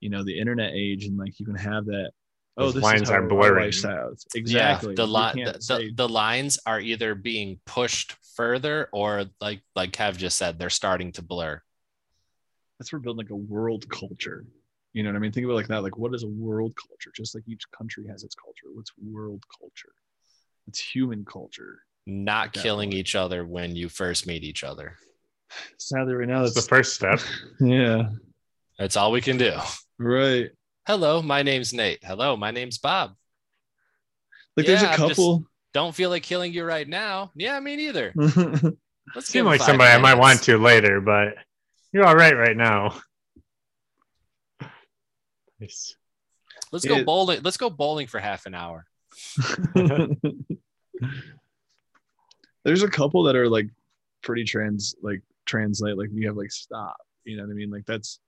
you 0.00 0.10
know, 0.10 0.24
the 0.24 0.38
internet 0.38 0.72
age 0.74 1.04
and 1.04 1.16
like 1.16 1.38
you 1.38 1.46
can 1.46 1.56
have 1.56 1.86
that 1.86 2.12
oh, 2.60 2.70
the 2.72 2.80
lines 2.80 3.10
are 3.10 3.22
our 3.22 3.28
blurring. 3.28 3.68
Exactly. 3.68 4.44
Yeah, 4.44 4.78
the, 4.94 5.06
You 5.06 5.06
li- 5.06 5.44
the, 5.44 5.52
the 5.68 5.92
the 5.94 6.08
lines 6.08 6.58
are 6.66 6.80
either 6.80 7.14
being 7.14 7.60
pushed 7.66 8.16
further 8.36 8.88
or 8.92 9.26
like 9.40 9.62
like 9.74 9.92
Kev 9.92 10.16
just 10.16 10.38
said, 10.38 10.58
they're 10.58 10.70
starting 10.70 11.12
to 11.12 11.22
blur. 11.22 11.60
that's 12.78 12.92
we're 12.92 12.98
building 12.98 13.24
like 13.26 13.30
a 13.30 13.36
world 13.36 13.88
culture. 13.90 14.44
You 14.92 15.02
know 15.04 15.10
what 15.10 15.16
I 15.16 15.20
mean? 15.20 15.30
Think 15.32 15.44
about 15.44 15.52
it 15.54 15.56
like 15.56 15.68
that. 15.68 15.82
Like, 15.84 15.96
what 15.96 16.14
is 16.14 16.24
a 16.24 16.28
world 16.28 16.74
culture? 16.76 17.12
Just 17.14 17.34
like 17.34 17.44
each 17.46 17.62
country 17.70 18.08
has 18.08 18.24
its 18.24 18.34
culture. 18.34 18.66
What's 18.74 18.90
world 19.00 19.44
culture? 19.60 19.92
It's 20.66 20.80
human 20.80 21.24
culture. 21.24 21.78
Not 22.06 22.54
that 22.54 22.62
killing 22.62 22.92
each 22.92 23.14
other 23.14 23.46
when 23.46 23.76
you 23.76 23.88
first 23.88 24.26
meet 24.26 24.42
each 24.42 24.64
other. 24.64 24.96
Sadly, 25.78 26.14
right 26.14 26.26
now, 26.28 26.42
That's 26.42 26.54
that's 26.54 26.66
the 26.66 26.68
first 26.76 26.94
step. 26.94 27.20
yeah, 27.60 28.08
That's 28.78 28.96
all 28.96 29.12
we 29.12 29.20
can 29.20 29.36
do. 29.36 29.52
right. 29.98 30.50
Hello, 30.90 31.22
my 31.22 31.44
name's 31.44 31.72
Nate. 31.72 32.00
Hello, 32.02 32.36
my 32.36 32.50
name's 32.50 32.76
Bob. 32.78 33.14
Like, 34.56 34.66
there's 34.66 34.82
Yeah, 34.82 34.88
a 34.88 34.92
I'm 34.94 34.98
just- 35.08 35.10
couple. 35.20 35.44
Don't 35.72 35.94
feel 35.94 36.10
like 36.10 36.24
killing 36.24 36.52
you 36.52 36.64
right 36.64 36.88
now. 36.88 37.30
Yeah, 37.36 37.60
me 37.60 37.76
neither. 37.76 38.12
Let's 39.14 39.28
Seem 39.28 39.44
like 39.44 39.60
five 39.60 39.66
somebody 39.68 39.92
I 39.92 39.98
might 39.98 40.18
want 40.18 40.42
to 40.42 40.58
later, 40.58 41.00
but 41.00 41.36
you're 41.92 42.04
all 42.04 42.16
right 42.16 42.36
right 42.36 42.56
now. 42.56 43.00
Nice. 45.60 45.94
Let's 46.72 46.84
go 46.84 46.96
It- 46.96 47.06
bowling. 47.06 47.42
Let's 47.44 47.56
go 47.56 47.70
bowling 47.70 48.08
for 48.08 48.18
half 48.18 48.46
an 48.46 48.56
hour. 48.56 48.84
there's 52.64 52.82
a 52.82 52.90
couple 52.90 53.22
that 53.22 53.36
are 53.36 53.48
like 53.48 53.68
pretty 54.22 54.42
trans 54.42 54.96
like 55.02 55.22
translate 55.46 55.96
like 55.96 56.08
you 56.12 56.26
have 56.26 56.36
like 56.36 56.50
stop 56.50 56.96
you 57.24 57.36
know 57.36 57.42
what 57.44 57.50
i 57.50 57.54
mean 57.54 57.70
like 57.70 57.84
that's 57.86 58.20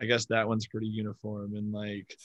i 0.00 0.04
guess 0.06 0.26
that 0.26 0.48
one's 0.48 0.66
pretty 0.66 0.86
uniform 0.86 1.54
and 1.56 1.72
like 1.72 2.16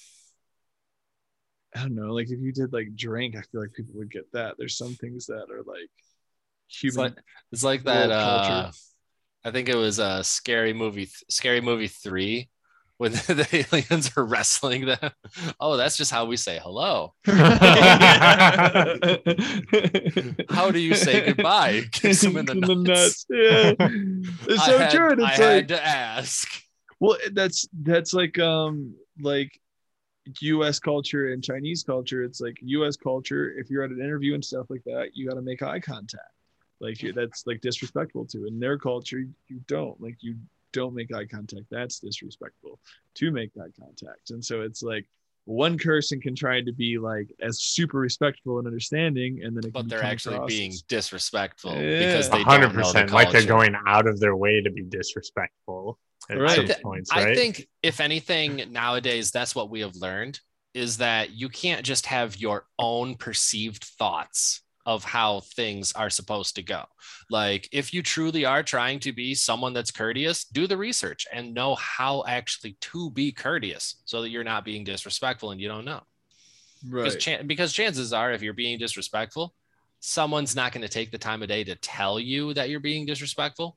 i 1.76 1.82
don't 1.82 1.96
know 1.96 2.14
like 2.14 2.30
if 2.30 2.40
you 2.40 2.52
did 2.52 2.72
like 2.74 2.96
drink 2.96 3.36
i 3.36 3.42
feel 3.52 3.62
like 3.62 3.74
people 3.74 3.94
would 3.96 4.12
get 4.12 4.32
that 4.34 4.56
there's 4.58 4.78
some 4.78 4.94
things 4.96 5.26
that 5.28 5.46
are 5.52 5.64
like 5.66 5.90
It's 6.70 6.80
human 6.82 7.12
like 7.12 7.14
it's 7.52 7.64
like 7.64 7.84
that. 7.84 8.10
World 8.10 8.12
Uh. 8.12 8.72
I 9.44 9.52
think 9.52 9.70
it 9.70 9.76
was 9.76 10.00
a 10.00 10.24
scary 10.24 10.74
movie. 10.74 11.08
Scary 11.30 11.62
movie 11.62 11.88
three 11.88 12.50
when 12.98 13.12
the 13.30 13.68
aliens 13.72 14.12
are 14.18 14.26
wrestling 14.26 14.86
them. 14.88 15.12
Oh, 15.60 15.78
that's 15.78 15.96
just 15.98 16.10
how 16.12 16.26
we 16.26 16.36
say 16.36 16.60
hello. 16.60 17.14
How 20.50 20.72
do 20.72 20.80
you 20.80 20.96
say 20.96 21.26
goodbye? 21.28 21.84
Kicks 21.92 22.22
them 22.22 22.38
in 22.38 22.46
the 22.46 22.56
nuts. 22.76 23.26
yeah 23.30 23.74
it's 24.48 24.62
I 24.62 24.66
so 24.66 24.78
had, 24.80 24.92
true 24.92 25.12
and 25.12 25.24
I 25.24 25.30
it's 25.30 25.38
had 25.38 25.68
to 25.70 25.86
ask. 25.86 26.65
Well, 27.00 27.18
that's 27.34 27.68
that's 27.84 28.14
like 28.14 28.40
um 28.40 28.96
like 29.20 29.60
U.S. 30.42 30.80
culture 30.80 31.32
and 31.34 31.44
Chinese 31.44 31.84
culture. 31.84 32.24
It's 32.24 32.42
like 32.42 32.58
U.S. 32.62 32.96
culture. 32.98 33.52
If 33.58 33.70
you're 33.70 33.84
at 33.84 33.92
an 33.92 34.00
interview 34.02 34.34
and 34.34 34.44
stuff 34.44 34.66
like 34.70 34.84
that, 34.86 35.10
you 35.14 35.28
got 35.28 35.36
to 35.36 35.42
make 35.42 35.62
eye 35.62 35.80
contact. 35.80 36.24
Like 36.80 37.02
you- 37.02 37.14
that's 37.14 37.46
like 37.46 37.62
disrespectful 37.62 38.26
to. 38.28 38.48
In 38.48 38.60
their 38.60 38.78
culture, 38.78 39.20
you 39.20 39.60
don't 39.68 40.00
like 40.02 40.18
you 40.22 40.36
don't 40.74 40.94
make 40.94 41.14
eye 41.14 41.26
contact. 41.26 41.66
That's 41.72 42.00
disrespectful 42.00 42.80
to 43.16 43.32
make 43.32 43.52
eye 43.58 43.72
contact. 43.80 44.32
And 44.32 44.44
so 44.44 44.62
it's 44.62 44.84
like 44.84 45.06
one 45.46 45.78
person 45.78 46.20
can 46.20 46.36
try 46.36 46.60
to 46.62 46.74
be 46.74 46.98
like 46.98 47.32
as 47.40 47.62
super 47.62 48.00
respectful 48.00 48.58
and 48.58 48.68
understanding, 48.68 49.42
and 49.44 49.56
then 49.56 49.64
it 49.66 49.74
But 49.74 49.82
can 49.82 49.90
they're 49.90 50.04
actually 50.04 50.36
across 50.36 50.50
being 50.50 50.74
disrespectful 50.88 51.72
Yeah. 51.76 52.00
because 52.00 52.30
they 52.30 52.42
hundred 52.42 52.68
don't 52.68 52.76
know 52.78 52.82
the 52.82 52.88
percent. 52.88 53.12
Like 53.12 53.32
they're 53.32 53.46
going 53.46 53.76
out 53.86 54.08
of 54.08 54.20
their 54.20 54.36
way 54.36 54.62
to 54.62 54.72
be 54.72 54.82
disrespectful 54.84 56.00
at 56.30 56.40
Right. 56.40 56.56
some 56.56 56.66
I 56.66 56.82
points, 56.82 57.12
right? 57.16 57.28
I 57.30 57.36
think 57.36 57.68
if 57.84 58.00
anything 58.00 58.64
nowadays, 58.72 59.32
that's 59.32 59.56
what 59.56 59.70
we 59.70 59.82
have 59.82 59.96
learned 59.96 60.40
is 60.74 60.98
that 60.98 61.32
you 61.32 61.50
can't 61.50 61.86
just 61.86 62.06
have 62.06 62.38
your 62.38 62.66
own 62.78 63.16
perceived 63.16 63.84
thoughts 63.84 64.62
of 64.86 65.04
how 65.04 65.40
things 65.40 65.94
are 65.94 66.10
supposed 66.10 66.56
to 66.56 66.62
go. 66.62 66.84
Like 67.30 67.68
if 67.72 67.94
you 67.94 68.04
truly 68.04 68.46
are 68.46 68.62
trying 68.62 69.00
to 69.00 69.12
be 69.12 69.34
someone 69.34 69.74
that's 69.74 69.90
courteous, 69.90 70.46
do 70.46 70.68
the 70.68 70.78
research 70.78 71.26
and 71.34 71.54
know 71.54 71.76
how 71.76 72.24
actually 72.28 72.78
to 72.82 73.10
be 73.10 73.32
courteous 73.32 73.96
so 74.06 74.22
that 74.22 74.30
you're 74.30 74.44
not 74.44 74.66
being 74.66 74.84
disrespectful 74.84 75.52
and 75.52 75.60
you 75.60 75.68
don't 75.68 75.86
know. 75.86 76.02
Because, 76.88 77.16
right. 77.16 77.22
chan- 77.22 77.48
because 77.48 77.74
chances 77.74 78.14
are 78.14 78.32
if 78.32 78.44
you're 78.44 78.54
being 78.54 78.78
disrespectful, 78.78 79.56
someone's 80.02 80.56
not 80.56 80.72
going 80.72 80.84
to 80.84 80.90
take 80.90 81.10
the 81.10 81.18
time 81.18 81.42
of 81.42 81.48
day 81.48 81.64
to 81.64 81.76
tell 81.76 82.20
you 82.20 82.54
that 82.54 82.70
you're 82.70 82.80
being 82.80 83.08
disrespectful. 83.08 83.76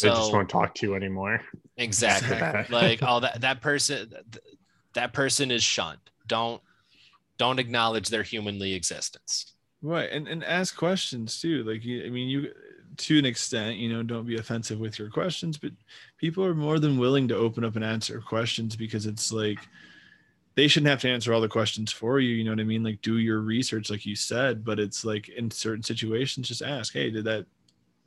They 0.00 0.08
just 0.08 0.32
won't 0.32 0.48
talk 0.48 0.74
to 0.76 0.86
you 0.86 0.94
anymore. 0.94 1.40
Exactly. 1.76 2.28
Exactly. 2.32 2.76
like, 2.76 3.00
oh, 3.02 3.20
that 3.20 3.40
that 3.40 3.60
person, 3.60 4.12
that 4.94 5.12
person 5.12 5.50
is 5.50 5.62
shunned. 5.62 5.98
Don't 6.26 6.62
don't 7.38 7.58
acknowledge 7.58 8.08
their 8.08 8.22
humanly 8.22 8.74
existence. 8.74 9.54
Right, 9.82 10.10
and 10.10 10.28
and 10.28 10.44
ask 10.44 10.76
questions 10.76 11.40
too. 11.40 11.64
Like 11.64 11.82
I 11.82 12.10
mean, 12.10 12.28
you 12.28 12.52
to 12.98 13.18
an 13.18 13.24
extent, 13.24 13.76
you 13.76 13.90
know, 13.92 14.02
don't 14.02 14.26
be 14.26 14.36
offensive 14.36 14.78
with 14.78 14.98
your 14.98 15.08
questions, 15.08 15.56
but 15.56 15.72
people 16.18 16.44
are 16.44 16.54
more 16.54 16.78
than 16.78 16.98
willing 16.98 17.28
to 17.28 17.36
open 17.36 17.64
up 17.64 17.76
and 17.76 17.84
answer 17.84 18.20
questions 18.20 18.76
because 18.76 19.06
it's 19.06 19.32
like 19.32 19.58
they 20.54 20.68
shouldn't 20.68 20.90
have 20.90 21.00
to 21.00 21.08
answer 21.08 21.32
all 21.32 21.40
the 21.40 21.48
questions 21.48 21.90
for 21.90 22.20
you. 22.20 22.34
You 22.34 22.44
know 22.44 22.50
what 22.50 22.60
I 22.60 22.64
mean? 22.64 22.82
Like 22.82 23.00
do 23.00 23.18
your 23.18 23.40
research, 23.40 23.90
like 23.90 24.04
you 24.04 24.16
said. 24.16 24.64
But 24.64 24.78
it's 24.78 25.04
like 25.04 25.28
in 25.30 25.50
certain 25.50 25.82
situations, 25.82 26.48
just 26.48 26.62
ask, 26.62 26.92
hey, 26.92 27.10
did 27.10 27.24
that 27.24 27.46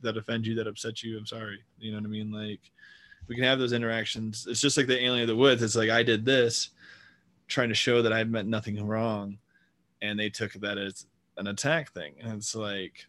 that 0.03 0.17
offend 0.17 0.45
you? 0.45 0.55
That 0.55 0.67
upset 0.67 1.01
you? 1.03 1.17
I'm 1.17 1.25
sorry. 1.25 1.59
You 1.79 1.91
know 1.91 1.97
what 1.97 2.05
I 2.05 2.09
mean? 2.09 2.31
Like 2.31 2.59
we 3.27 3.35
can 3.35 3.43
have 3.45 3.59
those 3.59 3.73
interactions. 3.73 4.45
It's 4.49 4.61
just 4.61 4.77
like 4.77 4.87
the 4.87 5.01
alien 5.03 5.21
of 5.23 5.27
the 5.27 5.35
woods. 5.35 5.61
It's 5.63 5.75
like 5.75 5.89
I 5.89 6.03
did 6.03 6.23
this, 6.25 6.69
trying 7.47 7.69
to 7.69 7.75
show 7.75 8.01
that 8.01 8.13
I 8.13 8.23
meant 8.23 8.47
nothing 8.47 8.85
wrong, 8.85 9.37
and 10.01 10.19
they 10.19 10.29
took 10.29 10.53
that 10.53 10.77
as 10.77 11.05
an 11.37 11.47
attack 11.47 11.91
thing 11.93 12.13
and 12.21 12.33
it's 12.33 12.53
like 12.53 13.07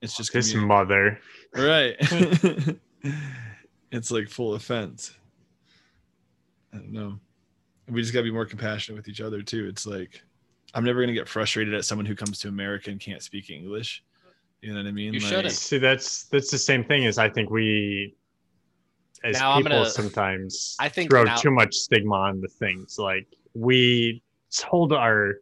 it's 0.00 0.16
just 0.16 0.32
This 0.32 0.54
communi- 0.54 0.66
mother. 0.66 1.20
right 1.54 1.96
it's 3.92 4.10
like 4.10 4.30
full 4.30 4.54
offense 4.54 5.12
i 6.72 6.78
don't 6.78 6.92
know 6.92 7.18
we 7.90 8.00
just 8.00 8.14
got 8.14 8.20
to 8.20 8.24
be 8.24 8.30
more 8.30 8.46
compassionate 8.46 8.96
with 8.96 9.06
each 9.08 9.20
other 9.20 9.42
too 9.42 9.66
it's 9.68 9.86
like 9.86 10.22
i'm 10.72 10.82
never 10.82 11.00
going 11.00 11.08
to 11.08 11.14
get 11.14 11.28
frustrated 11.28 11.74
at 11.74 11.84
someone 11.84 12.06
who 12.06 12.14
comes 12.14 12.38
to 12.38 12.48
america 12.48 12.90
and 12.90 13.00
can't 13.00 13.22
speak 13.22 13.50
english 13.50 14.02
you 14.64 14.72
know 14.72 14.78
what 14.80 14.88
i 14.88 14.92
mean 14.92 15.12
You 15.14 15.20
Like, 15.20 15.28
shouldn't. 15.28 15.52
See, 15.54 15.78
that's 15.78 16.24
that's 16.24 16.50
the 16.50 16.58
same 16.58 16.84
thing 16.84 17.04
as 17.06 17.18
I 17.18 17.28
think 17.28 17.50
we 17.50 18.14
as 19.22 19.38
Now 19.38 19.56
people 19.56 19.72
gonna- 19.72 19.90
sometimes 19.90 20.76
I 20.80 20.88
think 20.88 21.10
throw 21.10 21.24
now- 21.24 21.36
too 21.36 21.50
much 21.50 21.74
stigma 21.74 22.14
on 22.14 22.40
the 22.40 22.48
things. 22.48 22.98
Like 22.98 23.26
we 23.54 24.22
hold 24.64 24.92
our 24.92 25.34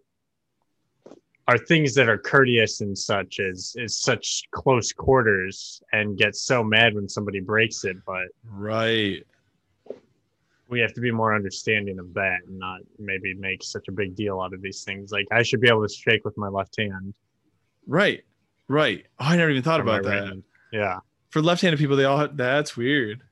our 1.48 1.58
things 1.58 1.94
that 1.94 2.08
are 2.08 2.18
courteous 2.18 2.80
and 2.82 2.96
such 2.96 3.40
as 3.40 3.74
is 3.76 3.98
such 3.98 4.42
close 4.52 4.92
quarters 4.92 5.82
and 5.92 6.16
get 6.16 6.34
so 6.36 6.62
mad 6.62 6.94
when 6.94 7.08
somebody 7.08 7.40
breaks 7.40 7.84
it, 7.84 7.96
but 8.06 8.28
right 8.48 9.24
we 10.68 10.80
have 10.80 10.94
to 10.94 11.00
be 11.02 11.10
more 11.10 11.34
understanding 11.34 11.98
of 11.98 12.14
that 12.14 12.38
and 12.46 12.58
not 12.58 12.80
maybe 12.98 13.34
make 13.34 13.62
such 13.62 13.88
a 13.88 13.92
big 13.92 14.14
deal 14.16 14.40
out 14.40 14.54
of 14.54 14.62
these 14.62 14.84
things. 14.84 15.12
Like 15.12 15.26
I 15.30 15.42
should 15.42 15.60
be 15.60 15.68
able 15.68 15.86
to 15.86 15.92
shake 15.92 16.24
with 16.24 16.36
my 16.38 16.48
left 16.48 16.76
hand. 16.78 17.14
right 17.86 18.24
right 18.72 19.06
oh, 19.20 19.26
i 19.26 19.36
never 19.36 19.50
even 19.50 19.62
thought 19.62 19.80
about 19.80 20.02
that. 20.02 20.42
Yeah. 20.72 21.00
for 21.30 21.42
left-handed 21.42 21.78
people 21.78 21.96
they 21.96 22.04
all 22.04 22.18
have, 22.18 22.36
that's 22.36 22.76
weird 22.76 23.22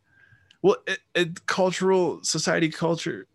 well 0.62 0.76
it, 0.86 0.98
it, 1.14 1.46
cultural 1.46 2.22
society 2.22 2.68
culture 2.68 3.26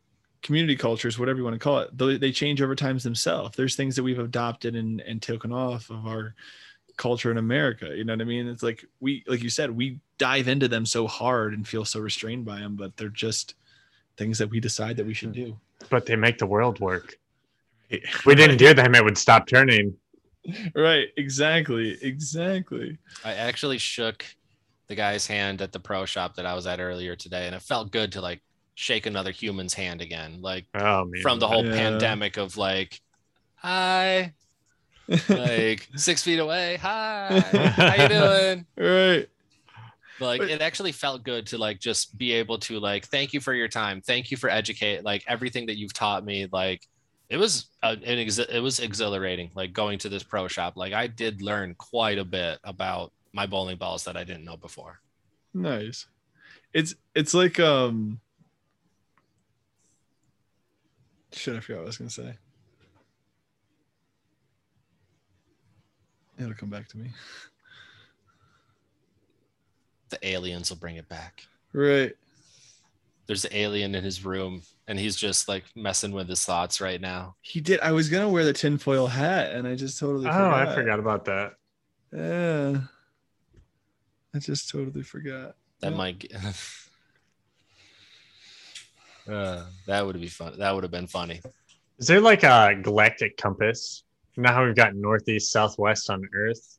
community 0.42 0.76
cultures 0.76 1.18
whatever 1.18 1.40
you 1.40 1.44
want 1.44 1.56
to 1.56 1.60
call 1.60 1.80
it 1.80 1.98
they, 1.98 2.18
they 2.18 2.32
change 2.32 2.62
over 2.62 2.76
times 2.76 3.04
themselves 3.04 3.56
there's 3.58 3.76
things 3.76 3.96
that 3.96 4.04
we've 4.04 4.20
adopted 4.20 4.76
and, 4.76 5.02
and 5.02 5.22
taken 5.22 5.52
off 5.52 5.90
of 5.90 6.06
our 6.06 6.36
culture 6.98 7.32
in 7.32 7.38
america 7.38 7.96
you 7.96 8.04
know 8.04 8.14
what 8.14 8.22
i 8.22 8.26
mean 8.26 8.48
it's 8.48 8.64
like 8.64 8.86
we 9.00 9.24
like 9.28 9.44
you 9.44 9.50
said 9.50 9.70
we 9.70 10.00
dive 10.18 10.48
into 10.48 10.68
them 10.68 10.86
so 10.86 11.08
hard 11.08 11.54
and 11.54 11.68
feel 11.68 11.84
so 11.84 12.00
restrained 12.00 12.46
by 12.46 12.60
them 12.60 12.76
but 12.76 12.96
they're 12.96 13.10
just 13.10 13.56
things 14.18 14.38
that 14.38 14.50
we 14.50 14.60
decide 14.60 14.96
that 14.98 15.06
we 15.06 15.14
should 15.14 15.36
hmm. 15.36 15.46
do 15.46 15.60
But 15.90 16.06
they 16.06 16.16
make 16.16 16.38
the 16.38 16.46
world 16.46 16.80
work. 16.80 17.18
If 17.90 18.26
we 18.26 18.36
didn't 18.36 18.58
do 18.58 18.74
them, 18.74 18.96
it 18.96 19.04
would 19.04 19.18
stop 19.18 19.48
turning. 19.48 19.96
Right 20.76 21.08
exactly 21.18 21.98
exactly 22.02 22.98
I 23.24 23.34
actually 23.34 23.78
shook 23.78 24.26
the 24.88 24.96
guy's 24.96 25.26
hand 25.26 25.62
at 25.62 25.72
the 25.72 25.80
pro 25.80 26.06
shop 26.06 26.36
that 26.36 26.46
I 26.46 26.54
was 26.54 26.68
at 26.68 26.80
earlier 26.80 27.16
today, 27.16 27.48
and 27.48 27.56
it 27.56 27.62
felt 27.64 27.92
good 27.92 28.12
to 28.12 28.22
like 28.22 28.42
shake 28.76 29.06
another 29.08 29.32
human's 29.32 29.74
hand 29.74 30.02
again, 30.02 30.42
like 30.42 30.66
Oh 30.76 31.06
man. 31.06 31.22
from 31.22 31.40
the 31.40 31.48
whole 31.48 31.66
Yeah. 31.66 31.74
pandemic 31.76 32.38
of 32.38 32.56
like, 32.58 33.02
hi, 33.56 34.34
like 35.30 35.88
six 35.96 36.22
feet 36.24 36.40
away, 36.40 36.78
hi, 36.78 37.40
how 37.76 38.04
you 38.04 38.10
doing? 38.20 38.66
right 38.78 39.28
like 40.20 40.40
But- 40.40 40.50
it 40.50 40.62
actually 40.62 40.92
felt 40.94 41.24
good 41.24 41.48
to 41.48 41.58
like 41.58 41.80
just 41.80 42.18
be 42.18 42.32
able 42.34 42.58
to 42.60 42.80
like 42.80 43.06
thank 43.08 43.34
you 43.34 43.42
for 43.42 43.54
your 43.54 43.68
time 43.68 44.00
thank 44.02 44.32
you 44.32 44.38
for 44.38 44.50
educate 44.50 45.04
like 45.04 45.24
everything 45.28 45.66
that 45.66 45.78
you've 45.78 45.92
taught 45.94 46.24
me 46.24 46.48
like 46.54 46.88
it 47.30 47.38
was 47.38 47.68
uh, 47.84 47.96
an 48.06 48.20
ex- 48.20 48.38
it 48.38 48.60
was 48.60 48.80
exhilarating 48.80 49.50
like 49.56 49.74
going 49.74 49.98
to 50.00 50.10
this 50.10 50.24
pro 50.24 50.48
shop 50.48 50.74
like 50.76 50.94
i 50.94 51.08
did 51.08 51.42
learn 51.42 51.74
quite 51.76 52.18
a 52.18 52.26
bit 52.26 52.60
about 52.64 53.12
my 53.34 53.46
bowling 53.46 53.78
balls 53.78 54.04
that 54.04 54.16
i 54.16 54.24
didn't 54.24 54.46
know 54.46 54.58
before 54.58 55.00
Nice. 55.56 56.08
It's 56.74 56.94
it's 57.16 57.34
like 57.34 57.60
um 57.62 58.20
Shit, 61.32 61.56
I 61.56 61.60
forgot 61.62 61.80
what 61.80 61.84
I 61.84 61.88
was 61.88 61.98
gonna 61.98 62.10
say. 62.10 62.36
It'll 66.38 66.54
come 66.54 66.70
back 66.70 66.90
to 66.90 66.98
me. 66.98 67.12
The 70.10 70.28
aliens 70.28 70.70
will 70.70 70.78
bring 70.78 70.98
it 70.98 71.08
back. 71.08 71.44
Right. 71.72 72.14
There's 73.28 73.46
an 73.46 73.54
alien 73.54 73.96
in 73.96 74.04
his 74.04 74.26
room, 74.26 74.62
and 74.88 75.00
he's 75.00 75.16
just 75.16 75.48
like 75.48 75.64
messing 75.76 76.12
with 76.12 76.30
his 76.30 76.46
thoughts 76.46 76.80
right 76.80 77.02
now. 77.02 77.36
He 77.42 77.62
did. 77.62 77.80
I 77.80 77.92
was 77.92 78.10
gonna 78.10 78.30
wear 78.30 78.46
the 78.46 78.54
tinfoil 78.54 79.08
hat, 79.08 79.54
and 79.54 79.68
I 79.68 79.76
just 79.76 80.00
totally. 80.00 80.28
Oh, 80.28 80.32
forgot. 80.32 80.68
I 80.68 80.76
forgot 80.76 81.00
about 81.00 81.26
that. 81.26 81.54
Yeah. 82.14 82.82
I 84.34 84.40
just 84.40 84.70
totally 84.70 85.04
forgot. 85.04 85.56
That 85.80 85.92
Yeah. 85.92 85.98
might. 85.98 86.20
Get... 86.20 86.34
uh, 89.30 89.66
that 89.88 90.06
would 90.06 90.20
be 90.20 90.28
fun. 90.28 90.60
That 90.60 90.74
would 90.74 90.84
have 90.84 90.92
been 90.92 91.08
funny. 91.08 91.42
Is 91.98 92.08
there 92.08 92.22
like 92.22 92.44
a 92.44 92.76
galactic 92.82 93.38
compass? 93.38 94.04
You 94.36 94.44
know 94.44 94.52
how 94.52 94.66
we've 94.66 94.76
got 94.76 94.96
northeast, 94.96 95.52
southwest 95.52 96.10
on 96.10 96.28
Earth? 96.34 96.78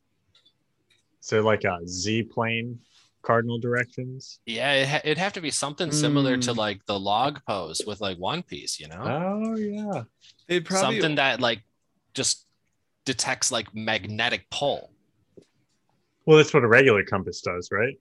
Is 1.21 1.29
there 1.29 1.41
like 1.41 1.63
a 1.63 1.79
Z 1.87 2.23
plane 2.23 2.79
cardinal 3.27 3.59
directions? 3.59 4.39
Yeah, 4.45 4.71
it 4.73 4.87
ha- 4.87 5.01
it'd 5.03 5.17
have 5.17 5.33
to 5.33 5.41
be 5.41 5.51
something 5.51 5.91
similar 5.91 6.37
to 6.37 6.51
Mm. 6.53 6.55
like 6.57 6.85
the 6.85 6.97
log 6.97 7.41
pose 7.45 7.81
with 7.85 7.99
like 7.99 8.17
One 8.17 8.41
Piece, 8.41 8.79
you 8.79 8.87
know, 8.87 9.03
Oh 9.03 9.55
yeah. 9.57 10.03
They'd 10.47 10.65
probably 10.65 10.99
something 11.01 11.15
that 11.15 11.41
like 11.41 11.61
just 12.13 12.45
detects 13.05 13.51
like 13.51 13.75
magnetic 13.75 14.49
pull. 14.49 14.91
Well, 16.25 16.37
that's 16.37 16.53
what 16.53 16.63
a 16.63 16.67
regular 16.67 17.03
compass 17.03 17.41
does, 17.41 17.69
right? 17.71 17.99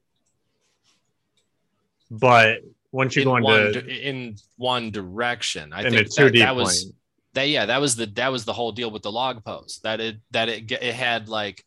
But 2.11 2.61
once 2.93 3.17
you 3.17 3.23
in 3.23 3.29
go 3.29 3.35
one 3.35 3.67
into 3.67 3.83
di- 3.83 4.03
in 4.03 4.37
one 4.57 4.91
direction. 4.91 5.73
I 5.73 5.81
in 5.81 5.87
a 5.87 5.91
think 5.91 6.15
two 6.15 6.25
that, 6.25 6.33
D 6.33 6.39
that 6.39 6.55
plane, 6.55 6.57
was 6.65 6.93
that 7.35 7.49
yeah 7.49 7.67
that 7.67 7.81
was 7.81 7.97
the 7.97 8.07
that 8.07 8.31
was 8.33 8.45
the 8.45 8.53
whole 8.53 8.73
deal 8.73 8.91
with 8.91 9.03
the 9.03 9.13
log 9.13 9.45
pose 9.45 9.81
that 9.83 10.01
it 10.01 10.17
that 10.31 10.49
it 10.49 10.71
it 10.71 10.95
had 10.95 11.29
like 11.29 11.65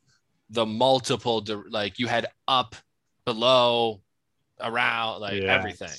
the 0.50 0.66
multiple 0.66 1.42
di- 1.42 1.54
like 1.70 2.00
you 2.00 2.08
had 2.08 2.26
up 2.48 2.76
below 3.34 4.02
around 4.60 5.22
like 5.22 5.42
Yes. 5.42 5.48
everything 5.50 5.98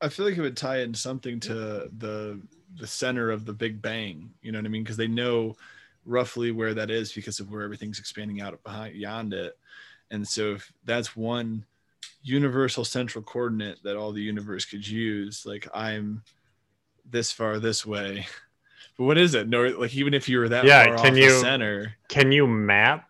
I 0.00 0.08
feel 0.08 0.26
like 0.26 0.36
it 0.36 0.40
would 0.40 0.56
tie 0.56 0.80
in 0.80 0.94
something 0.94 1.40
to 1.40 1.54
the 1.98 2.40
the 2.76 2.86
center 2.86 3.30
of 3.30 3.44
the 3.44 3.52
Big 3.52 3.82
Bang. 3.82 4.30
You 4.42 4.52
know 4.52 4.58
what 4.58 4.66
I 4.66 4.68
mean? 4.68 4.84
Because 4.84 4.96
they 4.96 5.08
know 5.08 5.56
roughly 6.04 6.52
where 6.52 6.74
that 6.74 6.90
is 6.90 7.12
because 7.12 7.40
of 7.40 7.50
where 7.50 7.62
everything's 7.62 7.98
expanding 7.98 8.40
out 8.40 8.62
behind 8.62 8.94
beyond 8.94 9.34
it. 9.34 9.58
And 10.12 10.26
so 10.26 10.52
if 10.52 10.72
that's 10.84 11.16
one 11.16 11.64
universal 12.22 12.84
central 12.84 13.24
coordinate 13.24 13.82
that 13.82 13.96
all 13.96 14.12
the 14.12 14.22
universe 14.22 14.64
could 14.64 14.86
use, 14.86 15.44
like 15.44 15.66
I'm 15.74 16.22
this 17.10 17.32
far 17.32 17.58
this 17.58 17.84
way. 17.84 18.26
But 18.96 19.04
what 19.04 19.18
is 19.18 19.34
it? 19.34 19.48
No, 19.48 19.62
like 19.62 19.94
even 19.94 20.12
if 20.14 20.28
you 20.28 20.38
were 20.38 20.48
that 20.48 20.64
Yeah, 20.64 20.84
far 20.84 20.96
can 20.96 21.06
off 21.12 21.14
the 21.14 21.20
you- 21.22 21.40
center, 21.40 21.96
can 22.08 22.32
you 22.32 22.46
map 22.46 23.08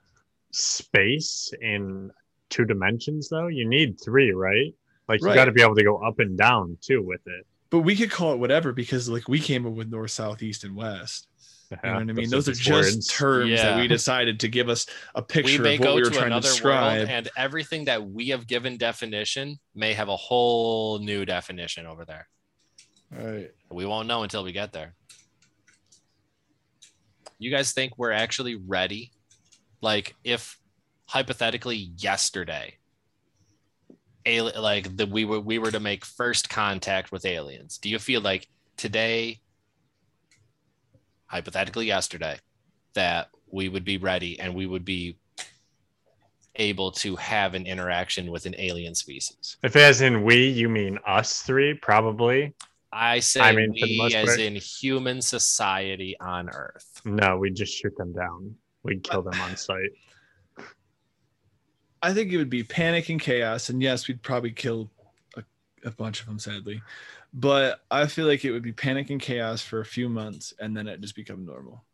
space 0.52 1.52
in 1.60 2.10
two 2.50 2.64
dimensions 2.64 3.28
though? 3.28 3.46
You 3.48 3.68
need 3.68 3.98
three, 4.04 4.32
right? 4.32 4.74
Like 5.08 5.20
you 5.20 5.26
Right. 5.28 5.34
got 5.34 5.46
to 5.46 5.52
be 5.52 5.62
able 5.62 5.74
to 5.76 5.84
go 5.84 5.98
up 5.98 6.18
and 6.18 6.36
down 6.36 6.76
too 6.80 7.02
with 7.02 7.20
it. 7.26 7.46
but 7.70 7.80
we 7.80 7.94
could 7.94 8.10
call 8.10 8.32
it 8.32 8.38
whatever 8.38 8.72
because 8.72 9.08
like 9.08 9.28
we 9.28 9.38
came 9.40 9.66
up 9.66 9.72
with 9.74 9.88
north, 9.90 10.10
south, 10.10 10.42
east, 10.42 10.64
and 10.64 10.74
west. 10.76 11.26
You 11.70 11.76
uh-huh. 11.76 11.86
know 11.86 11.94
what 12.00 12.08
I 12.10 12.12
mean? 12.14 12.30
Those 12.30 12.48
are 12.48 12.52
just 12.52 13.10
terms 13.10 13.50
that 13.60 13.78
we 13.78 13.86
decided 13.88 14.40
to 14.40 14.48
give 14.48 14.70
us 14.70 14.86
a 15.14 15.20
picture 15.20 15.60
may 15.62 15.74
of 15.74 15.80
what 15.80 15.94
we 15.96 16.02
were 16.02 16.08
to 16.10 16.16
trying 16.16 16.30
to 16.30 16.40
describe. 16.40 16.96
world 17.00 17.08
and 17.10 17.28
everything 17.36 17.84
that 17.84 18.08
we 18.08 18.28
have 18.28 18.46
given 18.46 18.78
definition 18.78 19.58
may 19.74 19.92
have 19.92 20.08
a 20.08 20.16
whole 20.16 20.98
new 20.98 21.26
definition 21.26 21.84
over 21.84 22.06
there 22.06 22.26
Right. 23.10 23.50
we 23.70 23.84
won't 23.84 24.08
know 24.08 24.22
until 24.22 24.44
we 24.44 24.52
get 24.52 24.72
there 24.72 24.94
you 27.38 27.50
guys 27.50 27.72
think 27.72 27.98
we're 27.98 28.12
actually 28.12 28.56
ready 28.56 29.12
like 29.82 30.14
if 30.24 30.58
hypothetically 31.08 31.90
yesterday 31.96 32.74
like 34.56 34.94
the 34.94 35.06
we 35.06 35.24
were 35.24 35.40
we 35.40 35.58
were 35.58 35.70
to 35.70 35.80
make 35.80 36.04
first 36.04 36.50
contact 36.50 37.10
with 37.10 37.24
aliens 37.24 37.78
do 37.78 37.88
you 37.88 37.98
feel 37.98 38.20
like 38.20 38.46
today 38.76 39.40
hypothetically 41.26 41.86
yesterday 41.86 42.36
that 42.92 43.28
we 43.50 43.70
would 43.70 43.84
be 43.84 43.96
ready 43.96 44.38
and 44.38 44.54
we 44.54 44.66
would 44.66 44.84
be 44.84 45.16
able 46.56 46.92
to 46.92 47.16
have 47.16 47.54
an 47.54 47.66
interaction 47.66 48.30
with 48.30 48.44
an 48.44 48.54
alien 48.58 48.94
species 48.94 49.56
If 49.62 49.76
as 49.76 50.02
in 50.02 50.24
we, 50.24 50.48
you 50.48 50.68
mean 50.68 50.98
us 51.06 51.40
three, 51.42 51.72
probably. 51.72 52.52
i 52.92 53.20
say 53.20 53.40
I 53.40 53.52
mean, 53.52 53.72
we 53.72 54.12
as 54.14 54.26
part- 54.26 54.40
in 54.40 54.56
human 54.56 55.22
society 55.22 56.16
on 56.20 56.50
earth 56.50 57.00
No, 57.06 57.38
we 57.38 57.50
just 57.50 57.72
shoot 57.74 57.96
them 57.96 58.12
down. 58.12 58.54
We'd 58.82 59.02
kill 59.02 59.22
them 59.22 59.40
on 59.40 59.56
sight. 59.56 59.90
I 62.02 62.14
think 62.14 62.32
it 62.32 62.36
would 62.36 62.50
be 62.50 62.62
panic 62.62 63.08
and 63.08 63.20
chaos. 63.20 63.68
And 63.68 63.82
yes, 63.82 64.08
we'd 64.08 64.22
probably 64.22 64.52
kill 64.52 64.90
a, 65.36 65.42
a 65.84 65.90
bunch 65.90 66.20
of 66.20 66.26
them, 66.26 66.38
sadly. 66.38 66.80
But 67.34 67.80
I 67.90 68.06
feel 68.06 68.26
like 68.26 68.44
it 68.44 68.52
would 68.52 68.62
be 68.62 68.72
panic 68.72 69.10
and 69.10 69.20
chaos 69.20 69.60
for 69.62 69.80
a 69.80 69.84
few 69.84 70.08
months 70.08 70.54
and 70.58 70.76
then 70.76 70.86
it 70.86 71.00
just 71.00 71.14
become 71.14 71.44
normal. 71.44 71.84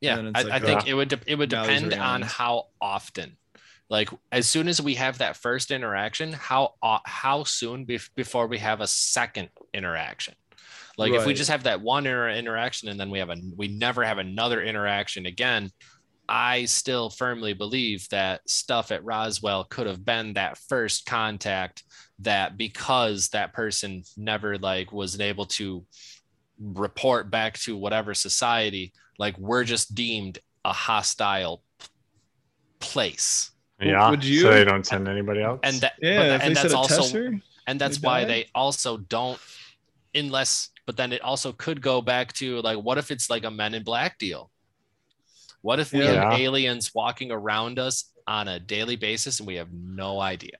Yeah, 0.00 0.16
I, 0.34 0.40
it's 0.40 0.50
I 0.50 0.58
like, 0.58 0.62
think 0.64 0.80
uh, 0.80 0.84
it 0.88 0.94
would 0.94 1.08
de- 1.08 1.20
it 1.26 1.36
would 1.36 1.52
now 1.52 1.64
these 1.64 1.82
are 1.82 1.90
depend 1.90 2.02
on 2.02 2.22
how 2.22 2.66
often. 2.80 3.36
Like 3.88 4.08
as 4.32 4.48
soon 4.48 4.66
as 4.66 4.80
we 4.80 4.94
have 4.94 5.18
that 5.18 5.36
first 5.36 5.70
interaction, 5.70 6.32
how 6.32 6.74
o- 6.82 6.98
how 7.04 7.44
soon 7.44 7.86
bef- 7.86 8.10
before 8.16 8.48
we 8.48 8.58
have 8.58 8.80
a 8.80 8.86
second 8.86 9.50
interaction? 9.72 10.34
Like 10.98 11.12
if 11.12 11.24
we 11.26 11.34
just 11.34 11.50
have 11.50 11.64
that 11.64 11.80
one 11.80 12.06
inter- 12.06 12.30
interaction 12.30 12.88
and 12.88 12.98
then 12.98 13.10
we 13.10 13.20
have 13.20 13.30
a 13.30 13.36
we 13.56 13.68
never 13.68 14.02
have 14.02 14.18
another 14.18 14.62
interaction 14.62 15.26
again, 15.26 15.70
I 16.28 16.64
still 16.66 17.10
firmly 17.10 17.52
believe 17.52 18.08
that 18.10 18.48
stuff 18.48 18.90
at 18.92 19.04
Roswell 19.04 19.64
could 19.64 19.86
have 19.86 20.04
been 20.04 20.34
that 20.34 20.56
first 20.56 21.04
contact 21.04 21.82
that 22.20 22.56
because 22.56 23.28
that 23.30 23.52
person 23.52 24.04
never 24.16 24.56
like 24.56 24.92
was 24.92 25.20
able 25.20 25.46
to 25.46 25.84
report 26.60 27.30
back 27.30 27.58
to 27.58 27.76
whatever 27.76 28.14
society 28.14 28.92
like 29.18 29.36
we're 29.36 29.64
just 29.64 29.94
deemed 29.96 30.38
a 30.64 30.72
hostile 30.72 31.62
place 32.78 33.50
Yeah. 33.80 34.10
would 34.10 34.24
you- 34.24 34.42
So 34.42 34.52
they 34.52 34.64
don't 34.64 34.86
send 34.86 35.08
anybody 35.08 35.42
else. 35.42 35.58
and 35.64 35.80
that 35.80 35.94
Yeah. 36.00 36.38
but, 36.38 36.46
and 36.46 36.54
that's 36.56 36.72
also 36.72 36.98
tester, 37.02 37.40
and 37.66 37.80
that's 37.80 37.98
they 37.98 38.06
why 38.06 38.20
die? 38.22 38.26
they 38.28 38.50
also 38.54 38.98
don't 38.98 39.40
unless 40.14 40.68
but 40.86 40.96
then 40.96 41.12
it 41.12 41.20
also 41.22 41.50
could 41.52 41.80
go 41.82 42.00
back 42.00 42.32
to 42.34 42.60
like 42.62 42.78
what 42.78 42.96
if 42.98 43.10
it's 43.10 43.28
like 43.28 43.42
a 43.44 43.50
men 43.50 43.74
in 43.74 43.82
black 43.82 44.18
deal 44.18 44.51
what 45.62 45.80
if 45.80 45.94
we 45.94 46.06
have 46.06 46.24
aliens 46.30 46.92
walking 46.94 47.30
around 47.32 47.78
us 47.78 48.12
on 48.26 48.48
a 48.48 48.60
daily 48.60 48.96
basis 48.96 49.40
and 49.40 49.46
we 49.46 49.56
have 49.56 49.72
no 49.72 50.20
idea 50.20 50.56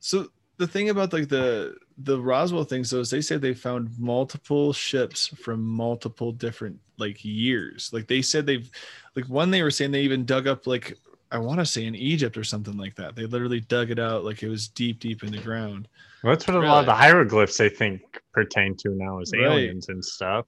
So 0.00 0.28
the 0.58 0.66
thing 0.66 0.90
about 0.90 1.12
like 1.12 1.28
the 1.28 1.76
the 1.98 2.20
Roswell 2.20 2.64
things 2.64 2.90
though 2.90 3.00
is 3.00 3.10
they 3.10 3.20
said 3.20 3.40
they 3.40 3.54
found 3.54 3.90
multiple 3.98 4.72
ships 4.72 5.28
from 5.28 5.62
multiple 5.62 6.32
different 6.32 6.78
like 6.98 7.24
years. 7.24 7.90
Like 7.92 8.06
they 8.06 8.22
said 8.22 8.46
they've 8.46 8.70
like 9.16 9.26
one 9.28 9.50
they 9.50 9.62
were 9.62 9.70
saying 9.70 9.90
they 9.90 10.02
even 10.02 10.24
dug 10.24 10.46
up 10.46 10.66
like 10.66 10.98
I 11.30 11.38
want 11.38 11.60
to 11.60 11.66
say 11.66 11.84
in 11.84 11.94
Egypt 11.94 12.36
or 12.36 12.44
something 12.44 12.76
like 12.76 12.96
that. 12.96 13.14
They 13.14 13.26
literally 13.26 13.60
dug 13.60 13.90
it 13.90 13.98
out 13.98 14.24
like 14.24 14.42
it 14.42 14.48
was 14.48 14.68
deep, 14.68 14.98
deep 15.00 15.22
in 15.22 15.30
the 15.30 15.38
ground. 15.38 15.88
Well, 16.22 16.34
that's 16.34 16.46
what 16.46 16.56
a 16.56 16.60
lot 16.60 16.80
of 16.80 16.86
the 16.86 16.94
hieroglyphs 16.94 17.56
they 17.56 17.68
think 17.68 18.02
pertain 18.32 18.76
to 18.78 18.90
now 18.90 19.20
is 19.20 19.32
Right. 19.32 19.44
aliens 19.44 19.88
and 19.88 20.04
stuff. 20.04 20.46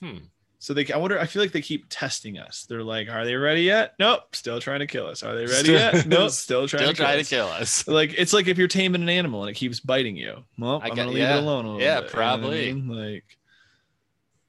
hmm 0.00 0.18
So 0.66 0.74
they 0.74 0.84
I 0.92 0.96
wonder 0.96 1.16
I 1.20 1.26
feel 1.26 1.40
like 1.42 1.52
they 1.52 1.60
keep 1.62 1.86
testing 1.90 2.38
us. 2.38 2.66
They're 2.68 2.82
like, 2.82 3.08
are 3.08 3.24
they 3.24 3.36
ready 3.36 3.62
yet? 3.62 3.94
Nope, 4.00 4.34
still 4.34 4.58
trying 4.58 4.80
to 4.80 4.88
kill 4.88 5.06
us. 5.06 5.22
Are 5.22 5.32
they 5.36 5.42
ready 5.46 5.62
Still- 5.62 5.74
yet? 5.78 6.06
Nope, 6.08 6.30
still 6.32 6.66
trying 6.66 6.80
still 6.80 6.88
to 6.90 6.96
kill 6.96 7.06
trying 7.06 7.20
us. 7.20 7.28
to 7.28 7.34
kill 7.36 7.46
us 7.46 7.86
like 8.00 8.14
it's 8.18 8.32
like 8.32 8.48
if 8.48 8.58
you're 8.58 8.66
taming 8.66 9.00
an 9.00 9.08
animal 9.08 9.42
and 9.44 9.50
it 9.50 9.54
keeps 9.54 9.78
biting 9.78 10.16
you. 10.16 10.42
Well, 10.58 10.80
I 10.82 10.88
I'm 10.88 10.96
going 10.96 11.06
to 11.06 11.14
leave 11.14 11.22
yeah. 11.22 11.36
it 11.36 11.42
alone 11.44 11.66
a 11.66 11.68
little 11.68 11.80
Yeah, 11.80 12.00
bit, 12.00 12.10
you 12.10 12.16
know 12.16 12.24
I 12.24 12.26
probably. 12.36 12.72
mean? 12.72 12.88
Like 12.88 13.24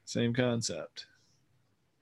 same 0.05 0.34
concept. 0.34 1.05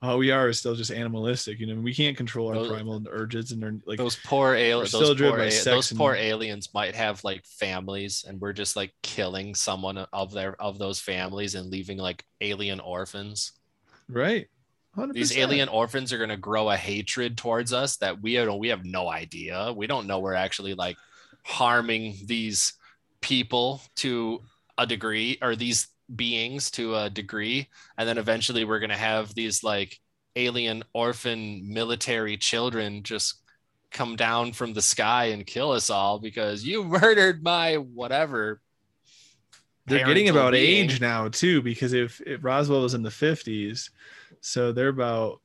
All 0.01 0.17
we 0.17 0.31
are 0.31 0.47
is 0.47 0.59
still 0.59 0.75
just 0.75 0.91
animalistic. 0.91 1.59
You 1.59 1.67
know, 1.67 1.81
we 1.81 1.93
can't 1.93 2.15
control 2.15 2.47
our 2.47 2.53
Those- 2.55 2.69
primal 2.69 3.03
urges 3.09 3.51
and 3.51 3.61
our 3.65 3.73
like 3.85 3.97
those 3.97 4.15
poor 4.15 4.55
aliens 4.55 4.93
those, 4.93 5.19
poor, 5.19 5.39
a- 5.39 5.51
sex 5.51 5.65
those 5.65 5.91
poor 5.91 6.15
aliens 6.15 6.73
might 6.73 6.95
have 6.95 7.21
like 7.25 7.43
families 7.43 8.23
and 8.25 8.39
we're 8.39 8.53
just 8.53 8.77
like 8.77 8.93
killing 9.03 9.55
someone 9.55 9.97
of 9.97 10.31
their 10.31 10.55
of 10.61 10.79
those 10.79 11.01
families 11.01 11.55
and 11.55 11.69
leaving 11.69 11.97
like 11.97 12.23
alien 12.39 12.79
orphans 12.79 13.51
right. 14.09 14.47
100%. 14.97 15.13
these 15.13 15.37
alien 15.37 15.67
orphans 15.67 16.13
are 16.13 16.17
going 16.17 16.29
to 16.29 16.37
grow 16.37 16.69
a 16.69 16.77
hatred 16.77 17.37
towards 17.37 17.73
us 17.73 17.97
that 17.97 18.21
we 18.21 18.35
don't 18.35 18.59
we 18.59 18.69
have 18.69 18.85
no 18.85 19.09
idea 19.09 19.73
we 19.75 19.87
don't 19.87 20.07
know 20.07 20.19
we're 20.19 20.33
actually 20.33 20.73
like 20.73 20.95
harming 21.43 22.15
these 22.25 22.73
people 23.21 23.81
to 23.97 24.41
a 24.77 24.87
degree 24.87 25.37
or 25.41 25.55
these 25.55 25.87
beings 26.15 26.71
to 26.71 26.95
a 26.95 27.09
degree 27.09 27.67
and 27.97 28.07
then 28.07 28.17
eventually 28.17 28.63
we're 28.63 28.79
going 28.79 28.89
to 28.89 28.95
have 28.95 29.33
these 29.35 29.63
like 29.63 29.99
alien 30.35 30.83
orphan 30.93 31.61
military 31.73 32.37
children 32.37 33.03
just 33.03 33.41
come 33.91 34.15
down 34.15 34.51
from 34.51 34.73
the 34.73 34.81
sky 34.81 35.25
and 35.25 35.45
kill 35.45 35.71
us 35.71 35.89
all 35.89 36.19
because 36.19 36.63
you 36.63 36.83
murdered 36.83 37.43
my 37.43 37.75
whatever 37.75 38.61
They're 39.87 40.05
getting 40.05 40.29
about 40.29 40.53
being. 40.53 40.85
age 40.85 40.99
now 41.01 41.27
too, 41.29 41.61
because 41.61 41.93
if, 41.93 42.19
if 42.21 42.43
Roswell 42.43 42.81
was 42.81 42.93
in 42.95 43.03
the 43.03 43.09
50s, 43.09 43.89
so 44.41 44.71
they're 44.71 44.89
about 44.89 45.41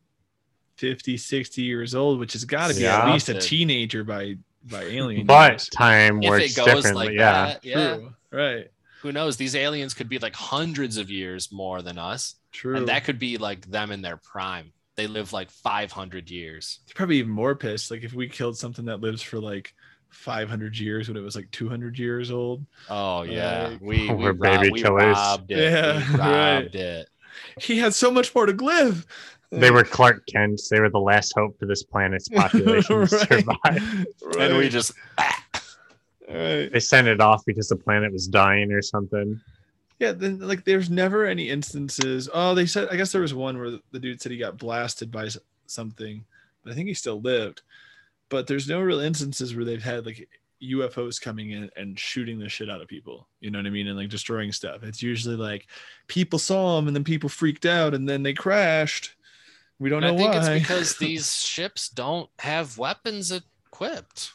50, 0.77 1.17
60 1.17 1.63
years 1.63 1.95
old, 1.95 2.19
which 2.19 2.33
has 2.33 2.45
got 2.45 2.69
to 2.69 2.75
be 2.75 2.83
Yeah. 2.83 3.07
at 3.07 3.13
least 3.13 3.29
a 3.29 3.35
teenager 3.39 4.05
by 4.05 4.37
by 4.65 4.83
alien 4.85 5.27
But 5.27 5.53
years. 5.53 5.69
time 5.71 6.23
If 6.23 6.29
works 6.31 6.45
it 6.53 6.57
goes 6.57 6.67
differently. 6.67 7.07
like 7.09 7.15
yeah. 7.15 7.33
that, 7.47 7.65
yeah. 7.65 7.95
True. 7.97 8.13
Right. 8.31 8.71
Who 9.03 9.13
knows? 9.13 9.37
These 9.39 9.55
aliens 9.57 9.95
could 9.95 10.09
be 10.11 10.19
like 10.19 10.35
hundreds 10.35 10.97
of 10.99 11.11
years 11.11 11.51
more 11.51 11.81
than 11.83 11.99
us, 11.99 12.35
True. 12.53 12.77
and 12.77 12.89
that 12.89 13.05
could 13.05 13.19
be 13.19 13.39
like 13.39 13.71
them 13.71 13.91
in 13.93 14.03
their 14.03 14.19
prime. 14.19 14.73
They 14.97 15.07
live 15.07 15.33
like 15.33 15.51
500 15.51 16.31
years. 16.31 16.81
They're 16.87 16.95
probably 16.95 17.17
even 17.17 17.31
more 17.31 17.55
pissed. 17.55 17.91
Like 17.91 18.03
if 18.03 18.13
we 18.13 18.29
killed 18.29 18.59
something 18.59 18.85
that 18.87 19.01
lives 19.01 19.23
for 19.23 19.39
like 19.39 19.73
500 20.11 20.79
years 20.79 21.09
when 21.09 21.17
it 21.17 21.21
was 21.21 21.37
like 21.37 21.51
200 21.53 21.99
years 21.99 22.31
old. 22.31 22.65
Oh 22.89 23.23
yeah, 23.23 23.69
Like- 23.69 23.81
we 23.81 24.09
we, 24.09 24.15
We're 24.15 24.33
rob- 24.33 24.61
baby 24.61 24.71
we 24.73 24.83
killers. 24.83 25.17
robbed 25.17 25.51
it. 25.51 25.73
Yeah, 25.73 25.97
we 26.13 26.15
right. 26.19 26.55
robbed 26.63 26.75
it. 26.75 27.09
He 27.61 27.79
had 27.79 27.95
so 27.95 28.11
much 28.11 28.35
more 28.35 28.47
to 28.47 28.53
live. 28.53 29.07
They 29.53 29.71
were 29.73 29.83
Clark 29.83 30.27
Kent. 30.27 30.61
They 30.71 30.79
were 30.79 30.91
the 30.91 31.01
last 31.01 31.33
hope 31.37 31.59
for 31.59 31.67
this 31.67 31.83
planet's 31.83 32.29
population 32.35 32.83
to 32.95 32.99
Right. 32.99 33.09
survive. 33.09 34.07
And 34.39 34.57
we 34.57 34.65
Right. 34.65 34.71
just 34.71 34.93
Right. 36.29 36.73
They 36.73 36.79
sent 36.81 37.09
it 37.09 37.21
off 37.21 37.45
because 37.45 37.69
the 37.69 37.77
planet 37.77 38.13
was 38.13 38.29
dying 38.29 38.71
or 38.71 38.83
something. 38.83 39.41
Yeah, 39.99 40.13
then 40.13 40.39
like 40.39 40.65
there's 40.65 40.89
never 40.89 41.27
any 41.27 41.51
instances. 41.51 42.29
Oh, 42.33 42.55
they 42.55 42.67
said 42.67 42.89
I 42.91 42.97
guess 42.97 43.11
there 43.13 43.23
was 43.23 43.35
one 43.35 43.59
where 43.59 43.79
the 43.91 43.99
dude 43.99 44.23
said 44.23 44.31
he 44.33 44.39
got 44.39 44.57
blasted 44.57 45.11
by 45.11 45.29
something, 45.67 46.25
but 46.63 46.73
I 46.73 46.75
think 46.77 46.87
he 46.89 46.95
still 46.95 47.21
lived. 47.21 47.63
But 48.31 48.47
there's 48.47 48.69
no 48.69 48.81
real 48.81 49.01
instances 49.01 49.55
where 49.55 49.65
they've 49.65 49.83
had 49.83 50.07
like 50.07 50.27
UFOs 50.63 51.21
coming 51.21 51.51
in 51.51 51.71
and 51.77 51.99
shooting 51.99 52.39
the 52.39 52.49
shit 52.49 52.71
out 52.71 52.81
of 52.81 52.89
people. 52.89 53.29
You 53.41 53.51
know 53.51 53.59
what 53.59 53.67
I 53.67 53.71
mean? 53.71 53.89
And 53.89 53.99
like 53.99 54.09
destroying 54.09 54.53
stuff. 54.53 54.83
It's 54.83 55.03
usually 55.03 55.37
like 55.37 55.67
people 56.07 56.39
saw 56.39 56.77
them 56.77 56.87
and 56.87 56.95
then 56.95 57.05
people 57.05 57.29
freaked 57.29 57.67
out 57.67 57.95
and 57.95 58.09
then 58.09 58.23
they 58.23 58.33
crashed. 58.33 59.17
We 59.79 59.89
don't 59.91 60.05
I 60.05 60.11
know 60.11 60.17
think 60.19 60.33
why. 60.33 60.39
it's 60.39 60.63
because 60.63 60.97
these 60.99 61.35
ships 61.37 61.89
don't 61.89 62.29
have 62.39 62.79
weapons 62.79 63.33
equipped. 63.33 64.33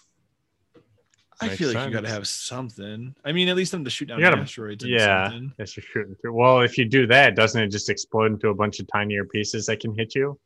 I 1.41 1.48
Makes 1.48 1.58
feel 1.58 1.74
like 1.74 1.88
you 1.88 1.93
got 1.93 2.04
to 2.06 2.10
have 2.10 2.28
something. 2.28 3.14
I 3.26 3.34
mean, 3.34 3.50
at 3.50 3.58
least 3.58 3.72
them 3.72 3.84
to 3.84 3.89
shoot 3.89 4.06
down 4.06 4.22
gotta- 4.22 4.38
asteroids. 4.38 4.84
And 4.84 4.93
yeah. 4.93 5.30
something. 5.30 5.54
Yes, 5.60 5.76
you're 5.76 5.84
shooting 5.84 6.16
through. 6.16 6.34
Well, 6.34 6.62
if 6.62 6.78
you 6.78 6.86
do 6.86 7.06
that, 7.08 7.36
doesn't 7.36 7.62
it 7.62 7.68
just 7.68 7.89
explode 7.89 8.32
into 8.32 8.50
a 8.50 8.54
bunch 8.54 8.80
of 8.80 8.88
tinier 8.88 9.26
pieces 9.26 9.66
that 9.66 9.82
can 9.82 9.93
hit 9.93 10.16
you? 10.16 10.39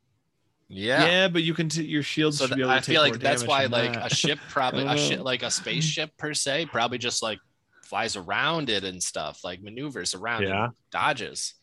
Yeah. 0.72 1.04
Yeah, 1.04 1.28
but 1.28 1.42
you 1.42 1.52
can 1.52 1.68
t- 1.68 1.84
your 1.84 2.02
shields 2.04 2.38
So 2.38 2.44
should 2.46 2.50
th- 2.54 2.56
be 2.58 2.62
able 2.62 2.70
to 2.72 2.76
I 2.78 2.80
feel 2.80 3.02
like 3.02 3.18
that's 3.18 3.42
why 3.44 3.66
like 3.66 3.94
that. 3.94 4.12
a 4.12 4.14
ship 4.14 4.38
probably 4.50 4.86
a 4.86 4.96
ship 4.96 5.18
Uh. 5.20 5.24
like 5.24 5.42
a 5.42 5.50
spaceship 5.50 6.16
per 6.16 6.32
se 6.32 6.66
probably 6.66 6.98
just 6.98 7.22
like 7.24 7.40
flies 7.82 8.14
around 8.14 8.70
it 8.70 8.84
and 8.84 9.02
stuff 9.02 9.42
like 9.42 9.60
maneuvers 9.62 10.14
around 10.14 10.44
Yeah. 10.44 10.66
and 10.66 10.72
dodges. 10.92 11.54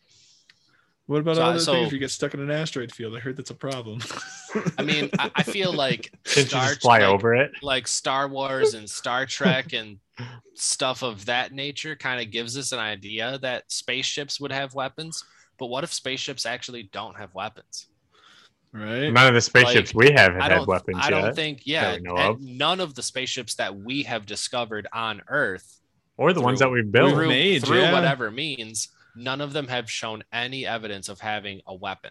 What 1.06 1.20
about 1.20 1.36
So- 1.36 1.42
other 1.42 1.58
so- 1.58 1.72
things 1.72 1.86
if 1.86 1.92
you 1.94 1.98
get 1.98 2.10
stuck 2.10 2.34
in 2.34 2.40
an 2.40 2.50
asteroid 2.50 2.92
field? 2.94 3.16
I 3.16 3.20
heard 3.20 3.38
that's 3.38 3.48
a 3.50 3.54
problem. 3.54 4.00
I 4.76 4.82
mean, 4.82 5.08
I, 5.18 5.30
I 5.36 5.42
feel 5.42 5.72
like 5.72 6.12
Star 6.26 6.74
fly 6.74 6.98
like, 6.98 7.08
over 7.08 7.34
it? 7.34 7.52
like 7.62 7.88
Star 7.88 8.28
Wars 8.28 8.74
and 8.74 8.88
Star 8.88 9.24
Trek 9.24 9.72
and 9.72 9.98
stuff 10.54 11.02
of 11.02 11.24
that 11.24 11.52
nature 11.52 11.96
kind 11.96 12.20
of 12.20 12.30
gives 12.30 12.58
us 12.58 12.72
an 12.72 12.78
idea 12.78 13.38
that 13.40 13.64
spaceships 13.72 14.38
would 14.38 14.52
have 14.52 14.74
weapons. 14.74 15.24
But 15.58 15.66
what 15.68 15.82
if 15.82 15.94
spaceships 15.94 16.44
actually 16.44 16.84
don't 16.92 17.16
have 17.16 17.34
weapons? 17.34 17.86
Right? 18.72 19.10
None 19.12 19.26
of 19.28 19.34
the 19.34 19.40
spaceships 19.40 19.94
we 19.94 20.10
have 20.10 20.32
have 20.34 20.42
had 20.42 20.48
don't. 20.48 20.68
weapons 20.68 20.98
I 21.00 21.08
yet, 21.10 21.20
don't 21.20 21.34
think. 21.36 21.62
Yeah, 21.64 21.96
we 21.96 22.00
know 22.02 22.16
and 22.16 22.28
of. 22.36 22.40
none 22.40 22.80
of 22.80 22.94
the 22.94 23.02
spaceships 23.02 23.54
that 23.56 23.76
we 23.76 24.02
have 24.04 24.26
discovered 24.26 24.86
on 24.92 25.22
Earth 25.28 25.80
or 26.16 26.32
the 26.32 26.40
ones 26.40 26.58
that 26.60 26.70
we've 26.70 26.90
built. 26.90 27.14
through, 27.14 27.28
made, 27.28 27.64
through 27.64 27.80
yeah. 27.80 27.92
whatever 27.92 28.30
means, 28.30 28.88
none 29.16 29.40
of 29.40 29.52
them 29.52 29.68
have 29.68 29.90
shown 29.90 30.22
any 30.32 30.66
evidence 30.66 31.08
of 31.08 31.20
having 31.20 31.60
a 31.66 31.74
weapon. 31.74 32.10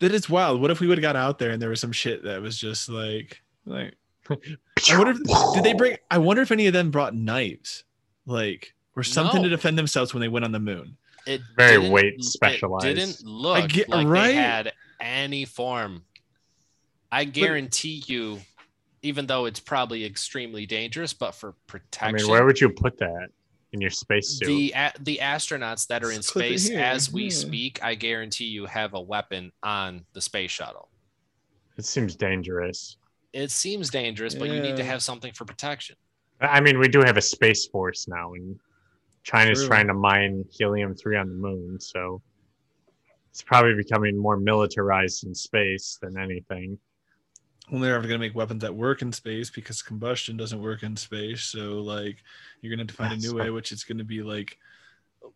That 0.00 0.12
is 0.14 0.30
wild. 0.30 0.60
What 0.60 0.70
if 0.70 0.78
we 0.80 0.86
would 0.86 0.98
have 0.98 1.02
got 1.02 1.16
out 1.16 1.38
there 1.40 1.50
and 1.50 1.60
there 1.60 1.70
was 1.70 1.80
some 1.80 1.90
shit 1.92 2.22
that 2.24 2.40
was 2.40 2.56
just 2.56 2.88
like, 2.88 3.42
like, 3.66 3.94
I 4.30 4.96
wonder 4.96 5.12
if 5.20 5.54
did 5.54 5.64
they 5.64 5.72
bring? 5.72 5.96
I 6.10 6.18
wonder 6.18 6.42
if 6.42 6.52
any 6.52 6.66
of 6.66 6.72
them 6.72 6.90
brought 6.90 7.14
knives, 7.14 7.84
like, 8.26 8.74
or 8.94 9.02
something 9.02 9.42
to 9.42 9.48
defend 9.48 9.76
themselves 9.78 10.14
when 10.14 10.20
they 10.20 10.28
went 10.28 10.44
on 10.44 10.52
the 10.52 10.60
moon. 10.60 10.96
It 11.26 11.40
Very 11.56 11.78
didn't- 11.78 11.92
weight 11.92 12.14
it 12.14 12.24
specialized. 12.24 12.84
didn't 12.86 13.24
look 13.24 13.68
get- 13.70 13.88
like 13.88 14.06
right? 14.06 14.28
they 14.28 14.34
had 14.34 14.72
any 15.00 15.44
form. 15.44 16.04
I 17.10 17.24
guarantee 17.24 18.02
you, 18.06 18.40
even 19.02 19.26
though 19.26 19.46
it's 19.46 19.60
probably 19.60 20.04
extremely 20.04 20.66
dangerous, 20.66 21.12
but 21.12 21.34
for 21.34 21.50
I 21.50 21.54
protection, 21.66 22.26
mean, 22.26 22.30
where 22.30 22.44
would 22.44 22.60
you 22.60 22.68
put 22.68 22.98
that 22.98 23.28
in 23.72 23.80
your 23.80 23.90
spacesuit? 23.90 24.46
the 24.46 24.72
a- 24.76 24.92
the 25.00 25.18
astronauts 25.22 25.86
that 25.86 26.04
are 26.04 26.10
in 26.10 26.18
Just 26.18 26.32
clip 26.32 26.58
space 26.58 26.70
as 26.70 27.10
we 27.12 27.24
yeah. 27.24 27.30
speak, 27.30 27.82
I 27.82 27.94
guarantee 27.94 28.46
you 28.46 28.66
have 28.66 28.94
a 28.94 29.00
weapon 29.00 29.52
on 29.62 30.04
the 30.12 30.20
space 30.20 30.50
shuttle. 30.50 30.88
It 31.76 31.84
seems 31.84 32.16
dangerous. 32.16 32.96
It 33.32 33.50
seems 33.50 33.88
dangerous, 33.90 34.34
but 34.34 34.48
you 34.48 34.60
need 34.60 34.76
to 34.76 34.84
have 34.84 35.02
something 35.02 35.32
for 35.32 35.44
protection. 35.44 35.96
I 36.40 36.60
mean, 36.60 36.78
we 36.78 36.88
do 36.88 37.00
have 37.00 37.16
a 37.16 37.22
space 37.22 37.66
force 37.66 38.08
now, 38.08 38.34
and 38.34 38.58
China's 39.22 39.60
True. 39.60 39.68
trying 39.68 39.86
to 39.88 39.94
mine 39.94 40.44
helium 40.50 40.94
three 40.94 41.16
on 41.16 41.28
the 41.28 41.34
moon, 41.34 41.80
so 41.80 42.22
it's 43.30 43.42
probably 43.42 43.74
becoming 43.74 44.16
more 44.16 44.36
militarized 44.36 45.24
in 45.24 45.34
space 45.34 45.98
than 46.00 46.18
anything. 46.18 46.78
Well, 47.70 47.82
they're 47.82 47.94
ever 47.96 48.08
going 48.08 48.18
to 48.18 48.26
make 48.26 48.34
weapons 48.34 48.62
that 48.62 48.74
work 48.74 49.02
in 49.02 49.12
space 49.12 49.50
because 49.50 49.82
combustion 49.82 50.36
doesn't 50.38 50.62
work 50.62 50.82
in 50.82 50.96
space. 50.96 51.42
So, 51.42 51.80
like, 51.80 52.16
you're 52.60 52.74
going 52.74 52.86
to 52.86 52.90
have 52.90 52.96
to 52.96 53.02
find 53.02 53.12
a 53.12 53.16
new 53.16 53.32
fine. 53.32 53.40
way, 53.46 53.50
which 53.50 53.72
is 53.72 53.84
going 53.84 53.98
to 53.98 54.04
be 54.04 54.22
like, 54.22 54.56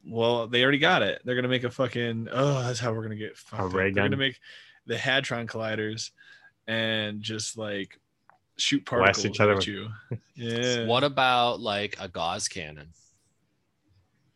well, 0.09 0.47
they 0.47 0.63
already 0.63 0.79
got 0.79 1.03
it. 1.03 1.21
They're 1.25 1.35
going 1.35 1.43
to 1.43 1.49
make 1.51 1.65
a 1.65 1.71
fucking, 1.71 2.29
oh, 2.33 2.63
that's 2.63 2.81
how 2.81 2.93
we're 2.93 3.07
going 3.07 3.11
to 3.11 3.17
get 3.17 3.37
fucked. 3.37 3.63
up. 3.63 3.75
ray 3.75 3.91
They're 3.91 4.03
going 4.03 4.13
to 4.13 4.17
make 4.17 4.41
the 4.87 4.97
Hadron 4.97 5.47
colliders 5.47 6.11
and 6.67 7.21
just 7.21 7.59
like 7.59 8.01
shoot 8.57 8.85
Blast 8.87 9.01
particles 9.03 9.27
each 9.27 9.41
other 9.41 9.53
at 9.53 9.59
with- 9.59 9.69
you. 9.69 9.89
Yeah. 10.35 10.87
What 10.87 11.05
about 11.05 11.61
like 11.61 11.97
a 12.01 12.09
gauss 12.09 12.49
cannon? 12.49 12.89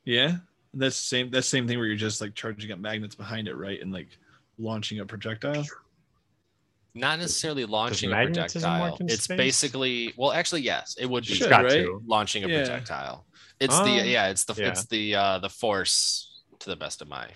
Yeah. 0.05 0.37
That's 0.79 0.97
the 1.01 1.07
same. 1.07 1.31
That's 1.31 1.49
same 1.49 1.67
thing 1.67 1.79
where 1.79 1.87
you're 1.87 1.97
just 1.97 2.21
like 2.21 2.35
charging 2.35 2.71
up 2.73 2.79
magnets 2.79 3.15
behind 3.15 3.49
it, 3.49 3.55
right? 3.57 3.81
And 3.81 3.93
like 3.93 4.09
launching 4.59 5.01
a 5.01 5.07
projectile. 5.07 5.65
Not 6.95 7.19
necessarily 7.19 7.65
launching 7.67 8.11
a 8.11 8.15
projectile. 8.15 8.97
It's 9.03 9.25
space? 9.25 9.37
basically 9.37 10.15
well, 10.17 10.33
actually, 10.33 10.63
yes, 10.63 10.97
it 10.99 11.07
would 11.09 11.27
be 11.27 11.35
Should, 11.35 11.51
got 11.51 11.65
right? 11.65 11.85
to. 11.85 12.03
launching 12.07 12.45
a 12.45 12.49
Yeah. 12.49 12.59
projectile. 12.65 13.27
It's 13.61 13.75
Oh, 13.77 13.85
the 13.85 14.07
yeah, 14.07 14.29
it's 14.29 14.45
the 14.45 14.55
yeah. 14.55 14.69
it's 14.69 14.85
the 14.87 15.15
uh 15.15 15.39
the 15.39 15.49
force 15.51 16.43
to 16.61 16.71
the 16.71 16.77
best 16.77 17.03
of 17.03 17.09
my 17.09 17.29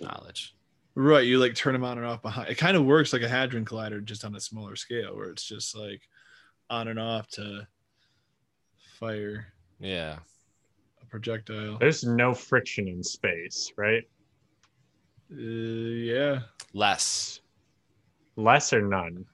knowledge. 0.00 0.54
Right. 0.94 1.26
You 1.26 1.38
like 1.38 1.54
turn 1.54 1.74
them 1.74 1.84
on 1.84 1.98
and 1.98 2.06
off 2.06 2.22
behind. 2.22 2.48
It 2.48 2.56
kind 2.56 2.76
of 2.76 2.84
works 2.84 3.12
like 3.12 3.22
a 3.22 3.28
hadron 3.28 3.64
collider, 3.66 4.02
just 4.02 4.24
on 4.24 4.34
a 4.34 4.40
smaller 4.40 4.76
scale, 4.76 5.14
where 5.16 5.28
it's 5.30 5.44
just 5.44 5.76
like 5.76 6.00
on 6.70 6.88
and 6.88 6.98
off 6.98 7.28
to 7.32 7.66
fire 8.98 9.46
Yeah. 9.78 10.18
A 11.06 11.10
projectile. 11.10 11.78
There's 11.78 12.04
no 12.04 12.34
friction 12.34 12.88
in 12.88 13.02
space, 13.02 13.72
right? 13.76 14.02
Uh, 15.32 15.36
yeah. 15.36 16.40
Less. 16.72 17.40
Less 18.36 18.72
or 18.72 18.82
none. 18.82 19.24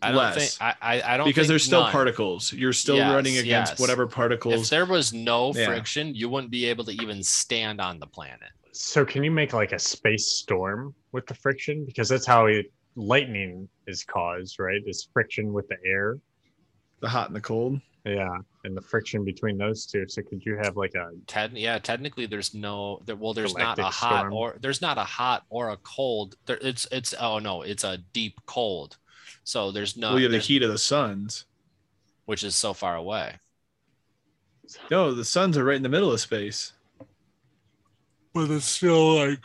I 0.00 0.08
don't 0.12 0.16
Less. 0.18 0.56
think 0.56 0.62
I 0.80 1.00
I, 1.00 1.14
I 1.14 1.16
don't 1.16 1.26
Because 1.26 1.48
there's 1.48 1.64
still 1.64 1.82
none. 1.82 1.92
particles. 1.92 2.52
You're 2.52 2.72
still 2.72 2.96
Yes, 2.96 3.12
running 3.12 3.38
against 3.38 3.72
yes. 3.72 3.80
whatever 3.80 4.06
particles. 4.06 4.54
If 4.62 4.70
there 4.70 4.86
was 4.86 5.12
no 5.12 5.52
Yeah. 5.54 5.66
friction, 5.66 6.14
you 6.14 6.28
wouldn't 6.28 6.52
be 6.52 6.66
able 6.66 6.84
to 6.84 6.92
even 6.92 7.22
stand 7.22 7.80
on 7.80 7.98
the 7.98 8.06
planet. 8.06 8.50
So 8.72 9.04
can 9.04 9.24
you 9.24 9.30
make 9.32 9.52
like 9.52 9.72
a 9.72 9.78
space 9.78 10.26
storm 10.26 10.94
with 11.12 11.26
the 11.26 11.34
friction? 11.34 11.84
Because 11.84 12.08
that's 12.08 12.26
how 12.26 12.46
it, 12.46 12.66
lightning 12.94 13.68
is 13.88 14.04
caused, 14.04 14.60
right? 14.60 14.80
Is 14.86 15.08
friction 15.12 15.52
with 15.52 15.66
the 15.68 15.76
air. 15.84 16.18
the 17.00 17.08
hot 17.08 17.28
and 17.28 17.36
the 17.36 17.40
cold. 17.40 17.80
Yeah, 18.04 18.38
and 18.68 18.76
the 18.76 18.80
friction 18.82 19.24
between 19.24 19.58
those 19.58 19.84
two. 19.86 20.06
So 20.06 20.22
could 20.22 20.44
you 20.46 20.56
have 20.62 20.76
like 20.76 20.94
a 20.94 21.10
Ted, 21.26 21.52
yeah, 21.54 21.78
technically 21.78 22.26
there's 22.26 22.54
no 22.54 23.00
there, 23.06 23.16
well 23.16 23.34
there's 23.34 23.56
not 23.56 23.78
a 23.80 23.84
hot 23.84 24.20
storm. 24.20 24.32
or 24.32 24.56
there's 24.60 24.80
not 24.80 24.98
a 24.98 25.04
hot 25.04 25.44
or 25.50 25.70
a 25.70 25.76
cold. 25.78 26.36
There 26.46 26.58
it's 26.62 26.86
it's 26.92 27.14
oh 27.18 27.40
no, 27.40 27.62
it's 27.62 27.82
a 27.82 27.98
deep 28.12 28.40
cold. 28.46 28.96
So 29.42 29.72
there's 29.72 29.96
no 29.96 30.10
well, 30.10 30.18
you 30.18 30.24
have 30.26 30.32
the 30.32 30.38
heat 30.38 30.62
of 30.62 30.70
the 30.70 30.78
suns. 30.78 31.46
which 32.26 32.44
is 32.44 32.54
so 32.54 32.72
far 32.74 32.94
away. 32.94 33.36
No, 34.90 35.12
the 35.12 35.24
suns 35.24 35.56
are 35.56 35.64
right 35.64 35.76
in 35.76 35.82
the 35.82 35.88
middle 35.88 36.12
of 36.12 36.20
space. 36.20 36.72
But 38.34 38.50
it's 38.50 38.66
still 38.66 39.16
like 39.16 39.40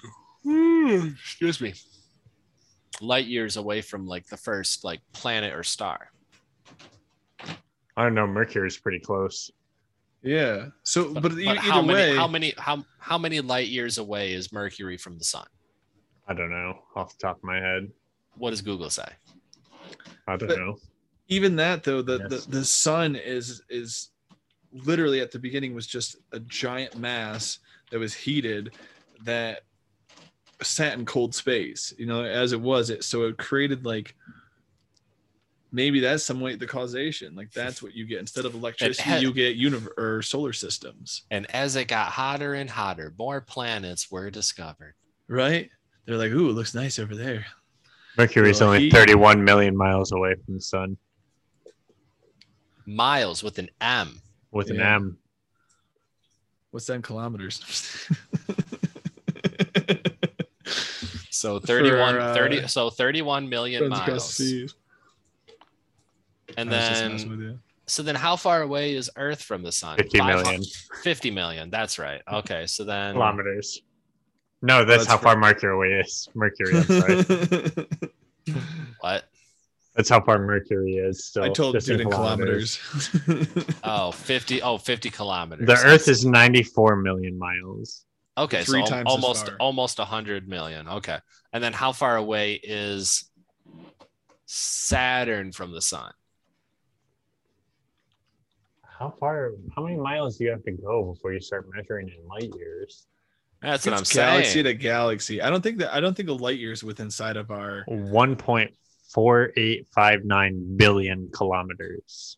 excuse 0.45 1.61
me. 1.61 1.73
Light 3.01 3.25
years 3.25 3.57
away 3.57 3.81
from 3.81 4.05
like 4.05 4.27
the 4.27 4.37
first 4.37 4.83
like 4.83 4.99
planet 5.13 5.53
or 5.53 5.63
star. 5.63 6.11
I 7.95 8.03
don't 8.03 8.15
know, 8.15 8.27
Mercury's 8.27 8.77
pretty 8.77 8.99
close. 8.99 9.51
Yeah. 10.21 10.67
So, 10.83 11.13
but, 11.13 11.23
But 11.23 11.31
either 11.33 11.59
how 11.59 11.81
many 11.81 11.93
way, 11.93 12.15
how 12.15 12.27
many 12.27 12.53
how 12.57 12.85
how 12.97 13.17
many 13.17 13.41
light 13.41 13.67
years 13.67 13.97
away 13.97 14.33
is 14.33 14.51
Mercury 14.53 14.97
from 14.97 15.17
the 15.17 15.23
sun? 15.23 15.45
I 16.27 16.33
don't 16.33 16.49
know 16.49 16.79
off 16.95 17.17
the 17.17 17.21
top 17.27 17.37
of 17.37 17.43
my 17.43 17.57
head. 17.59 17.91
What 18.37 18.51
does 18.51 18.61
Google 18.61 18.89
say? 18.89 19.07
I 20.27 20.37
don't 20.37 20.47
But- 20.47 20.57
know. 20.57 20.77
even 21.27 21.55
that 21.57 21.83
though, 21.83 22.01
the, 22.01 22.19
Yes. 22.29 22.45
the 22.45 22.51
the 22.59 22.65
sun 22.65 23.15
is 23.15 23.61
is 23.69 24.09
literally 24.71 25.19
at 25.19 25.31
the 25.31 25.39
beginning 25.39 25.75
was 25.75 25.85
just 25.85 26.15
a 26.31 26.39
giant 26.39 26.97
mass 26.97 27.59
that 27.91 27.99
was 27.99 28.13
heated 28.13 28.71
that 29.23 29.61
sat 30.61 30.97
in 30.97 31.05
cold 31.05 31.35
space, 31.35 31.93
you 31.97 32.05
know, 32.05 32.23
as 32.23 32.53
it 32.53 32.61
was 32.61 32.89
it 32.89 33.03
so 33.03 33.23
it 33.27 33.37
created 33.37 33.85
like 33.85 34.15
maybe 35.73 35.99
that's 35.99 36.23
some 36.23 36.39
way 36.39 36.55
the 36.55 36.67
causation. 36.67 37.35
Like 37.35 37.51
that's 37.51 37.81
what 37.83 37.93
you 37.93 38.05
get 38.05 38.19
instead 38.19 38.45
of 38.45 38.53
electricity, 38.53 39.01
had- 39.09 39.21
you 39.23 39.33
get 39.33 39.55
universe 39.57 39.93
or 39.97 40.21
solar 40.21 40.53
systems, 40.53 41.23
And 41.31 41.49
as 41.53 41.75
it 41.75 41.89
got 41.89 42.09
hotter 42.11 42.53
and 42.53 42.69
hotter, 42.69 43.13
more 43.17 43.41
planets 43.41 44.09
were 44.09 44.29
discovered. 44.29 44.93
right? 45.27 45.69
They're 46.05 46.17
like, 46.17 46.31
ooh, 46.31 46.49
it 46.49 46.53
looks 46.53 46.73
nice 46.75 46.99
over 46.99 47.15
there. 47.15 47.45
Mercury's 48.17 48.59
Well, 48.61 48.69
only 48.69 48.83
he- 48.85 48.89
31 48.91 49.43
million 49.43 49.75
miles 49.75 50.11
away 50.11 50.35
from 50.45 50.53
the 50.55 50.61
sun 50.61 50.97
Miles 52.85 53.41
with 53.41 53.57
an 53.59 53.69
M. 53.81 54.21
with 54.51 54.69
an 54.69 54.79
M. 54.81 55.17
What's 56.71 56.85
that 56.87 56.93
in 56.95 57.01
kilometers? 57.01 57.61
So 61.29 61.59
For 61.59 61.67
31, 61.67 62.15
our, 62.15 62.19
uh, 62.21 62.33
30, 62.35 62.67
so 62.69 62.89
31 62.89 63.49
million 63.49 63.81
Friends 63.89 63.99
across 63.99 64.37
the 64.37 64.59
miles. 64.61 64.75
Seas. 66.55 66.61
And 66.65 66.73
I 66.73 66.77
was 66.77 66.87
just 66.89 67.03
messing 67.11 67.39
then, 67.39 67.59
so 67.85 68.03
then 68.03 68.15
how 68.15 68.35
far 68.35 68.61
away 68.61 68.95
is 68.95 69.09
Earth 69.17 69.41
from 69.41 69.61
the 69.63 69.71
sun? 69.71 69.97
50 69.97 70.17
Five 70.17 70.37
hu- 70.39 70.43
million 70.43 70.63
50 71.03 71.31
million. 71.31 71.69
That's 71.69 71.99
right. 71.99 72.21
Okay. 72.31 72.65
So 72.67 72.83
then, 72.85 73.13
kilometers. 73.15 73.81
No, 74.61 74.85
that's, 74.85 75.05
That's 75.05 75.11
how 75.11 75.17
far 75.17 75.35
Mercury 75.37 75.73
away 75.73 75.99
is. 75.99 76.29
Mercury, 76.33 76.77
I'm 76.77 76.83
sorry. 76.85 77.87
what? 79.01 79.25
that's 79.93 80.07
how 80.09 80.21
far 80.21 80.39
Mercury 80.39 80.93
is. 80.93 81.25
So 81.25 81.43
I 81.43 81.49
told 81.49 81.75
just 81.75 81.87
dude 81.87 81.99
in 81.99 82.09
kilometers. 82.09 82.79
Oh, 83.83 84.11
50, 84.11 84.61
oh, 84.61 84.77
50 84.77 85.09
kilometers. 85.09 85.67
The 85.67 85.85
Earth 85.85 86.07
is 86.07 86.25
94 86.25 86.95
million 86.95 87.37
miles. 87.37 88.05
Okay, 88.37 88.63
Three 88.63 88.79
so 88.79 88.85
al- 88.85 88.87
times 88.87 89.07
as 89.07 89.11
almost 89.13 89.47
far. 89.47 89.55
almost 89.59 89.99
a 89.99 90.05
hundred 90.05 90.47
million. 90.47 90.87
Okay, 90.87 91.17
and 91.51 91.61
then 91.63 91.73
how 91.73 91.91
far 91.91 92.15
away 92.15 92.53
is 92.63 93.25
Saturn 94.45 95.51
from 95.51 95.71
the 95.73 95.81
sun? 95.81 96.11
How 99.03 99.13
far? 99.19 99.51
How 99.75 99.83
many 99.83 99.97
miles 99.97 100.37
do 100.37 100.45
you 100.45 100.51
have 100.51 100.63
to 100.63 100.71
go 100.71 101.11
before 101.13 101.33
you 101.33 101.41
start 101.41 101.67
measuring 101.75 102.07
in 102.07 102.25
light 102.25 102.49
years? 102.55 103.05
That's 103.61 103.85
what 103.85 103.95
I'm 103.95 104.03
It's 104.03 104.13
galaxy 104.13 104.51
saying. 104.53 104.63
to 104.63 104.73
galaxy. 104.75 105.41
I 105.41 105.49
don't 105.49 105.61
think 105.61 105.79
that 105.79 105.93
I 105.93 105.99
don't 105.99 106.15
think 106.15 106.29
a 106.29 106.33
light 106.33 106.57
year 106.57 106.71
is 106.71 106.85
within 106.85 107.11
sight 107.11 107.35
of 107.35 107.51
our 107.51 107.83
1.4859 107.89 110.77
billion 110.77 111.29
kilometers. 111.31 112.37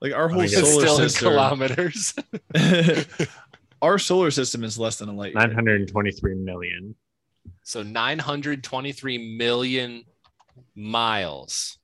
like 0.00 0.14
our 0.14 0.30
whole 0.30 0.40
I 0.40 0.46
think 0.46 0.60
It's 0.60 0.62
it's 0.62 0.70
solar 0.72 0.86
still 0.86 1.02
in 1.02 1.08
system. 1.10 1.28
kilometers. 1.28 2.14
our 3.82 3.98
solar 3.98 4.30
system 4.30 4.64
is 4.64 4.78
less 4.78 4.96
than 4.96 5.10
a 5.10 5.12
light 5.12 5.34
year. 5.34 5.46
923 5.46 6.36
million. 6.36 6.94
so 7.64 7.82
923 7.82 9.36
million 9.36 10.04
miles 10.74 11.76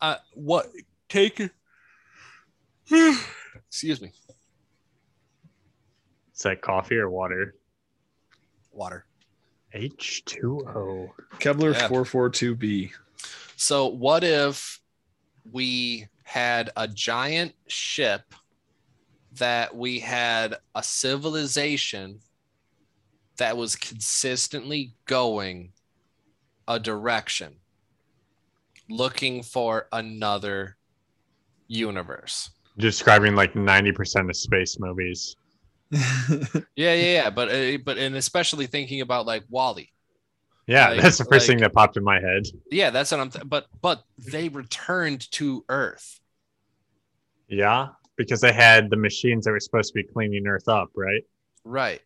uh 0.00 0.16
what 0.34 0.68
take 1.08 1.40
excuse 3.68 4.00
me 4.00 4.12
Is 6.34 6.42
that 6.42 6.60
coffee 6.62 6.96
or 6.96 7.10
water? 7.10 7.54
water 8.72 9.04
H2O. 9.74 11.10
Kepler 11.38 11.72
Yeah. 11.72 11.88
442b. 11.88 12.92
so 13.56 13.86
what 13.86 14.24
if 14.24 14.80
we 15.50 16.06
had 16.24 16.70
a 16.76 16.86
giant 16.86 17.54
ship 17.66 18.34
that 19.32 19.74
we 19.74 19.98
had 20.00 20.56
a 20.74 20.82
civilization 20.82 22.20
that 23.36 23.56
was 23.56 23.76
consistently 23.76 24.94
going 25.06 25.72
a 26.66 26.78
direction 26.78 27.56
looking 28.90 29.42
for 29.42 29.86
another 29.92 30.76
universe 31.68 32.50
Describing 32.78 33.34
like 33.34 33.54
90% 33.54 34.30
of 34.30 34.36
space 34.36 34.78
movies. 34.78 35.34
yeah 35.90 36.62
yeah 36.76 36.94
yeah 36.94 37.30
but 37.30 37.48
uh, 37.50 37.78
but 37.84 37.96
and 37.98 38.14
especially 38.16 38.66
thinking 38.66 39.00
about 39.00 39.24
like 39.26 39.44
WALL-E 39.48 39.88
Yeah, 40.66 40.90
Like- 40.90 41.00
that's 41.02 41.18
the 41.18 41.24
first 41.24 41.48
like- 41.48 41.56
thing 41.56 41.58
that 41.62 41.72
popped 41.72 41.96
in 41.96 42.04
my 42.04 42.20
head. 42.20 42.42
yeah 42.70 42.90
that's 42.90 43.10
what 43.10 43.20
i'm 43.20 43.30
th- 43.30 43.48
but 43.48 43.66
but 43.80 44.02
they 44.30 44.48
returned 44.50 45.30
to 45.32 45.64
earth 45.68 46.20
Yeah, 47.48 47.88
because 48.16 48.40
they 48.42 48.52
had 48.52 48.90
the 48.90 48.96
machines 48.96 49.44
that 49.46 49.52
were 49.52 49.60
supposed 49.60 49.88
to 49.92 49.94
be 49.94 50.02
cleaning 50.04 50.46
Earth 50.46 50.68
up, 50.68 50.90
right? 50.94 51.22
Right. 51.64 52.02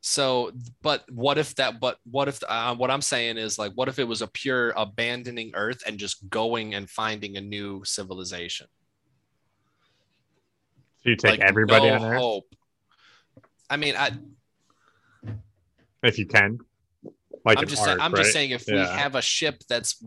So, 0.00 0.52
but 0.80 1.04
what 1.10 1.36
if 1.36 1.54
that? 1.56 1.78
But 1.80 1.98
what 2.10 2.28
if? 2.28 2.40
Uh, 2.48 2.74
what 2.76 2.90
I'm 2.90 3.02
saying 3.02 3.36
is 3.36 3.58
like, 3.58 3.72
what 3.74 3.88
if 3.88 3.98
it 3.98 4.04
was 4.08 4.22
a 4.22 4.28
pure 4.28 4.70
abandoning 4.76 5.50
Earth 5.54 5.82
and 5.86 5.98
just 5.98 6.30
going 6.30 6.74
and 6.74 6.88
finding 6.88 7.36
a 7.36 7.40
new 7.42 7.82
civilization? 7.84 8.68
So 11.02 11.10
you 11.10 11.16
take 11.16 11.32
like 11.32 11.40
everybody 11.40 11.88
no 11.88 11.94
on 11.94 12.04
Earth 12.04 12.20
hope. 12.20 12.54
I 13.70 13.76
mean, 13.76 13.94
I, 13.96 14.10
if 16.02 16.18
you 16.18 16.26
can. 16.26 16.58
Like 17.44 17.58
I'm 17.58 17.66
just 17.66 17.82
saying. 17.82 17.98
arc, 17.98 18.02
I'm 18.02 18.12
right? 18.12 18.20
just 18.20 18.32
saying 18.32 18.50
if 18.50 18.66
we 18.66 18.76
have 18.76 19.14
a 19.14 19.22
ship 19.22 19.62
that's 19.68 20.02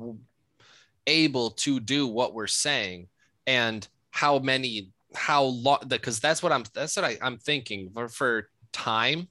able 1.07 1.51
to 1.51 1.79
do 1.79 2.07
what 2.07 2.33
we're 2.33 2.47
saying, 2.47 3.07
and 3.47 3.87
how 4.11 4.39
many, 4.39 4.89
how 5.15 5.43
long? 5.43 5.79
Because 5.87 6.19
that's 6.19 6.43
what 6.43 6.51
I'm. 6.51 6.63
That's 6.73 6.95
what 6.95 7.05
I, 7.05 7.17
I'm 7.21 7.37
thinking 7.37 7.89
for 7.93 8.09
for 8.09 8.49
time. 8.71 9.27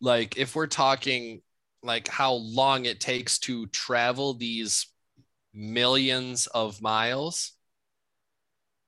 Like 0.00 0.36
if 0.36 0.56
we're 0.56 0.66
talking 0.66 1.42
like 1.82 2.08
how 2.08 2.34
long 2.34 2.84
it 2.84 3.00
takes 3.00 3.38
to 3.40 3.66
travel 3.66 4.34
these 4.34 4.86
millions 5.52 6.46
of 6.48 6.80
miles. 6.80 7.52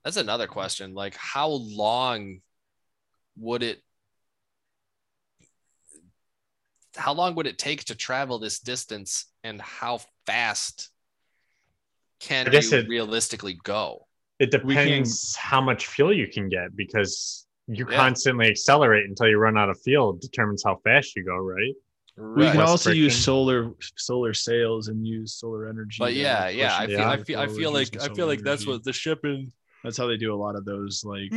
That's 0.05 0.17
another 0.17 0.47
question. 0.47 0.95
Like 0.95 1.17
how 1.17 1.49
long 1.49 2.41
would 3.37 3.63
it 3.63 3.83
how 6.97 7.13
long 7.13 7.35
would 7.35 7.47
it 7.47 7.59
take 7.59 7.85
to 7.85 7.95
travel 7.95 8.39
this 8.39 8.59
distance 8.61 9.27
and 9.43 9.61
how 9.61 10.01
fast 10.27 10.91
can 12.21 12.51
you 12.53 12.59
it- 12.59 12.89
realistically 12.89 13.59
go 13.65 14.07
It 14.39 14.53
We 14.65 14.75
can- 14.75 14.87
depends 14.87 15.37
how 15.37 15.61
much 15.61 15.87
fuel 15.87 16.13
you 16.13 16.27
can 16.29 16.49
get 16.49 16.75
because 16.77 17.47
you 17.67 17.87
Yeah. 17.89 17.97
constantly 17.97 18.49
accelerate 18.49 19.09
until 19.09 19.29
you 19.29 19.39
run 19.39 19.57
out 19.57 19.71
of 19.71 19.81
fuel. 19.81 20.13
Determines 20.15 20.63
how 20.65 20.77
fast 20.85 21.17
you 21.17 21.25
go, 21.25 21.37
right? 21.37 21.75
We 22.17 22.45
can 22.47 22.59
Less 22.59 22.69
also 22.69 22.91
use 22.91 23.17
solar 23.25 23.73
solar 23.97 24.35
sails 24.35 24.89
and 24.89 25.07
use 25.07 25.35
solar 25.35 25.69
energy. 25.69 25.97
but 25.99 26.15
yeah 26.15 26.49
yeah 26.49 26.77
i 26.77 26.87
feel 26.87 27.01
i 27.01 27.17
feel 27.17 27.39
i 27.41 27.47
feel 27.49 27.73
like 27.73 27.97
i 27.97 28.07
feel 28.07 28.15
solar 28.17 28.27
like 28.29 28.43
that's 28.43 28.63
energy. 28.63 28.71
what 28.73 28.85
the 28.85 28.93
shipping 28.93 29.53
That's 29.83 29.97
how 29.99 30.07
they 30.07 30.17
do 30.17 30.33
a 30.33 30.41
lot 30.45 30.55
of 30.55 30.65
those 30.65 31.05
like 31.05 31.33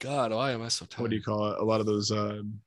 god 0.00 0.32
why 0.32 0.50
am 0.50 0.62
i 0.62 0.68
so 0.68 0.84
tired 0.86 1.02
what 1.02 1.10
do 1.10 1.16
you 1.16 1.22
call 1.22 1.52
it? 1.52 1.60
A 1.60 1.64
lot 1.64 1.78
of 1.80 1.86
those 1.86 2.10
um 2.10 2.60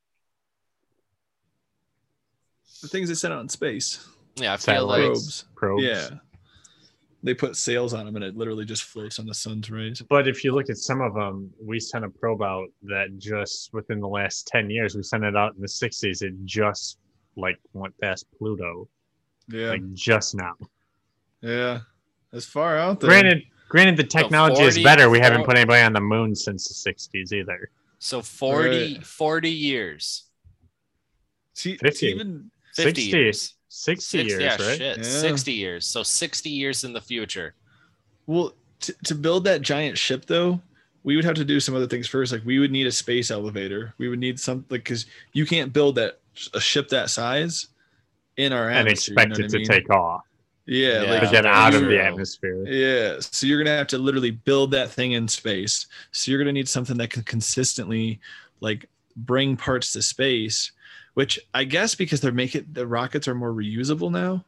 the 2.82 2.88
things 2.88 3.08
they 3.08 3.14
sent 3.14 3.32
out 3.34 3.40
in 3.40 3.48
space. 3.48 4.06
yeah 4.36 4.52
i 4.54 4.56
feel 4.56 4.86
like 4.86 5.00
Satellites. 5.00 5.42
Probes. 5.54 5.80
Probes. 5.80 5.82
Yeah. 5.84 6.08
They 7.22 7.32
put 7.32 7.56
sails 7.56 7.94
on 7.94 8.04
them 8.04 8.16
and 8.16 8.24
it 8.24 8.36
literally 8.36 8.66
just 8.66 8.82
floats 8.82 9.18
on 9.18 9.24
the 9.24 9.32
sun's 9.32 9.70
rays. 9.70 10.02
But 10.10 10.28
if 10.28 10.44
you 10.44 10.52
look 10.54 10.68
at 10.68 10.76
some 10.76 11.00
of 11.00 11.14
them, 11.14 11.50
we 11.58 11.80
sent 11.80 12.04
a 12.04 12.10
probe 12.10 12.42
out 12.42 12.66
that 12.82 13.16
just 13.16 13.72
within 13.72 13.98
the 13.98 14.06
last 14.08 14.46
10 14.48 14.68
years, 14.68 14.94
we 14.94 15.02
sent 15.02 15.24
it 15.24 15.34
out 15.34 15.54
in 15.54 15.62
the 15.62 15.66
60s. 15.66 16.20
It 16.22 16.34
just 16.44 16.98
like 17.36 17.58
went 17.72 17.98
past 17.98 18.26
Pluto, 18.36 18.88
Yeah. 19.48 19.70
like 19.70 19.90
just 19.94 20.34
now. 20.34 20.52
yeah. 21.40 21.80
As 22.34 22.44
far 22.44 22.76
out 22.76 23.00
there. 23.00 23.08
Granted, 23.08 23.44
Granted, 23.70 23.96
the 23.96 24.04
technology 24.04 24.60
is 24.62 24.74
40 24.74 24.84
better. 24.84 25.08
We 25.08 25.18
haven't 25.18 25.44
put 25.44 25.56
anybody 25.56 25.82
on 25.82 25.94
the 25.94 26.00
moon 26.02 26.34
since 26.34 26.68
the 26.68 26.92
60s 26.92 27.32
either. 27.32 27.70
So 27.98 28.20
40, 28.20 28.68
Right. 28.96 29.06
40 29.06 29.50
years. 29.50 30.24
See, 31.54 31.76
50. 31.78 32.06
even 32.08 32.50
50 32.74 33.02
60 33.02 33.16
years. 33.16 33.54
60 33.68 34.18
Six- 34.18 34.28
years, 34.30 34.42
yeah, 34.42 34.50
right? 34.68 34.78
shit. 34.78 34.96
Yeah. 34.98 35.02
60 35.02 35.52
years. 35.52 35.86
So 35.86 36.02
60 36.02 36.48
years 36.50 36.84
in 36.84 36.92
the 36.92 37.00
future. 37.00 37.54
Well, 38.26 38.54
to, 38.80 38.94
to 39.04 39.14
build 39.14 39.44
that 39.44 39.62
giant 39.62 39.98
ship 39.98 40.26
though, 40.26 40.60
we 41.02 41.16
would 41.16 41.24
have 41.24 41.34
to 41.34 41.44
do 41.44 41.60
some 41.60 41.74
other 41.74 41.86
things 41.86 42.06
first. 42.06 42.32
Like 42.32 42.44
we 42.44 42.58
would 42.58 42.70
need 42.70 42.86
a 42.86 42.92
space 42.92 43.30
elevator. 43.30 43.94
We 43.98 44.08
would 44.08 44.18
need 44.18 44.38
something 44.40 44.64
because 44.68 45.06
you 45.32 45.44
can't 45.46 45.72
build 45.72 45.96
that 45.96 46.20
a 46.54 46.60
ship 46.60 46.88
that 46.88 47.10
size 47.10 47.68
in 48.36 48.52
our 48.52 48.68
And 48.70 48.88
atmosphere. 48.88 49.14
expect 49.14 49.38
you 49.38 49.42
know 49.42 49.46
it 49.46 49.50
to 49.50 49.56
I 49.56 49.58
mean? 49.58 49.68
take 49.68 49.90
off 49.90 50.22
Yeah, 50.66 51.02
Yeah. 51.02 51.10
like 51.10 51.20
to 51.22 51.30
get 51.30 51.46
out 51.46 51.74
of 51.74 51.82
the 51.86 52.02
atmosphere. 52.02 52.64
Yeah, 52.66 53.18
so 53.20 53.46
you're 53.46 53.58
gonna 53.62 53.76
have 53.76 53.86
to 53.88 53.98
literally 53.98 54.30
build 54.32 54.70
that 54.72 54.90
thing 54.90 55.12
in 55.12 55.28
space. 55.28 55.86
So 56.12 56.30
you're 56.30 56.38
gonna 56.40 56.52
need 56.52 56.68
something 56.68 56.96
that 56.96 57.10
can 57.10 57.22
consistently 57.24 58.18
like 58.60 58.86
bring 59.16 59.56
parts 59.56 59.92
to 59.92 60.02
space, 60.02 60.72
which 61.14 61.38
I 61.52 61.64
guess 61.64 61.94
because 61.94 62.20
they're 62.20 62.32
making 62.32 62.66
the 62.72 62.86
rockets 62.86 63.26
are 63.28 63.34
more 63.34 63.52
reusable 63.52 64.10
now. 64.10 64.44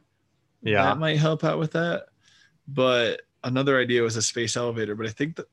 Yeah. 0.61 0.83
that 0.83 0.97
might 0.97 1.17
help 1.17 1.43
out 1.43 1.59
with 1.59 1.71
that. 1.73 2.07
But 2.67 3.21
another 3.43 3.79
idea 3.79 4.01
was 4.01 4.15
a 4.17 4.21
space 4.21 4.57
elevator, 4.57 4.95
but 4.95 5.05
I 5.05 5.09
think 5.09 5.37
that 5.37 5.47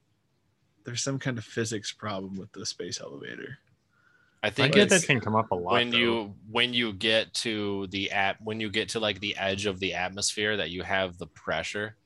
there's 0.84 1.02
some 1.02 1.18
kind 1.18 1.38
of 1.38 1.44
physics 1.44 1.92
problem 1.92 2.36
with 2.36 2.52
the 2.52 2.66
space 2.66 3.00
elevator. 3.00 3.58
I 4.42 4.48
I 4.48 4.50
think 4.50 4.74
get 4.74 4.90
that 4.90 5.04
can 5.04 5.20
come 5.20 5.36
up 5.36 5.50
a 5.52 5.54
lot. 5.54 5.72
when 5.72 5.90
though. 5.90 5.96
you 5.96 6.34
when 6.50 6.74
you 6.74 6.92
get 6.92 7.32
to 7.34 7.86
the 7.86 8.10
app 8.10 8.36
when 8.42 8.60
you 8.60 8.68
get 8.68 8.90
to 8.90 9.00
like 9.00 9.20
the 9.20 9.34
edge 9.36 9.64
of 9.64 9.80
the 9.80 9.94
atmosphere 9.94 10.56
that 10.58 10.70
you 10.70 10.82
have 10.82 11.16
the 11.16 11.26
pressure. 11.28 11.96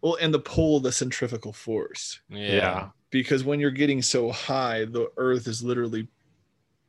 Well, 0.00 0.16
and 0.20 0.32
the 0.32 0.38
pull, 0.38 0.80
the 0.80 0.92
centrifugal 0.92 1.52
force. 1.52 2.20
Yeah. 2.28 2.38
Yeah. 2.38 2.88
because 3.10 3.44
when 3.44 3.60
you're 3.60 3.70
getting 3.70 4.02
so 4.02 4.30
high, 4.30 4.84
the 4.86 5.10
earth 5.16 5.46
is 5.48 5.62
literally 5.62 6.08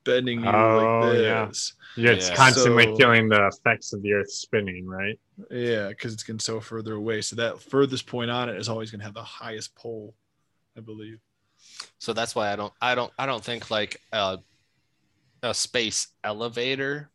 bending 0.04 0.42
you 0.42 0.50
Oh, 0.50 1.02
like 1.04 1.20
yeah. 1.20 1.46
this. 1.46 1.74
Yeah, 1.96 2.12
it's 2.12 2.30
Yeah. 2.30 2.36
constantly 2.36 2.86
So- 2.86 2.96
feeling 2.98 3.30
the 3.30 3.48
effects 3.48 3.94
of 3.94 4.02
the 4.02 4.14
earth 4.14 4.32
spinning, 4.32 4.86
right? 4.88 5.20
Yeah, 5.50 5.90
because 5.90 6.14
it's 6.14 6.24
getting 6.24 6.40
so 6.40 6.60
further 6.62 6.94
away. 6.96 7.22
So 7.22 7.36
that 7.38 7.62
furthest 7.62 8.06
point 8.08 8.32
on 8.32 8.50
it 8.50 8.58
is 8.58 8.70
always 8.70 8.92
going 8.92 9.00
to 9.00 9.06
have 9.06 9.14
the 9.14 9.24
highest 9.24 9.76
pull, 9.76 10.16
I 10.78 10.80
believe. 10.82 11.20
So 12.00 12.14
that's 12.14 12.34
why 12.36 12.52
I 12.52 12.56
don't 12.56 12.74
I 12.82 12.96
don't 12.96 13.12
I 13.20 13.26
don't 13.26 13.44
think 13.44 13.70
like 13.70 14.02
a 14.12 14.40
a 15.44 15.54
space 15.54 16.08
elevator 16.24 17.10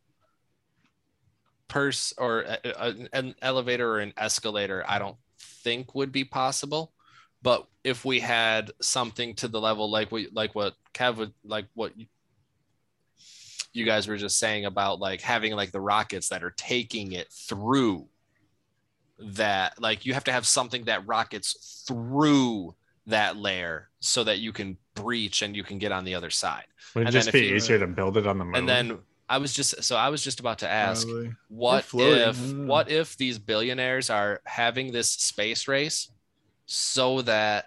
purse 1.68 2.12
or 2.18 2.40
a, 2.42 2.58
a- 2.64 3.08
an 3.12 3.34
elevator 3.42 3.90
or 3.92 3.98
an 4.00 4.12
escalator 4.16 4.84
I 4.86 4.98
don't 4.98 5.16
think 5.38 5.94
would 5.94 6.12
be 6.12 6.24
possible. 6.24 6.92
But 7.42 7.66
if 7.84 8.04
we 8.04 8.20
had 8.20 8.70
something 8.80 9.34
to 9.36 9.48
the 9.48 9.60
level 9.60 9.90
like 9.90 10.10
we 10.12 10.28
like 10.32 10.54
what 10.54 10.74
Kev 10.94 11.16
would 11.16 11.32
like 11.44 11.66
what 11.74 11.92
you- 13.76 13.80
you 13.80 13.86
guys 13.86 14.08
were 14.08 14.16
just 14.16 14.38
saying 14.38 14.64
about 14.64 15.00
like 15.00 15.20
having 15.20 15.52
like 15.54 15.70
the 15.72 15.80
rockets 15.80 16.28
that 16.30 16.42
are 16.42 16.52
taking 16.56 17.12
it 17.12 17.30
through 17.30 18.08
that 19.18 19.80
like 19.80 20.04
you 20.04 20.12
have 20.14 20.24
to 20.24 20.32
have 20.32 20.46
something 20.46 20.84
that 20.84 21.06
rockets 21.06 21.84
through 21.88 22.74
that 23.06 23.36
layer 23.36 23.88
so 24.00 24.24
that 24.24 24.40
you 24.40 24.52
can 24.52 24.76
breach 24.94 25.42
and 25.42 25.56
you 25.56 25.62
can 25.64 25.78
get 25.78 25.92
on 25.92 26.04
the 26.04 26.14
other 26.14 26.30
side. 26.30 26.64
Would 26.94 27.08
it 27.08 27.12
just 27.12 27.32
be 27.32 27.46
you- 27.46 27.54
easier 27.56 27.78
to 27.78 27.86
build 27.86 28.16
it 28.16 28.26
on 28.26 28.38
the 28.38 28.44
moon? 28.44 28.54
And 28.56 28.68
then 28.68 28.98
I 29.28 29.38
was 29.38 29.52
just 29.52 29.82
so 29.82 29.96
I 29.96 30.08
was 30.10 30.22
just 30.22 30.38
about 30.40 30.58
to 30.60 30.68
ask 30.68 31.06
Probably. 31.06 31.34
what 31.48 31.84
if 31.94 32.50
I 32.50 32.52
what 32.54 32.90
if 32.90 33.16
these 33.16 33.38
billionaires 33.38 34.10
are 34.10 34.40
having 34.44 34.92
this 34.92 35.10
space 35.10 35.66
race 35.66 36.10
so 36.66 37.22
that 37.22 37.66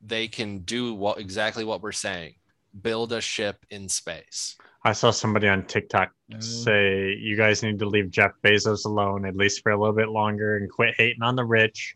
they 0.00 0.28
can 0.28 0.60
do 0.60 0.94
what 0.94 1.18
exactly 1.18 1.64
what 1.64 1.82
we're 1.82 1.92
saying 1.92 2.34
build 2.82 3.12
a 3.12 3.20
ship 3.20 3.64
in 3.70 3.88
space 3.88 4.56
I 4.86 4.92
saw 4.92 5.10
somebody 5.10 5.48
on 5.48 5.64
TikTok 5.66 6.12
Mm. 6.32 6.42
say 6.42 7.14
you 7.14 7.36
guys 7.36 7.62
need 7.62 7.78
to 7.78 7.86
leave 7.88 8.10
Jeff 8.10 8.32
Bezos 8.44 8.84
alone 8.84 9.24
at 9.26 9.36
least 9.36 9.62
for 9.62 9.70
a 9.72 9.78
little 9.78 9.94
bit 9.94 10.08
longer 10.08 10.56
and 10.56 10.68
quit 10.70 10.94
hating 10.98 11.22
on 11.22 11.36
the 11.36 11.44
rich 11.44 11.94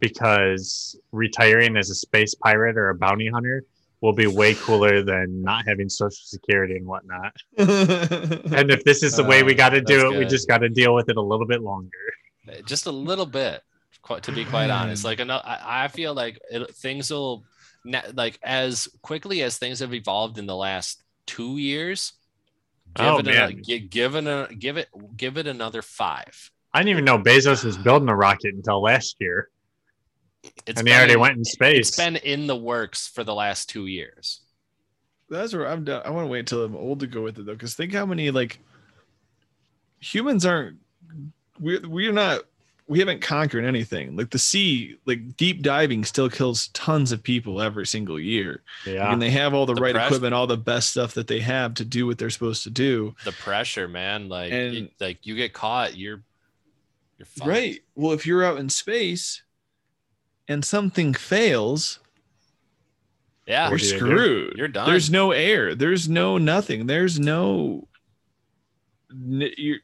because 0.00 0.98
retiring 1.12 1.76
as 1.76 1.90
a 1.90 1.94
space 1.94 2.34
pirate 2.34 2.76
or 2.76 2.90
a 2.90 2.94
bounty 2.94 3.28
hunter 3.28 3.64
will 4.00 4.12
be 4.12 4.26
way 4.26 4.54
cooler 4.54 5.02
than 5.02 5.42
not 5.42 5.66
having 5.66 5.88
social 5.88 6.22
security 6.24 6.76
and 6.76 6.86
whatnot. 6.86 7.32
And 7.58 8.70
if 8.70 8.84
this 8.84 9.02
is 9.02 9.16
the 9.16 9.24
way 9.24 9.42
we 9.42 9.52
Uh, 9.54 9.56
got 9.56 9.70
to 9.70 9.80
do 9.80 9.96
that's 9.98 10.14
it, 10.14 10.18
we 10.18 10.24
just 10.24 10.48
got 10.48 10.58
to 10.58 10.68
deal 10.68 10.94
with 10.94 11.08
it 11.08 11.16
a 11.16 11.20
little 11.22 11.46
bit 11.46 11.62
longer. 11.62 11.90
just 12.64 12.86
a 12.86 12.92
little 12.92 13.26
bit 13.26 13.62
to 14.22 14.32
be 14.32 14.44
quite 14.44 14.70
honest 14.70 15.04
like 15.04 15.20
I, 15.20 15.58
I 15.84 15.88
feel 15.88 16.14
like 16.14 16.38
it, 16.50 16.74
things 16.76 17.10
will 17.10 17.44
na- 17.84 18.08
like 18.14 18.38
as 18.42 18.88
quickly 19.02 19.42
as 19.42 19.58
things 19.58 19.80
have 19.80 19.92
evolved 19.92 20.38
in 20.38 20.46
the 20.46 20.56
last 20.56 21.02
two 21.26 21.58
years 21.58 22.12
give 22.12 22.17
Oh, 22.98 23.18
it 23.18 23.26
man. 23.26 23.62
gi- 23.62 23.80
give 23.80 24.14
it 24.14 24.26
a 24.26 24.52
give 24.54 24.76
it 24.76 24.88
give 25.16 25.36
it 25.38 25.46
another 25.46 25.82
five 25.82 26.50
I 26.72 26.80
didn't 26.80 26.90
even 26.90 27.04
know 27.04 27.18
Bezos 27.18 27.64
was 27.64 27.78
building 27.78 28.08
a 28.08 28.14
rocket 28.14 28.54
until 28.54 28.82
last 28.82 29.16
year, 29.20 29.48
It's 30.66 30.78
and 30.78 30.86
he 30.86 30.94
already 30.94 31.16
went 31.16 31.36
in 31.36 31.44
space. 31.44 31.88
It's 31.88 31.96
been 31.96 32.16
in 32.16 32.46
the 32.46 32.56
works 32.56 33.08
for 33.08 33.24
the 33.24 33.34
last 33.34 33.68
two 33.68 33.86
years. 33.86 34.42
That's 35.30 35.54
where 35.54 35.66
I'm 35.66 35.84
done. 35.84 36.02
I 36.04 36.10
want 36.10 36.26
to 36.26 36.28
wait 36.30 36.40
until 36.40 36.64
I'm 36.64 36.76
old 36.76 37.00
to 37.00 37.06
go 37.06 37.22
with 37.22 37.38
it 37.38 37.46
though, 37.46 37.52
because 37.52 37.74
think 37.74 37.92
how 37.92 38.06
many 38.06 38.30
like 38.30 38.60
humans 40.00 40.44
aren't. 40.44 40.78
We're 41.58 41.86
we're 41.88 42.12
not. 42.12 42.42
We 42.88 42.98
haven't 43.00 43.20
conquered 43.20 43.64
anything. 43.66 44.16
Like 44.16 44.30
the 44.30 44.38
sea, 44.38 44.96
like 45.04 45.36
deep 45.36 45.60
diving, 45.62 46.04
still 46.04 46.30
kills 46.30 46.68
tons 46.68 47.12
of 47.12 47.22
people 47.22 47.60
every 47.60 47.86
single 47.86 48.18
year. 48.18 48.62
yeah, 48.86 49.12
And 49.12 49.20
they 49.20 49.30
have 49.30 49.52
all 49.52 49.66
the, 49.66 49.74
The 49.74 49.82
right 49.82 49.94
press- 49.94 50.06
equipment, 50.06 50.32
all 50.32 50.46
the 50.46 50.56
best 50.56 50.90
stuff 50.92 51.12
that 51.14 51.26
they 51.26 51.40
have 51.40 51.74
to 51.74 51.84
do 51.84 52.06
what 52.06 52.16
they're 52.16 52.30
supposed 52.30 52.62
to 52.62 52.70
do. 52.70 53.14
The 53.24 53.32
pressure, 53.32 53.88
man. 53.88 54.28
Like, 54.30 54.52
And- 54.52 54.74
it- 54.74 54.92
like 55.00 55.26
you 55.26 55.36
get 55.36 55.52
caught, 55.52 55.98
you're, 55.98 56.22
you're 57.18 57.26
fucked. 57.26 57.46
Right. 57.48 57.80
Well, 57.94 58.12
if 58.12 58.24
you're 58.26 58.42
out 58.44 58.58
in 58.58 58.70
space 58.70 59.42
and 60.48 60.64
something 60.64 61.12
fails, 61.12 61.98
Yeah, 63.46 63.70
we're 63.70 63.76
do 63.76 63.84
you 63.84 63.92
do? 63.92 63.98
screwed. 63.98 64.56
You're 64.56 64.68
done. 64.68 64.88
There's 64.88 65.10
no 65.10 65.32
air. 65.32 65.74
There's 65.74 66.08
no 66.08 66.38
nothing. 66.38 66.86
There's 66.86 67.18
no. 67.20 67.86
n- 69.10 69.50
You, 69.58 69.76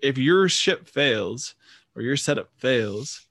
if 0.00 0.16
your 0.16 0.48
ship 0.48 0.88
fails 0.88 1.54
or 1.98 2.02
your 2.02 2.16
setup 2.16 2.50
fails, 2.56 3.26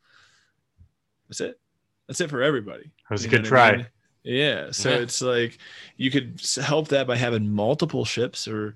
that's 1.29 1.41
it. 1.41 1.59
That's 2.07 2.21
it 2.21 2.29
for 2.29 2.41
everybody. 2.41 2.83
it 2.85 2.91
was 3.09 3.25
a 3.25 3.27
good 3.27 3.41
what 3.41 3.45
I 3.47 3.49
try. 3.49 3.77
mean? 3.77 3.87
Yeah. 4.23 4.71
So 4.71 4.89
Yeah. 4.89 4.97
it's 4.97 5.21
like 5.21 5.57
you 5.97 6.11
could 6.11 6.41
help 6.61 6.89
that 6.89 7.07
by 7.07 7.15
having 7.17 7.49
multiple 7.51 8.05
ships 8.05 8.47
or 8.47 8.75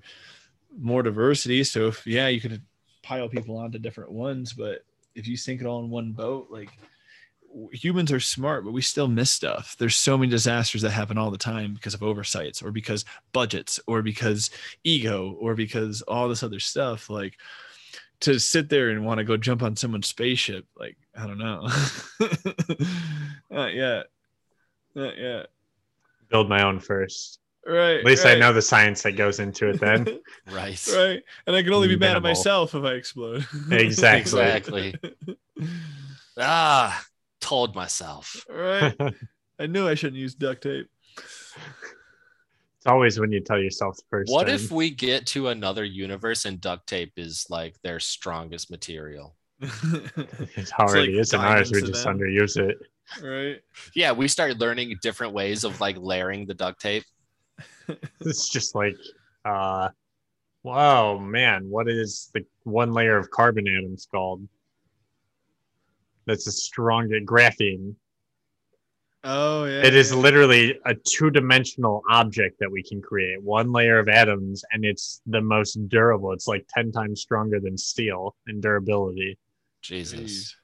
more 0.78 1.02
diversity. 1.02 1.64
So 1.64 1.88
if 1.88 2.06
yeah, 2.06 2.28
you 2.28 2.40
could 2.40 2.62
pile 3.02 3.28
people 3.28 3.56
onto 3.56 3.78
different 3.78 4.12
ones, 4.12 4.52
but 4.52 4.84
if 5.14 5.26
you 5.26 5.36
sink 5.36 5.60
it 5.60 5.66
all 5.66 5.82
in 5.84 5.90
one 5.90 6.12
boat, 6.12 6.48
like 6.50 6.70
humans 7.72 8.10
are 8.10 8.20
smart, 8.20 8.64
but 8.64 8.72
we 8.72 8.80
still 8.80 9.08
miss 9.08 9.30
stuff. 9.30 9.76
There's 9.78 9.96
so 9.96 10.16
many 10.16 10.30
disasters 10.30 10.80
that 10.82 10.90
happen 10.90 11.18
all 11.18 11.30
the 11.30 11.36
time 11.36 11.74
because 11.74 11.92
of 11.92 12.02
oversights 12.02 12.62
or 12.62 12.70
because 12.70 13.04
budgets 13.32 13.78
or 13.86 14.00
because 14.00 14.50
ego 14.84 15.36
or 15.38 15.54
because 15.54 16.00
all 16.02 16.28
this 16.28 16.42
other 16.42 16.60
stuff. 16.60 17.10
Like 17.10 17.36
to 18.22 18.38
sit 18.38 18.68
there 18.68 18.90
and 18.90 19.04
want 19.04 19.18
to 19.18 19.24
go 19.24 19.36
jump 19.36 19.62
on 19.62 19.76
someone's 19.76 20.06
spaceship, 20.06 20.66
like 20.76 20.96
I 21.16 21.26
don't 21.26 21.38
know. 21.38 21.68
Not 23.50 23.74
yet. 23.74 24.06
Not 24.94 25.18
yet. 25.18 25.48
Build 26.28 26.48
my 26.48 26.64
own 26.64 26.80
first. 26.80 27.40
Right. 27.66 27.98
At 27.98 28.04
least 28.04 28.26
I 28.26 28.34
know 28.34 28.52
the 28.52 28.62
science 28.62 29.02
that 29.02 29.12
goes 29.12 29.38
into 29.38 29.68
it. 29.68 29.80
Then 29.80 30.20
right. 30.50 30.88
right. 30.94 31.22
And 31.46 31.54
I 31.54 31.62
can 31.62 31.72
only 31.72 31.88
be 31.88 31.96
mad 31.96 32.16
at 32.16 32.22
myself 32.22 32.74
if 32.74 32.82
I 32.84 32.92
explode. 32.92 33.46
Exactly. 33.70 34.40
Exactly. 34.40 34.94
Ah, 36.38 37.04
told 37.40 37.74
myself. 37.74 38.44
right. 38.48 38.96
I 39.58 39.66
knew 39.66 39.86
I 39.86 39.94
shouldn't 39.94 40.18
use 40.18 40.34
duct 40.34 40.62
tape. 40.62 40.88
It's 42.82 42.90
always 42.90 43.20
when 43.20 43.30
you 43.30 43.38
tell 43.38 43.60
yourself 43.60 43.96
the 43.96 44.02
first. 44.10 44.32
What 44.32 44.48
time. 44.48 44.56
if 44.56 44.72
we 44.72 44.90
get 44.90 45.24
to 45.28 45.46
another 45.46 45.84
universe 45.84 46.46
and 46.46 46.60
duct 46.60 46.88
tape 46.88 47.12
is 47.16 47.46
like 47.48 47.80
their 47.82 48.00
strongest 48.00 48.72
material? 48.72 49.36
it 49.60 50.72
already 50.80 51.12
like 51.12 51.20
is 51.20 51.32
in 51.32 51.38
ours? 51.38 51.70
We 51.70 51.82
just 51.82 52.02
them. 52.02 52.18
underuse 52.18 52.56
it. 52.56 52.76
right. 53.22 53.60
Yeah, 53.94 54.10
we 54.10 54.26
start 54.26 54.58
learning 54.58 54.96
different 55.00 55.32
ways 55.32 55.62
of 55.62 55.80
like 55.80 55.96
layering 55.96 56.44
the 56.44 56.54
duct 56.54 56.80
tape. 56.80 57.04
It's 58.20 58.48
just 58.48 58.74
like, 58.74 58.96
uh, 59.44 59.90
wow, 60.64 61.18
man, 61.18 61.68
what 61.68 61.88
is 61.88 62.30
the 62.34 62.44
one 62.64 62.92
layer 62.92 63.16
of 63.16 63.30
carbon 63.30 63.68
atoms 63.68 64.08
called? 64.10 64.48
That's 66.26 66.48
a 66.48 66.52
strong 66.52 67.10
graphene. 67.24 67.94
Oh 69.24 69.64
yeah. 69.64 69.84
It 69.84 69.94
is 69.94 70.12
literally 70.12 70.78
a 70.84 70.94
two-dimensional 70.94 72.02
object 72.10 72.58
that 72.58 72.70
we 72.70 72.82
can 72.82 73.00
create. 73.00 73.40
One 73.40 73.70
layer 73.70 73.98
of 73.98 74.08
atoms, 74.08 74.64
and 74.72 74.84
it's 74.84 75.20
the 75.26 75.40
most 75.40 75.74
durable. 75.88 76.32
It's 76.32 76.48
like 76.48 76.66
ten 76.68 76.90
times 76.90 77.20
stronger 77.20 77.60
than 77.60 77.78
steel 77.78 78.34
in 78.48 78.60
durability. 78.60 79.38
Jesus. 79.80 80.56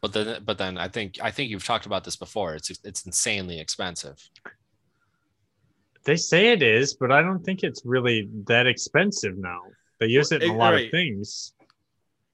But 0.00 0.12
then, 0.12 0.42
but 0.44 0.58
then 0.58 0.76
I 0.78 0.88
think 0.88 1.18
I 1.22 1.30
think 1.30 1.50
you've 1.50 1.64
talked 1.64 1.86
about 1.86 2.02
this 2.02 2.16
before. 2.16 2.54
It's 2.54 2.70
it's 2.82 3.06
insanely 3.06 3.60
expensive. 3.60 4.18
They 6.04 6.16
say 6.16 6.48
it 6.48 6.62
is, 6.62 6.94
but 6.94 7.12
I 7.12 7.22
don't 7.22 7.44
think 7.44 7.62
it's 7.62 7.82
really 7.84 8.28
that 8.48 8.66
expensive 8.66 9.38
now. 9.38 9.60
They 10.00 10.06
use 10.06 10.32
it 10.32 10.42
in 10.42 10.50
a 10.50 10.56
lot 10.56 10.72
right. 10.72 10.86
of 10.86 10.90
things. 10.90 11.52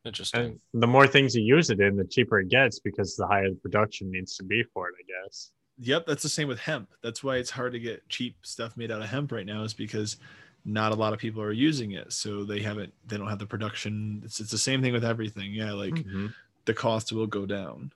Interesting. 0.09 0.59
And 0.73 0.83
the 0.83 0.87
more 0.87 1.07
things 1.07 1.35
you 1.37 1.43
use 1.43 1.71
it 1.71 1.81
in, 1.81 1.97
the 1.97 2.05
cheaper 2.05 2.41
it 2.41 2.49
gets 2.49 2.79
because 2.81 3.15
the 3.17 3.27
higher 3.27 3.49
the 3.51 3.57
production 3.57 4.11
needs 4.11 4.37
to 4.39 4.43
be 4.43 4.63
for 4.73 4.89
it, 4.89 4.95
I 4.99 5.05
guess. 5.25 5.53
Yep, 5.81 6.07
that's 6.07 6.23
the 6.23 6.29
same 6.29 6.49
with 6.49 6.59
hemp. 6.59 6.89
That's 7.03 7.23
why 7.23 7.37
it's 7.37 7.51
hard 7.51 7.73
to 7.73 7.79
get 7.79 8.09
cheap 8.09 8.37
stuff 8.43 8.77
made 8.77 8.91
out 8.91 9.01
of 9.03 9.09
hemp 9.09 9.31
right 9.31 9.47
now, 9.47 9.63
is 9.63 9.75
because 9.75 10.17
not 10.65 10.91
a 10.93 10.95
lot 10.97 11.13
of 11.13 11.19
people 11.21 11.41
are 11.43 11.53
using 11.53 11.93
it. 11.93 12.13
So 12.13 12.43
they 12.43 12.61
haven't, 12.61 12.93
they 13.07 13.17
don't 13.17 13.29
have 13.29 13.39
the 13.39 13.47
production. 13.47 14.23
It's, 14.25 14.41
it's 14.41 14.51
the 14.51 14.59
same 14.59 14.83
thing 14.83 14.93
with 14.93 15.05
everything. 15.05 15.53
Yeah, 15.53 15.73
like 15.73 15.95
Mhm. 15.95 16.33
the 16.65 16.75
cost 16.75 17.13
will 17.13 17.27
go 17.29 17.47
down. 17.47 17.93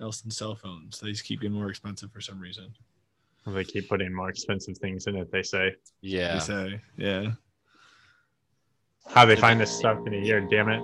Else 0.00 0.20
than 0.20 0.30
cell 0.32 0.56
phones, 0.56 0.98
they 0.98 1.10
just 1.12 1.24
keep 1.24 1.40
getting 1.42 1.56
more 1.56 1.68
expensive 1.70 2.10
for 2.10 2.20
some 2.20 2.40
reason. 2.40 2.74
They 3.46 3.62
keep 3.64 3.88
putting 3.88 4.12
more 4.12 4.30
expensive 4.30 4.78
things 4.78 5.06
in 5.06 5.16
it, 5.16 5.30
they 5.30 5.42
say. 5.42 5.70
They 6.02 6.08
Yeah. 6.08 6.38
say, 6.38 6.80
yeah. 6.96 7.32
How 9.08 9.24
they 9.24 9.36
find 9.36 9.60
this 9.60 9.70
stuff 9.70 9.98
in 10.06 10.14
a 10.14 10.18
year, 10.18 10.40
damn 10.40 10.68
it. 10.68 10.82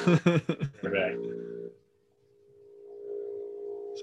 We're 0.82 0.90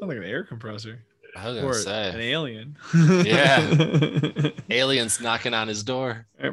like 0.07 0.17
an 0.17 0.23
air 0.23 0.43
compressor 0.43 0.99
I 1.37 1.49
was 1.49 1.57
gonna 1.57 1.67
an 1.67 2.13
say 2.13 2.31
alien. 2.31 2.77
Yeah. 3.23 4.49
aliens 4.69 5.21
knocking 5.21 5.53
on 5.53 5.67
his 5.67 5.83
door. 5.83 6.25
My 6.39 6.47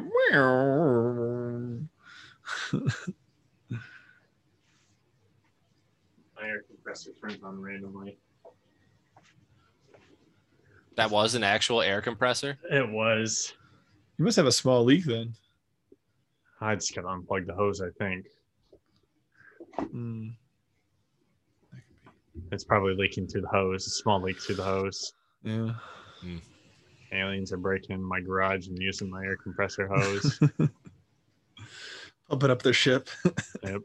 air 6.43 6.61
compressor 6.67 7.11
turns 7.19 7.41
on 7.43 7.59
randomly. 7.59 8.19
That 10.95 11.09
was 11.09 11.33
an 11.35 11.43
actual 11.43 11.81
air 11.81 12.01
compressor. 12.01 12.57
It 12.71 12.87
was. 12.87 13.53
You 14.17 14.25
must 14.25 14.37
have 14.37 14.45
a 14.45 14.51
small 14.51 14.83
leak 14.83 15.05
then. 15.05 15.33
I 16.61 16.75
just 16.75 16.95
gotta 16.95 17.07
unplug 17.07 17.47
the 17.47 17.53
hose, 17.53 17.81
I 17.81 17.89
think. 17.97 18.25
Hmm. 19.77 20.29
It's 22.51 22.63
probably 22.63 22.95
leaking 22.95 23.27
through 23.27 23.41
the 23.41 23.47
hose, 23.47 23.87
a 23.87 23.89
small 23.89 24.21
leak 24.21 24.39
through 24.39 24.55
the 24.55 24.63
hose. 24.63 25.13
Yeah. 25.43 25.71
Aliens 27.11 27.53
are 27.53 27.57
breaking 27.57 28.01
my 28.01 28.19
garage 28.19 28.67
and 28.67 28.77
using 28.81 29.09
my 29.09 29.23
air 29.23 29.37
compressor 29.37 29.87
hose. 29.87 30.39
Pumping 32.29 32.49
up 32.49 32.61
their 32.61 32.73
ship. 32.73 33.09
yep. 33.63 33.81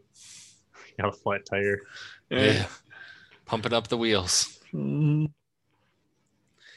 Got 0.99 1.09
a 1.09 1.13
flat 1.13 1.47
tire. 1.47 1.81
Yeah. 2.31 2.67
Pumping 3.45 3.73
up 3.73 3.89
the 3.89 3.99
wheels. 3.99 4.59
Mhm. 4.73 5.31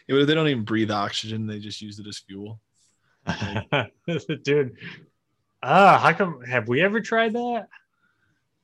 Yeah, 0.08 0.18
but 0.18 0.26
they 0.26 0.34
don't 0.36 0.48
even 0.50 0.66
breathe 0.66 0.92
oxygen; 0.92 1.48
they 1.48 1.60
just 1.60 1.82
use 1.82 1.98
it 2.00 2.08
as 2.08 2.20
fuel. 2.20 2.60
Dude. 4.44 4.76
Ah, 5.64 5.98
how 5.98 6.12
come 6.12 6.42
have 6.42 6.68
we 6.68 6.82
ever 6.82 7.00
tried 7.00 7.34
that? 7.34 7.68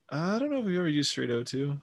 I 0.09 0.37
don't 0.37 0.51
know 0.51 0.59
if 0.59 0.65
we 0.65 0.77
ever 0.77 0.89
used 0.89 1.11
straight 1.11 1.29
O2. 1.29 1.79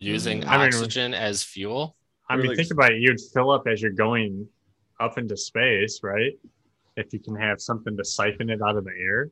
Using 0.00 0.44
I 0.46 0.58
mean- 0.58 0.66
oxygen 0.68 1.14
as 1.14 1.42
fuel. 1.42 1.96
I 2.28 2.36
mean, 2.36 2.48
like- 2.48 2.56
think 2.58 2.70
about 2.70 2.92
it. 2.92 3.00
You'd 3.00 3.20
fill 3.32 3.50
up 3.50 3.66
as 3.66 3.80
you're 3.80 3.90
going 3.90 4.46
up 5.00 5.16
into 5.16 5.36
space, 5.36 6.00
right? 6.02 6.38
If 6.96 7.12
you 7.12 7.20
can 7.20 7.36
have 7.36 7.60
something 7.60 7.96
to 7.96 8.04
siphon 8.04 8.50
it 8.50 8.60
out 8.60 8.76
of 8.76 8.84
the 8.84 8.92
air. 9.00 9.30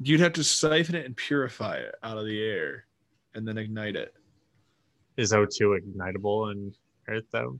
You'd 0.00 0.20
have 0.20 0.34
to 0.34 0.44
siphon 0.44 0.96
it 0.96 1.06
and 1.06 1.16
purify 1.16 1.76
it 1.76 1.94
out 2.02 2.18
of 2.18 2.26
the 2.26 2.42
air, 2.42 2.86
and 3.34 3.48
then 3.48 3.56
ignite 3.56 3.96
it. 3.96 4.14
Is 5.16 5.32
O2 5.32 5.80
ignitable 5.80 6.52
in 6.52 6.74
Earth 7.08 7.24
though? 7.30 7.58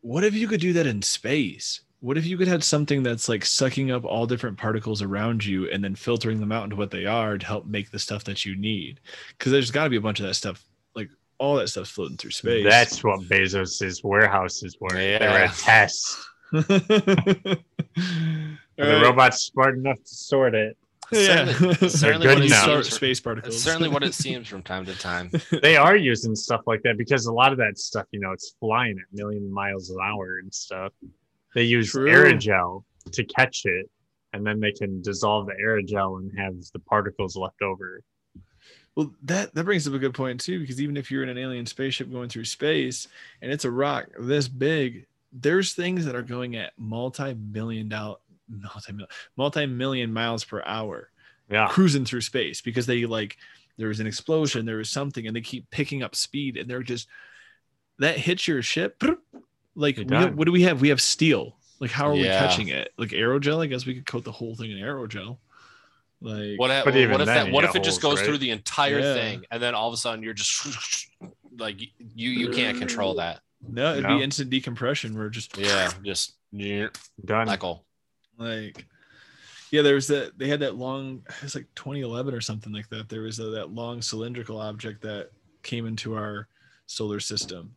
What 0.00 0.24
if 0.24 0.34
you 0.34 0.48
could 0.48 0.60
do 0.60 0.72
that 0.72 0.86
in 0.86 1.02
space? 1.02 1.82
What 2.00 2.18
if 2.18 2.26
you 2.26 2.36
could 2.36 2.48
have 2.48 2.62
something 2.62 3.02
that's 3.02 3.28
like 3.28 3.44
sucking 3.44 3.90
up 3.90 4.04
all 4.04 4.26
different 4.26 4.58
particles 4.58 5.02
around 5.02 5.44
you 5.44 5.68
and 5.70 5.82
then 5.82 5.94
filtering 5.94 6.40
them 6.40 6.52
out 6.52 6.64
into 6.64 6.76
what 6.76 6.90
they 6.90 7.06
are 7.06 7.38
to 7.38 7.46
help 7.46 7.66
make 7.66 7.90
the 7.90 7.98
stuff 7.98 8.22
that 8.24 8.44
you 8.44 8.54
need? 8.56 9.00
Because 9.36 9.50
there's 9.50 9.70
got 9.70 9.84
to 9.84 9.90
be 9.90 9.96
a 9.96 10.00
bunch 10.00 10.20
of 10.20 10.26
that 10.26 10.34
stuff, 10.34 10.62
like 10.94 11.08
all 11.38 11.56
that 11.56 11.68
stuff's 11.68 11.90
floating 11.90 12.16
through 12.16 12.30
space. 12.32 12.64
That's 12.68 13.02
what 13.02 13.20
Bezos's 13.22 14.04
warehouses 14.04 14.76
were. 14.80 14.90
They 14.90 15.18
were 15.18 15.24
Yeah. 15.24 15.50
a 15.52 15.54
test. 15.54 16.18
All 16.52 16.62
the 16.62 17.58
right. 18.78 19.02
robot's 19.02 19.38
smart 19.46 19.76
enough 19.78 19.96
to 19.98 20.14
sort 20.14 20.54
it. 20.54 20.76
Yeah. 21.12 21.46
Certainly- 21.46 21.88
certainly 21.88 22.26
what 22.28 22.38
it 22.44 22.50
seems- 22.50 22.94
space 22.94 23.20
particles. 23.20 23.62
certainly 23.62 23.88
what 23.88 24.02
it 24.02 24.12
seems 24.14 24.48
from 24.48 24.62
time 24.62 24.84
to 24.86 24.94
time. 24.98 25.30
They 25.62 25.76
are 25.76 25.96
using 25.96 26.34
stuff 26.34 26.62
like 26.66 26.82
that 26.82 26.98
because 26.98 27.26
a 27.26 27.32
lot 27.32 27.52
of 27.52 27.58
that 27.58 27.78
stuff, 27.78 28.06
you 28.12 28.20
know, 28.20 28.32
it's 28.32 28.54
flying 28.60 28.98
at 28.98 29.04
a 29.12 29.16
million 29.16 29.50
miles 29.50 29.90
an 29.90 29.98
hour 30.02 30.38
and 30.42 30.52
stuff. 30.52 30.92
They 31.56 31.62
use 31.62 31.90
True. 31.90 32.06
aerogel 32.10 32.84
to 33.12 33.24
catch 33.24 33.62
it, 33.64 33.88
and 34.34 34.46
then 34.46 34.60
they 34.60 34.72
can 34.72 35.00
dissolve 35.00 35.46
the 35.46 35.54
aerogel 35.54 36.20
and 36.20 36.30
have 36.38 36.54
the 36.74 36.80
particles 36.80 37.34
left 37.34 37.62
over. 37.62 38.02
Well, 38.94 39.14
that 39.22 39.54
that 39.54 39.64
brings 39.64 39.88
up 39.88 39.94
a 39.94 39.98
good 39.98 40.12
point 40.12 40.38
too, 40.38 40.60
because 40.60 40.82
even 40.82 40.98
if 40.98 41.10
you're 41.10 41.22
in 41.22 41.30
an 41.30 41.38
alien 41.38 41.64
spaceship 41.64 42.12
going 42.12 42.28
through 42.28 42.44
space 42.44 43.08
and 43.40 43.50
it's 43.50 43.64
a 43.64 43.70
rock 43.70 44.06
this 44.20 44.48
big, 44.48 45.06
there's 45.32 45.72
things 45.72 46.04
that 46.04 46.14
are 46.14 46.22
going 46.22 46.56
at 46.56 46.74
multi-million 46.76 47.88
dollar, 47.88 48.16
multi-million, 48.50 49.08
multi-million 49.38 50.12
miles 50.12 50.44
per 50.44 50.62
hour, 50.66 51.08
Yeah. 51.50 51.68
cruising 51.68 52.04
through 52.04 52.20
space 52.20 52.60
because 52.60 52.84
they 52.84 53.06
like 53.06 53.38
there 53.78 53.88
was 53.88 54.00
an 54.00 54.06
explosion, 54.06 54.66
there 54.66 54.76
was 54.76 54.90
something, 54.90 55.26
and 55.26 55.34
they 55.34 55.40
keep 55.40 55.70
picking 55.70 56.02
up 56.02 56.14
speed, 56.14 56.58
and 56.58 56.68
they're 56.68 56.82
just 56.82 57.08
that 57.98 58.18
hits 58.18 58.46
your 58.46 58.60
ship. 58.60 59.02
Like, 59.76 59.96
we 59.98 60.16
have, 60.16 60.34
what 60.34 60.46
do 60.46 60.52
we 60.52 60.62
have? 60.62 60.80
We 60.80 60.88
have 60.88 61.00
steel. 61.00 61.58
Like, 61.78 61.90
how 61.90 62.08
are 62.08 62.14
we 62.14 62.24
Yeah. 62.24 62.38
catching 62.38 62.68
it? 62.68 62.92
Like 62.96 63.10
aerogel? 63.10 63.62
I 63.62 63.66
guess 63.66 63.84
we 63.84 63.94
could 63.94 64.06
coat 64.06 64.24
the 64.24 64.32
whole 64.32 64.56
thing 64.56 64.70
in 64.70 64.78
aerogel. 64.78 65.38
Like, 66.22 66.58
What, 66.58 66.68
But 66.84 66.94
well, 66.94 66.96
even 66.96 67.12
what 67.12 67.20
if 67.20 67.26
then 67.26 67.46
that? 67.46 67.52
What 67.52 67.64
if 67.64 67.76
it 67.76 67.84
just 67.84 68.00
holes, 68.00 68.14
goes 68.14 68.20
right? 68.20 68.26
through 68.26 68.38
the 68.38 68.50
entire 68.50 69.00
Yeah. 69.00 69.14
thing, 69.14 69.44
and 69.50 69.62
then 69.62 69.74
all 69.74 69.86
of 69.88 69.92
a 69.94 69.98
sudden 69.98 70.22
you're 70.24 70.32
just 70.32 70.66
like 71.58 71.78
you 72.14 72.30
you 72.30 72.48
can't 72.50 72.78
control 72.78 73.14
that. 73.16 73.40
no, 73.68 73.92
it'd 73.92 74.04
No. 74.04 74.16
be 74.16 74.24
instant 74.24 74.48
decompression. 74.48 75.14
We're 75.14 75.28
just 75.28 75.56
Yeah, 75.58 75.92
just 76.02 76.36
Done. 76.52 77.46
Michael. 77.46 77.84
like 78.38 78.86
yeah 79.72 79.82
there 79.82 79.94
was 79.96 80.06
that 80.06 80.38
they 80.38 80.48
had 80.48 80.60
that 80.60 80.76
long 80.76 81.22
It's 81.42 81.54
like 81.54 81.66
2011 81.74 82.32
or 82.34 82.40
something 82.40 82.72
like 82.72 82.88
that 82.90 83.08
there 83.08 83.22
was 83.22 83.38
a, 83.40 83.44
that 83.50 83.70
long 83.70 84.00
cylindrical 84.00 84.58
object 84.60 85.02
that 85.02 85.30
came 85.62 85.86
into 85.86 86.14
our 86.14 86.48
solar 86.86 87.20
system 87.20 87.74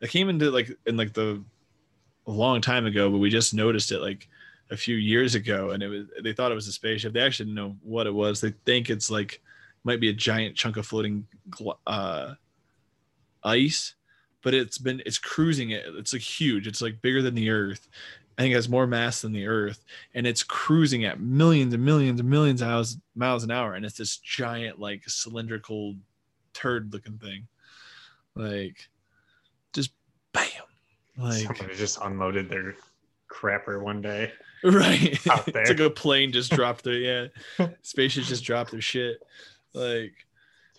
it 0.00 0.10
came 0.10 0.28
into 0.28 0.50
like 0.50 0.70
in 0.86 0.96
like 0.96 1.12
the 1.12 1.42
a 2.26 2.30
long 2.30 2.60
time 2.60 2.86
ago 2.86 3.10
but 3.10 3.18
we 3.18 3.28
just 3.28 3.54
noticed 3.54 3.92
it 3.92 4.00
like 4.00 4.28
a 4.70 4.76
few 4.76 4.96
years 4.96 5.34
ago 5.34 5.70
and 5.70 5.82
it 5.82 5.88
was 5.88 6.06
they 6.22 6.32
thought 6.32 6.52
it 6.52 6.56
was 6.56 6.68
a 6.68 6.72
spaceship. 6.72 7.12
They 7.12 7.20
actually 7.20 7.46
didn't 7.46 7.56
know 7.56 7.76
what 7.82 8.06
it 8.06 8.14
was. 8.14 8.40
They 8.40 8.52
think 8.64 8.90
it's 8.90 9.10
like 9.10 9.42
might 9.84 10.00
be 10.00 10.08
a 10.08 10.14
giant 10.14 10.56
chunk 10.56 10.76
of 10.76 10.86
floating 10.86 11.26
uh 11.86 12.34
ice 13.42 13.94
but 14.42 14.54
it's 14.54 14.78
been 14.78 15.02
it's 15.06 15.18
cruising 15.18 15.70
it. 15.70 15.84
It's 15.86 16.12
like 16.12 16.22
huge. 16.22 16.66
It's 16.66 16.82
like 16.82 17.02
bigger 17.02 17.22
than 17.22 17.34
the 17.34 17.50
earth. 17.50 17.88
I 18.36 18.42
think 18.42 18.52
it 18.52 18.56
has 18.56 18.68
more 18.68 18.86
mass 18.86 19.22
than 19.22 19.32
the 19.32 19.46
earth 19.46 19.84
and 20.14 20.26
it's 20.26 20.42
cruising 20.42 21.04
at 21.04 21.20
millions 21.20 21.72
and 21.72 21.84
millions 21.84 22.20
and 22.20 22.28
millions 22.28 22.60
of 22.60 22.68
miles, 22.68 22.98
miles 23.14 23.44
an 23.44 23.50
hour 23.50 23.74
and 23.74 23.84
it's 23.84 23.98
this 23.98 24.16
giant 24.16 24.78
like 24.78 25.02
cylindrical 25.06 25.94
turd 26.52 26.92
looking 26.92 27.18
thing. 27.18 27.46
Like 28.34 28.88
bam 30.34 30.44
like 31.16 31.42
Somebody 31.46 31.74
just 31.76 31.98
unloaded 32.02 32.50
their 32.50 32.74
crapper 33.32 33.80
one 33.82 34.02
day. 34.02 34.30
right 34.62 35.26
out 35.30 35.48
it's 35.48 35.70
like 35.70 35.80
a 35.80 35.88
plane 35.90 36.30
just 36.32 36.52
dropped 36.52 36.84
their 36.84 36.94
yeah 36.94 37.66
spaceships 37.82 38.28
just 38.28 38.44
dropped 38.44 38.70
their 38.70 38.80
shit 38.80 39.22
like 39.74 40.12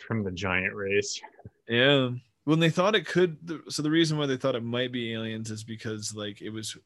from 0.07 0.23
the 0.23 0.31
giant 0.31 0.73
race. 0.75 1.19
Yeah. 1.67 2.11
When 2.43 2.59
they 2.59 2.69
thought 2.69 2.93
it 2.95 3.07
could, 3.07 3.37
so 3.69 3.81
the 3.81 3.89
reason 3.89 4.19
why 4.19 4.27
they 4.27 4.37
thought 4.37 4.53
it 4.55 4.63
might 4.63 4.91
be 4.91 5.13
aliens 5.13 5.49
is 5.49 5.63
because 5.63 6.13
like 6.13 6.41
it 6.43 6.49
was 6.51 6.77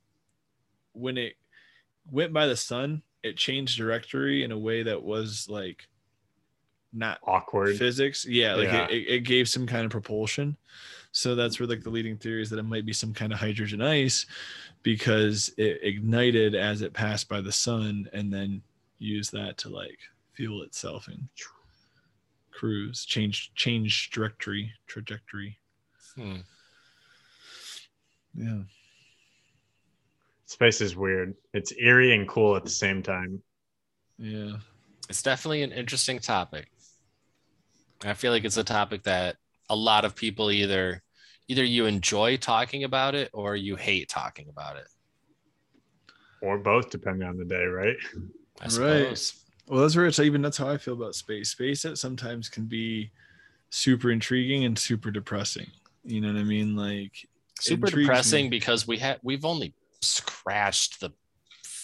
when 0.93 1.17
it 1.17 1.33
went 2.09 2.31
by 2.31 2.47
the 2.47 2.55
sun, 2.55 3.01
it 3.23 3.35
changed 3.35 3.77
directory 3.77 4.43
in 4.45 4.53
a 4.53 4.57
way 4.57 4.83
that 4.83 5.03
was 5.03 5.47
like 5.49 5.87
not 6.93 7.19
Awkward. 7.23 7.75
physics. 7.77 8.25
Yeah, 8.25 8.55
like 8.55 8.67
Yeah. 8.69 8.85
It, 8.85 8.91
it, 8.91 9.07
it 9.15 9.19
gave 9.25 9.49
some 9.49 9.67
kind 9.67 9.83
of 9.83 9.91
propulsion. 9.91 10.55
So 11.11 11.35
that's 11.35 11.59
where 11.59 11.67
like 11.67 11.83
the 11.83 11.89
leading 11.89 12.17
theory 12.17 12.41
is 12.41 12.49
that 12.51 12.59
it 12.59 12.63
might 12.63 12.85
be 12.85 12.93
some 12.93 13.13
kind 13.13 13.33
of 13.33 13.39
hydrogen 13.39 13.81
ice 13.81 14.25
because 14.83 15.51
it 15.57 15.79
ignited 15.81 16.55
as 16.55 16.81
it 16.81 16.93
passed 16.93 17.27
by 17.27 17.41
the 17.41 17.51
sun 17.51 18.07
and 18.13 18.31
then 18.31 18.61
used 18.99 19.31
that 19.33 19.57
to 19.57 19.69
like 19.69 19.97
fuel 20.33 20.61
itself 20.61 21.07
and 21.07 21.27
cruise, 22.51 23.05
change 23.05 23.51
change 23.55 24.11
directory 24.11 24.71
trajectory. 24.87 25.57
Hmm. 26.15 26.37
Yeah. 28.35 28.61
Space 30.45 30.81
is 30.81 30.95
weird. 30.95 31.35
It's 31.53 31.73
eerie 31.77 32.13
and 32.13 32.27
cool 32.27 32.55
at 32.55 32.63
the 32.63 32.69
same 32.69 33.03
time. 33.03 33.41
Yeah. 34.17 34.57
It's 35.09 35.21
definitely 35.21 35.63
an 35.63 35.71
interesting 35.71 36.19
topic. 36.19 36.69
I 38.03 38.13
feel 38.13 38.31
like 38.31 38.45
it's 38.45 38.57
a 38.57 38.63
topic 38.63 39.03
that 39.03 39.37
a 39.69 39.75
lot 39.75 40.05
of 40.05 40.15
people 40.15 40.51
either 40.51 41.01
either 41.47 41.63
you 41.63 41.85
enjoy 41.85 42.37
talking 42.37 42.83
about 42.83 43.15
it 43.15 43.29
or 43.33 43.55
you 43.55 43.75
hate 43.75 44.07
talking 44.07 44.47
about 44.49 44.77
it. 44.77 44.87
Or 46.41 46.57
both, 46.57 46.89
depending 46.89 47.27
on 47.27 47.37
the 47.37 47.45
day, 47.45 47.65
right? 47.65 47.97
I 48.61 48.67
Right. 48.79 49.33
Well, 49.67 49.81
that's 49.81 49.95
where 49.95 50.05
it's 50.05 50.19
even 50.19 50.41
that's 50.41 50.57
how 50.57 50.69
I 50.69 50.77
feel 50.77 50.95
about 50.95 51.15
space. 51.15 51.49
Space 51.49 51.83
that 51.83 51.97
sometimes 51.97 52.49
can 52.49 52.65
be 52.65 53.11
super 53.69 54.11
intriguing 54.11 54.65
and 54.65 54.77
super 54.77 55.11
depressing. 55.11 55.67
You 56.03 56.21
know 56.21 56.33
what 56.33 56.39
I 56.39 56.43
mean? 56.43 56.75
Like 56.75 57.27
Super 57.59 57.87
depressing 57.87 58.45
me. 58.45 58.49
because 58.49 58.87
we 58.87 58.97
had 58.97 59.19
we've 59.21 59.45
only 59.45 59.73
scratched 60.01 61.01
the 61.01 61.11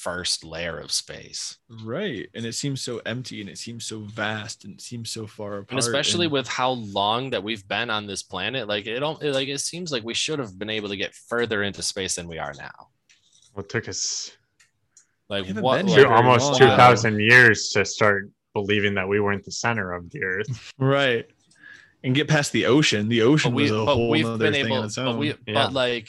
first 0.05 0.43
layer 0.43 0.77
of 0.77 0.91
space. 0.91 1.57
right, 1.83 2.29
and 2.35 2.45
it 2.45 2.53
seems 2.53 2.79
so 2.81 3.01
empty 3.07 3.41
and 3.41 3.49
it 3.49 3.57
seems 3.57 3.85
so 3.87 3.99
vast 4.01 4.63
and 4.63 4.75
it 4.75 4.81
seems 4.81 5.09
so 5.09 5.25
far 5.25 5.53
apart. 5.57 5.71
and 5.71 5.79
especially 5.79 6.25
and- 6.27 6.33
with 6.33 6.47
how 6.47 6.71
long 7.01 7.31
that 7.31 7.43
we've 7.43 7.67
been 7.67 7.89
on 7.89 8.05
this 8.05 8.21
planet 8.21 8.67
like 8.67 8.85
it 8.85 8.99
don't 8.99 9.21
like 9.23 9.47
it 9.47 9.59
seems 9.59 9.91
like 9.91 10.03
we 10.03 10.13
should 10.13 10.37
have 10.37 10.59
been 10.59 10.69
able 10.69 10.89
to 10.89 10.95
get 10.95 11.13
further 11.15 11.63
into 11.63 11.81
space 11.81 12.13
than 12.15 12.27
we 12.27 12.37
are 12.37 12.53
now 12.57 12.77
Well, 13.55 13.63
it 13.65 13.69
took 13.69 13.89
us 13.89 14.31
like 15.27 15.47
what 15.55 15.63
like, 15.63 15.87
here 15.87 16.03
two, 16.03 16.09
very 16.09 16.15
almost 16.15 16.61
long, 16.61 16.95
two 16.95 17.19
years 17.23 17.69
to 17.69 17.83
start 17.83 18.29
believing 18.53 18.93
that 18.93 19.07
we 19.09 19.19
weren't 19.19 19.43
the 19.43 19.51
center 19.51 19.91
of 19.91 20.09
the 20.11 20.23
earth. 20.23 20.73
right, 20.77 21.25
and 22.03 22.13
get 22.13 22.27
past 22.27 22.51
the 22.51 22.67
ocean. 22.67 23.09
The 23.09 23.23
ocean 23.23 23.51
but, 23.51 23.55
we, 23.55 23.63
was 23.63 23.71
a 23.71 23.85
but 23.85 23.95
whole 23.95 24.09
we've 24.11 24.25
other 24.27 24.37
been 24.37 24.53
thing 24.53 24.65
able 24.67 24.77
on 24.77 24.85
its 24.85 24.95
but 24.95 25.17
we 25.17 25.29
Yeah. 25.29 25.53
but 25.55 25.73
like 25.73 26.05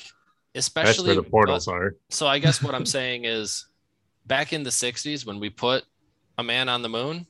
That's 0.52 0.66
especially 0.66 1.06
where 1.14 1.22
the 1.22 1.30
portals 1.30 1.64
but- 1.66 1.72
are. 1.72 1.96
so 2.10 2.26
i 2.26 2.38
guess 2.38 2.62
what 2.62 2.74
i'm 2.74 2.86
saying 2.98 3.24
is 3.24 3.66
back 4.26 4.52
in 4.52 4.62
the 4.62 4.70
60s 4.70 5.24
when 5.26 5.38
we 5.40 5.50
put 5.50 5.84
a 6.38 6.42
man 6.42 6.68
on 6.68 6.82
the 6.82 6.88
moon 6.88 7.26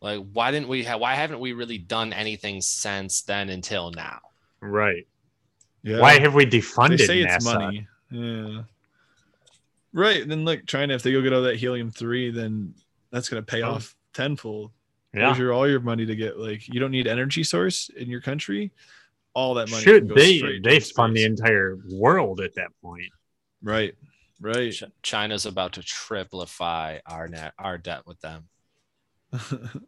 like 0.00 0.20
why 0.32 0.50
didn't 0.50 0.68
we 0.68 0.82
have 0.84 1.00
why 1.00 1.14
haven't 1.14 1.40
we 1.40 1.52
really 1.52 1.78
done 1.78 2.12
anything 2.12 2.60
since 2.60 3.22
then 3.22 3.48
until 3.48 3.90
now 3.90 4.18
Right. 4.60 5.06
yeah. 5.82 6.00
Why 6.00 6.18
have 6.18 6.34
we 6.34 6.44
defunded 6.46 6.98
they 6.98 7.04
defunded 7.04 7.06
say 7.06 7.24
NASA? 7.24 7.36
it's 7.36 7.44
money? 7.44 7.86
Yeah. 8.10 8.62
Right. 9.92 10.20
And 10.22 10.30
then 10.30 10.44
look, 10.44 10.66
China, 10.66 10.94
if 10.94 11.02
they 11.02 11.12
go 11.12 11.22
get 11.22 11.32
all 11.32 11.42
that 11.42 11.56
helium 11.56 11.90
three, 11.90 12.30
then 12.30 12.74
that's 13.10 13.28
gonna 13.28 13.42
pay 13.42 13.62
Oh. 13.62 13.72
off 13.74 13.94
tenfold. 14.12 14.72
Yeah. 15.14 15.26
There's 15.26 15.38
your 15.38 15.52
all 15.52 15.68
your 15.68 15.80
money 15.80 16.04
to 16.06 16.16
get 16.16 16.38
like 16.38 16.66
you 16.68 16.80
don't 16.80 16.90
need 16.90 17.06
energy 17.06 17.44
source 17.44 17.88
in 17.90 18.08
your 18.10 18.20
country. 18.20 18.72
All 19.34 19.54
that 19.54 19.70
money. 19.70 19.82
Shoot, 19.82 20.08
they 20.14 20.38
straight 20.38 20.62
they 20.64 20.70
towards 20.78 20.90
fund 20.90 21.16
the 21.16 21.24
entire 21.24 21.78
world 21.92 22.40
at 22.40 22.54
that 22.56 22.68
point. 22.82 23.10
right. 23.62 23.94
Right. 24.40 24.72
Ch- 24.72 24.84
china's 25.02 25.46
about 25.46 25.72
to 25.74 25.82
triplify 25.82 26.98
our 27.06 27.26
net 27.28 27.54
our 27.58 27.76
debt 27.78 28.02
with 28.06 28.20
them 28.20 28.48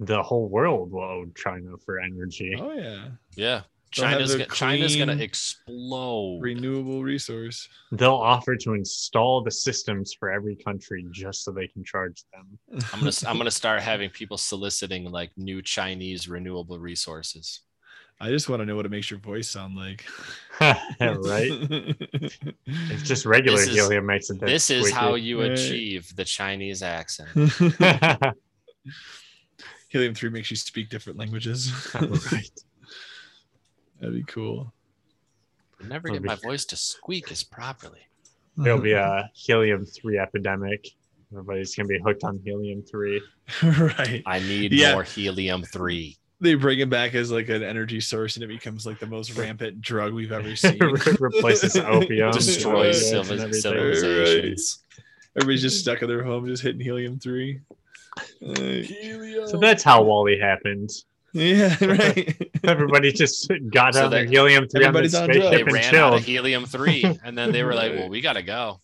The 0.00 0.22
whole 0.22 0.48
world 0.48 0.90
will 0.90 1.02
owe 1.02 1.26
China 1.36 1.76
for 1.84 2.00
energy. 2.00 2.56
oh 2.58 2.72
yeah. 2.72 3.08
yeah 3.36 3.60
They'll 3.94 4.04
china's 4.08 4.32
the 4.32 4.38
go- 4.38 4.44
china's 4.46 4.96
gonna 4.96 5.16
explode 5.16 6.38
Renewable 6.40 7.02
resource. 7.04 7.68
They'll 7.92 8.14
offer 8.14 8.56
to 8.56 8.72
install 8.72 9.42
the 9.42 9.50
systems 9.50 10.14
for 10.18 10.30
every 10.32 10.56
country 10.56 11.04
just 11.12 11.44
so 11.44 11.52
they 11.52 11.68
can 11.68 11.84
charge 11.84 12.24
them. 12.32 12.58
I'm 12.92 13.00
gonna 13.00 13.12
I'm 13.28 13.36
gonna 13.36 13.50
start 13.62 13.82
having 13.82 14.08
people 14.10 14.38
soliciting 14.38 15.10
like 15.10 15.30
new 15.36 15.60
Chinese 15.62 16.26
renewable 16.26 16.78
resources. 16.80 17.60
I 18.20 18.28
just 18.28 18.48
want 18.48 18.60
to 18.60 18.66
know 18.66 18.76
what 18.76 18.86
it 18.86 18.90
makes 18.90 19.10
your 19.10 19.18
voice 19.18 19.50
sound 19.50 19.74
like. 19.76 20.04
right? 20.60 20.76
It's 22.66 23.02
just 23.02 23.26
regular 23.26 23.58
This 23.58 23.68
is- 23.68 23.74
helium 23.74 24.06
makes 24.06 24.30
it. 24.30 24.38
that 24.40 24.46
This 24.46 24.70
is 24.70 24.90
how 24.92 25.14
you 25.16 25.40
Right. 25.40 25.50
achieve 25.52 26.14
the 26.14 26.24
Chinese 26.24 26.82
accent. 26.82 27.28
Helium 29.88 30.14
three 30.14 30.30
makes 30.30 30.50
you 30.50 30.56
speak 30.56 30.88
different 30.88 31.18
languages. 31.18 31.70
right. 31.94 32.50
That'd 34.00 34.14
be 34.14 34.22
cool. 34.24 34.72
I 35.82 35.86
never 35.86 36.08
That'll 36.08 36.14
get 36.14 36.22
be- 36.22 36.28
my 36.28 36.34
voice 36.36 36.64
to 36.66 36.76
squeak 36.76 37.30
as 37.30 37.42
properly. 37.44 38.00
There'll 38.56 38.80
be 38.80 38.92
a 38.92 39.30
helium 39.34 39.84
three 39.84 40.18
epidemic. 40.18 40.86
Everybody's 41.32 41.74
gonna 41.74 41.88
be 41.88 41.98
hooked 41.98 42.24
on 42.24 42.40
helium 42.44 42.82
three. 42.82 43.20
right. 43.62 44.22
I 44.26 44.38
need 44.40 44.72
Yeah. 44.72 44.92
more 44.94 45.02
helium 45.02 45.62
three. 45.62 46.16
They 46.42 46.54
bring 46.54 46.80
it 46.80 46.90
back 46.90 47.14
as 47.14 47.30
like 47.30 47.48
an 47.48 47.62
energy 47.62 48.00
source, 48.00 48.36
and 48.36 48.42
it 48.44 48.48
becomes 48.48 48.84
like 48.84 48.98
the 48.98 49.06
most 49.06 49.30
rampant 49.38 49.80
drug 49.80 50.12
we've 50.12 50.32
ever 50.32 50.54
seen. 50.56 50.78
Replaces 51.20 51.76
opium. 51.78 52.32
Destroy 52.32 52.86
Right. 52.86 52.94
civil- 52.94 53.32
and 53.40 53.40
everything. 53.42 54.56
Everybody's 55.36 55.62
just 55.62 55.80
stuck 55.80 56.02
in 56.02 56.08
their 56.08 56.22
home, 56.22 56.46
just 56.46 56.62
hitting 56.62 56.80
helium 56.80 57.18
three. 57.18 57.60
Uh. 58.44 58.82
So 59.46 59.58
that's 59.58 59.82
how 59.82 60.02
WALL-E 60.02 60.38
happened. 60.38 60.90
yeah, 61.32 61.74
right. 61.82 62.50
Everybody 62.64 63.10
just 63.12 63.50
got 63.70 63.94
So 63.94 64.04
on 64.04 64.10
their 64.10 64.26
helium 64.26 64.68
three 64.68 64.84
on 64.84 64.92
the 64.92 64.98
Everybody's 64.98 65.14
on 65.14 65.24
spaceship 65.30 65.50
They 65.52 65.60
and 65.62 65.72
ran 65.72 65.84
out 65.86 65.90
chilled. 65.90 66.14
of 66.16 66.24
helium 66.24 66.66
three, 66.66 67.04
and 67.24 67.38
then 67.38 67.52
they 67.52 67.62
were 67.64 67.74
like, 67.74 67.94
"Well, 67.94 68.10
we 68.10 68.20
gotta 68.20 68.42
go." 68.42 68.80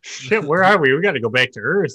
Shit, 0.00 0.42
where 0.42 0.64
are 0.64 0.78
we? 0.78 0.92
We 0.92 1.00
got 1.00 1.12
to 1.12 1.20
go 1.20 1.28
back 1.28 1.52
to 1.52 1.60
Earth. 1.60 1.94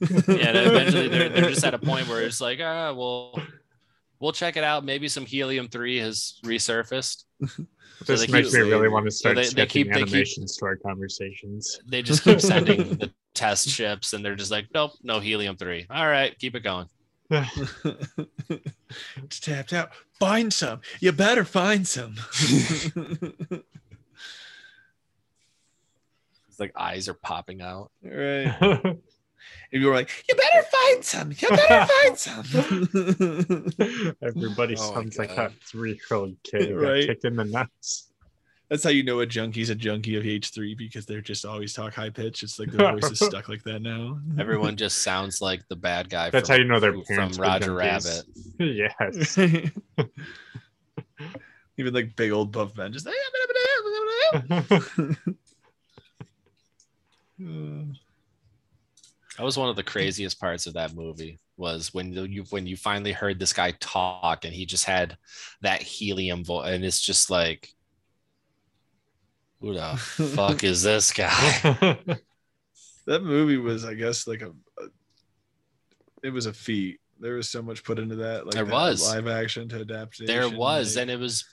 Yeah, 0.00 0.06
and 0.28 0.56
eventually 0.56 1.08
they're, 1.08 1.28
they're 1.28 1.50
just 1.50 1.64
at 1.64 1.74
a 1.74 1.78
point 1.78 2.06
where 2.06 2.22
it's 2.22 2.40
like, 2.40 2.60
ah, 2.62 2.92
well, 2.92 3.40
we'll 4.20 4.32
check 4.32 4.56
it 4.56 4.64
out. 4.64 4.84
Maybe 4.84 5.08
some 5.08 5.26
helium 5.26 5.68
three 5.68 5.98
has 5.98 6.38
resurfaced. 6.44 7.24
So 8.02 8.14
This 8.14 8.24
they 8.24 8.32
makes 8.32 8.48
keep- 8.50 8.62
me 8.64 8.70
really 8.70 8.88
want 8.88 9.04
to 9.04 9.10
so 9.10 9.16
start 9.18 9.36
they- 9.36 9.42
they 9.42 9.48
sketching 9.48 9.68
keep- 9.68 9.88
they 9.92 9.98
keep- 9.98 10.08
animations 10.08 10.56
to 10.56 10.64
our 10.64 10.76
conversations. 10.76 11.80
They 11.86 12.00
just 12.00 12.24
keep 12.24 12.40
sending 12.40 12.94
the 12.98 13.12
test 13.34 13.68
ships, 13.68 14.14
and 14.14 14.24
they're 14.24 14.36
just 14.36 14.50
like, 14.50 14.68
nope, 14.72 14.92
no 15.02 15.20
helium 15.20 15.58
three. 15.58 15.84
All 15.90 16.06
right, 16.08 16.34
keep 16.38 16.54
it 16.54 16.60
going. 16.60 16.86
it's 17.30 17.58
tapped 19.38 19.74
out. 19.74 19.90
Find 20.18 20.50
some. 20.50 20.80
You 21.00 21.12
better 21.12 21.44
find 21.44 21.86
some. 21.86 22.14
It's 26.48 26.58
like 26.58 26.72
eyes 26.76 27.08
are 27.08 27.14
popping 27.14 27.60
out. 27.60 27.90
right. 28.02 28.96
And 29.72 29.80
you 29.82 29.88
were 29.88 29.94
like, 29.94 30.10
you 30.28 30.34
better 30.34 30.62
find 30.68 31.04
some. 31.04 31.32
You 31.36 31.48
better 31.48 31.86
find 32.02 32.18
some. 32.18 32.44
Everybody 34.22 34.76
Oh 34.78 34.94
sounds 34.94 35.18
like 35.18 35.34
that 35.36 35.52
three-year-old 35.64 36.36
kid 36.44 36.68
who 36.70 36.76
Right. 36.76 37.00
got 37.00 37.06
kicked 37.14 37.24
in 37.24 37.36
the 37.36 37.44
nuts. 37.44 38.06
That's 38.68 38.84
how 38.84 38.90
you 38.90 39.02
know 39.02 39.18
a 39.18 39.26
junkie's 39.26 39.68
a 39.70 39.74
junkie 39.74 40.14
of 40.14 40.22
H3 40.22 40.76
because 40.78 41.04
they're 41.04 41.20
just 41.20 41.44
always 41.44 41.72
talk 41.72 41.92
high 41.92 42.10
pitch. 42.10 42.44
It's 42.44 42.56
like 42.58 42.70
their 42.70 42.92
voice 42.92 43.10
is 43.10 43.18
stuck 43.26 43.48
like 43.48 43.64
that 43.64 43.80
now. 43.82 44.20
Everyone 44.38 44.76
just 44.76 44.98
sounds 45.02 45.40
like 45.40 45.66
the 45.68 45.74
bad 45.74 46.08
guy. 46.08 46.30
That's 46.30 46.48
from, 46.48 46.54
how 46.54 46.58
you 46.62 46.68
know 46.68 46.78
their 46.78 46.92
from 46.92 47.02
parents 47.02 47.36
were 47.38 47.44
Roger 47.46 47.72
junkies. 47.72 48.24
Rabbit. 48.58 49.66
yes. 49.98 50.08
Even 51.78 51.94
like 51.94 52.14
big 52.14 52.30
old 52.30 52.52
buff 52.52 52.76
men 52.76 52.92
just 52.92 53.08
That 59.40 59.46
was 59.46 59.56
one 59.56 59.70
of 59.70 59.76
the 59.76 59.82
craziest 59.82 60.38
parts 60.38 60.66
of 60.66 60.74
that 60.74 60.94
movie 60.94 61.40
was 61.56 61.94
when 61.94 62.12
you 62.12 62.44
when 62.50 62.66
you 62.66 62.76
finally 62.76 63.12
heard 63.12 63.38
this 63.38 63.54
guy 63.54 63.72
talk 63.80 64.44
and 64.44 64.52
he 64.52 64.66
just 64.66 64.84
had 64.84 65.16
that 65.62 65.80
helium 65.80 66.44
voice 66.44 66.68
and 66.74 66.84
it's 66.84 67.00
just 67.00 67.30
like 67.30 67.70
who 69.62 69.72
the 69.72 69.96
fuck 70.36 70.62
is 70.62 70.82
this 70.82 71.10
guy? 71.10 71.30
that 73.06 73.22
movie 73.22 73.56
was, 73.56 73.86
I 73.86 73.94
guess, 73.94 74.26
like 74.26 74.42
a, 74.42 74.50
a 74.78 74.88
it 76.22 76.34
was 76.34 76.44
a 76.44 76.52
feat. 76.52 77.00
There 77.18 77.36
was 77.36 77.48
so 77.48 77.62
much 77.62 77.82
put 77.82 77.98
into 77.98 78.16
that, 78.16 78.44
like 78.44 78.54
There 78.54 78.66
that 78.66 78.74
was. 78.74 79.08
live 79.08 79.26
action 79.26 79.70
to 79.70 79.76
adaptation. 79.80 80.26
There 80.26 80.50
was, 80.50 80.96
like- 80.96 81.02
and 81.04 81.10
it 81.10 81.18
was 81.18 81.46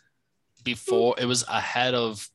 before 0.65 1.15
it 1.17 1.25
was 1.25 1.45
ahead 1.47 1.93
of 1.93 2.27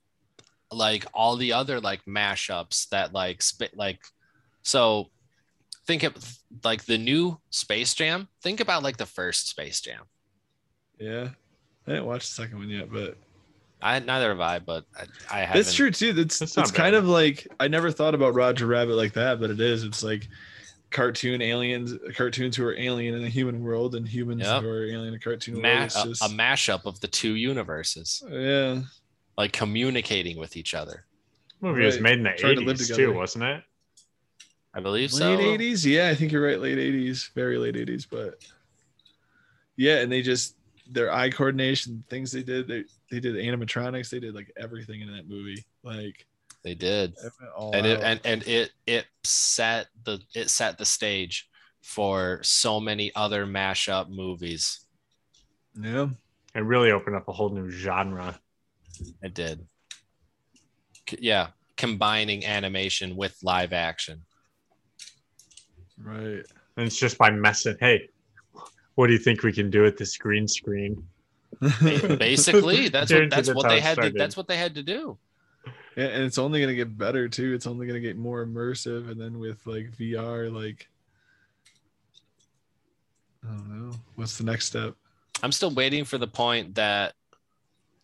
like 0.70 1.04
all 1.12 1.36
the 1.36 1.52
other 1.52 1.78
like 1.78 2.02
mashups 2.06 2.88
that 2.88 3.12
like 3.12 3.42
spit 3.42 3.76
like 3.76 4.00
so 4.62 5.10
think 5.86 6.02
of 6.02 6.14
like 6.64 6.84
the 6.84 6.98
new 6.98 7.38
Space 7.50 7.94
Jam. 7.94 8.28
Think 8.42 8.60
about 8.60 8.82
like 8.82 8.96
the 8.96 9.06
first 9.06 9.48
Space 9.48 9.80
Jam. 9.80 10.02
yeah. 10.98 11.28
I 11.86 11.90
didn't 11.90 12.06
watch 12.06 12.28
the 12.28 12.34
second 12.34 12.58
one 12.58 12.68
yet, 12.68 12.92
but 12.92 13.16
I 13.82 13.98
neither 13.98 14.28
have 14.28 14.38
I, 14.40 14.60
but 14.60 14.84
I, 14.96 15.04
I 15.28 15.40
haven't. 15.40 15.56
That's 15.64 15.74
true 15.74 15.90
too. 15.90 16.12
That's 16.12 16.38
That's 16.38 16.56
it's 16.56 16.70
kind 16.70 16.94
of 16.94 17.08
like 17.08 17.48
I 17.58 17.66
never 17.66 17.90
thought 17.90 18.14
about 18.14 18.34
Roger 18.34 18.68
Rabbit 18.68 18.94
like 18.94 19.12
that, 19.14 19.40
but 19.40 19.50
it 19.50 19.60
is. 19.60 19.82
It's 19.82 20.04
like 20.04 20.28
cartoon 20.92 21.42
aliens, 21.42 21.94
cartoons 22.14 22.54
who 22.54 22.64
are 22.66 22.76
alien 22.78 23.16
in 23.16 23.22
the 23.22 23.28
human 23.28 23.64
world, 23.64 23.96
and 23.96 24.06
humans 24.06 24.42
Yep. 24.42 24.62
who 24.62 24.68
are 24.68 24.84
alien 24.84 25.08
in 25.08 25.14
a 25.14 25.18
cartoon 25.18 25.60
Ma- 25.60 25.68
world. 25.70 25.82
It's 25.86 25.96
a, 26.04 26.04
just, 26.06 26.22
a 26.22 26.28
mashup 26.28 26.86
of 26.86 27.00
the 27.00 27.08
two 27.08 27.34
universes, 27.34 28.22
yeah, 28.30 28.82
like 29.36 29.52
communicating 29.52 30.38
with 30.38 30.56
each 30.56 30.72
other. 30.74 31.04
movie 31.60 31.84
was 31.84 31.98
made 31.98 32.18
in 32.18 32.22
the 32.22 32.30
Trying 32.38 32.60
to 32.60 32.60
live 32.64 32.76
80s 32.76 32.82
together. 32.82 33.06
too, 33.06 33.12
wasn't 33.14 33.42
it? 33.44 33.64
I 34.74 34.80
believe 34.80 35.12
so. 35.12 35.34
late 35.34 35.40
eighties. 35.44 35.84
Yeah, 35.84 36.08
I 36.08 36.14
think 36.14 36.32
you're 36.32 36.44
right. 36.44 36.60
Late 36.60 36.78
eighties, 36.78 37.30
very 37.34 37.58
late 37.58 37.76
eighties, 37.76 38.06
but 38.06 38.42
yeah, 39.76 39.98
and 39.98 40.10
they 40.10 40.22
just 40.22 40.56
their 40.90 41.12
eye 41.12 41.30
coordination, 41.30 42.04
things 42.08 42.32
they 42.32 42.42
did. 42.42 42.68
They 42.68 42.84
they 43.10 43.20
did 43.20 43.34
animatronics. 43.36 44.10
They 44.10 44.20
did 44.20 44.34
like 44.34 44.52
everything 44.56 45.00
in 45.00 45.12
that 45.12 45.28
movie. 45.28 45.64
Like 45.82 46.26
They 46.62 46.74
did, 46.74 47.14
all 47.56 47.74
and 47.74 47.86
it 47.86 48.00
and, 48.02 48.20
and 48.24 48.42
it 48.46 48.70
it 48.86 49.06
set 49.24 49.88
the 50.04 50.20
it 50.34 50.48
set 50.48 50.78
the 50.78 50.86
stage 50.86 51.48
for 51.82 52.40
so 52.42 52.80
many 52.80 53.12
other 53.14 53.44
mashup 53.44 54.08
movies 54.08 54.86
Yeah. 55.78 56.08
It 56.54 56.60
really 56.60 56.92
opened 56.92 57.16
up 57.16 57.26
a 57.28 57.32
whole 57.32 57.48
new 57.48 57.70
genre. 57.70 58.38
It 59.22 59.34
did. 59.34 59.66
C- 61.08 61.18
yeah, 61.20 61.48
combining 61.76 62.44
animation 62.44 63.16
with 63.16 63.36
live 63.42 63.72
action. 63.72 64.22
Right. 65.98 66.44
And 66.76 66.86
it's 66.86 66.98
just 66.98 67.18
by 67.18 67.30
messing, 67.30 67.76
hey, 67.80 68.08
what 68.94 69.06
do 69.06 69.12
you 69.12 69.18
think 69.18 69.42
we 69.42 69.52
can 69.52 69.70
do 69.70 69.82
with 69.82 69.96
this 69.96 70.16
green 70.16 70.46
screen? 70.46 71.02
Basically, 71.82 72.88
that's 72.88 73.12
what 73.12 73.30
that's 73.30 73.48
that's 73.48 73.54
what 73.54 73.68
they 73.68 73.80
had 73.80 74.00
to 74.00 74.10
that's 74.10 74.36
what 74.36 74.48
they 74.48 74.56
had 74.56 74.74
to 74.74 74.82
do. 74.82 75.18
Yeah, 75.96 76.06
and 76.06 76.24
it's 76.24 76.38
only 76.38 76.60
gonna 76.60 76.74
get 76.74 76.96
better 76.96 77.28
too. 77.28 77.52
It's 77.54 77.66
only 77.66 77.86
gonna 77.86 78.00
get 78.00 78.16
more 78.16 78.44
immersive, 78.44 79.10
and 79.10 79.20
then 79.20 79.38
with 79.38 79.66
like 79.66 79.90
VR, 79.92 80.52
like 80.52 80.88
I 83.44 83.52
don't 83.52 83.68
know, 83.68 83.96
what's 84.16 84.38
the 84.38 84.44
next 84.44 84.66
step? 84.66 84.94
I'm 85.42 85.52
still 85.52 85.70
waiting 85.70 86.04
for 86.04 86.18
the 86.18 86.26
point 86.26 86.76
that 86.76 87.14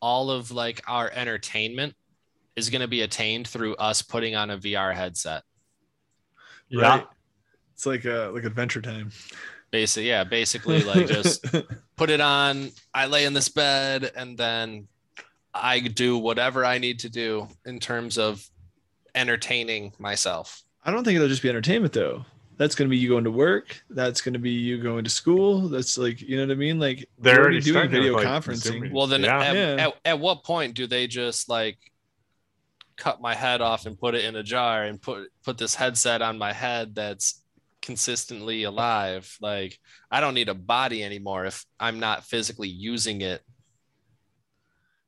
all 0.00 0.30
of 0.30 0.50
like 0.50 0.82
our 0.86 1.10
entertainment 1.12 1.94
is 2.56 2.70
going 2.70 2.80
to 2.80 2.88
be 2.88 3.02
attained 3.02 3.46
through 3.46 3.76
us 3.76 4.02
putting 4.02 4.34
on 4.34 4.50
a 4.50 4.58
VR 4.58 4.94
headset. 4.94 5.44
Yeah. 6.68 6.82
Right? 6.82 7.06
It's 7.78 7.86
like 7.86 8.04
uh 8.06 8.32
like 8.32 8.42
Adventure 8.42 8.82
Time. 8.82 9.12
Basically, 9.70 10.08
yeah, 10.08 10.24
basically 10.24 10.82
like 10.92 11.06
just 11.06 11.44
put 11.94 12.10
it 12.10 12.20
on, 12.20 12.72
I 12.92 13.06
lay 13.06 13.24
in 13.24 13.34
this 13.34 13.48
bed 13.48 14.10
and 14.16 14.36
then 14.36 14.88
I 15.54 15.78
do 15.78 16.18
whatever 16.18 16.64
I 16.64 16.78
need 16.78 16.98
to 17.00 17.08
do 17.08 17.46
in 17.64 17.78
terms 17.78 18.18
of 18.18 18.44
entertaining 19.14 19.92
myself. 20.00 20.64
I 20.84 20.90
don't 20.90 21.04
think 21.04 21.14
it'll 21.14 21.28
just 21.28 21.40
be 21.40 21.50
entertainment 21.50 21.92
though. 21.92 22.24
That's 22.56 22.74
gonna 22.74 22.90
be 22.90 22.96
you 22.96 23.10
going 23.10 23.22
to 23.22 23.30
work. 23.30 23.80
That's 23.90 24.22
gonna 24.22 24.40
be 24.40 24.50
you 24.50 24.82
going 24.82 25.04
to 25.04 25.10
school. 25.10 25.68
That's 25.68 25.96
like 25.96 26.20
you 26.20 26.36
know 26.36 26.46
what 26.46 26.50
I 26.50 26.56
mean. 26.56 26.80
Like 26.80 27.08
They're 27.20 27.38
already 27.38 27.60
doing 27.60 27.74
starting 27.74 27.92
video 27.92 28.14
like, 28.14 28.26
conferencing. 28.26 28.56
Zoom. 28.56 28.90
Well, 28.90 29.06
then 29.06 29.22
Yeah. 29.22 29.38
at, 29.40 29.54
Yeah. 29.54 29.86
At, 29.86 29.94
at 30.04 30.18
what 30.18 30.42
point 30.42 30.74
do 30.74 30.88
they 30.88 31.06
just 31.06 31.48
like 31.48 31.78
cut 32.96 33.20
my 33.20 33.36
head 33.36 33.60
off 33.60 33.86
and 33.86 33.96
put 33.96 34.16
it 34.16 34.24
in 34.24 34.34
a 34.34 34.42
jar 34.42 34.82
and 34.82 35.00
put 35.00 35.28
put 35.44 35.58
this 35.58 35.76
headset 35.76 36.22
on 36.22 36.38
my 36.38 36.52
head 36.52 36.96
that's 36.96 37.44
consistently 37.88 38.64
alive? 38.64 39.34
Like 39.40 39.78
I 40.10 40.20
don't 40.20 40.34
need 40.34 40.50
a 40.50 40.54
body 40.54 41.02
anymore 41.02 41.46
if 41.46 41.64
I'm 41.80 41.98
not 41.98 42.22
physically 42.24 42.68
using 42.68 43.22
it. 43.22 43.40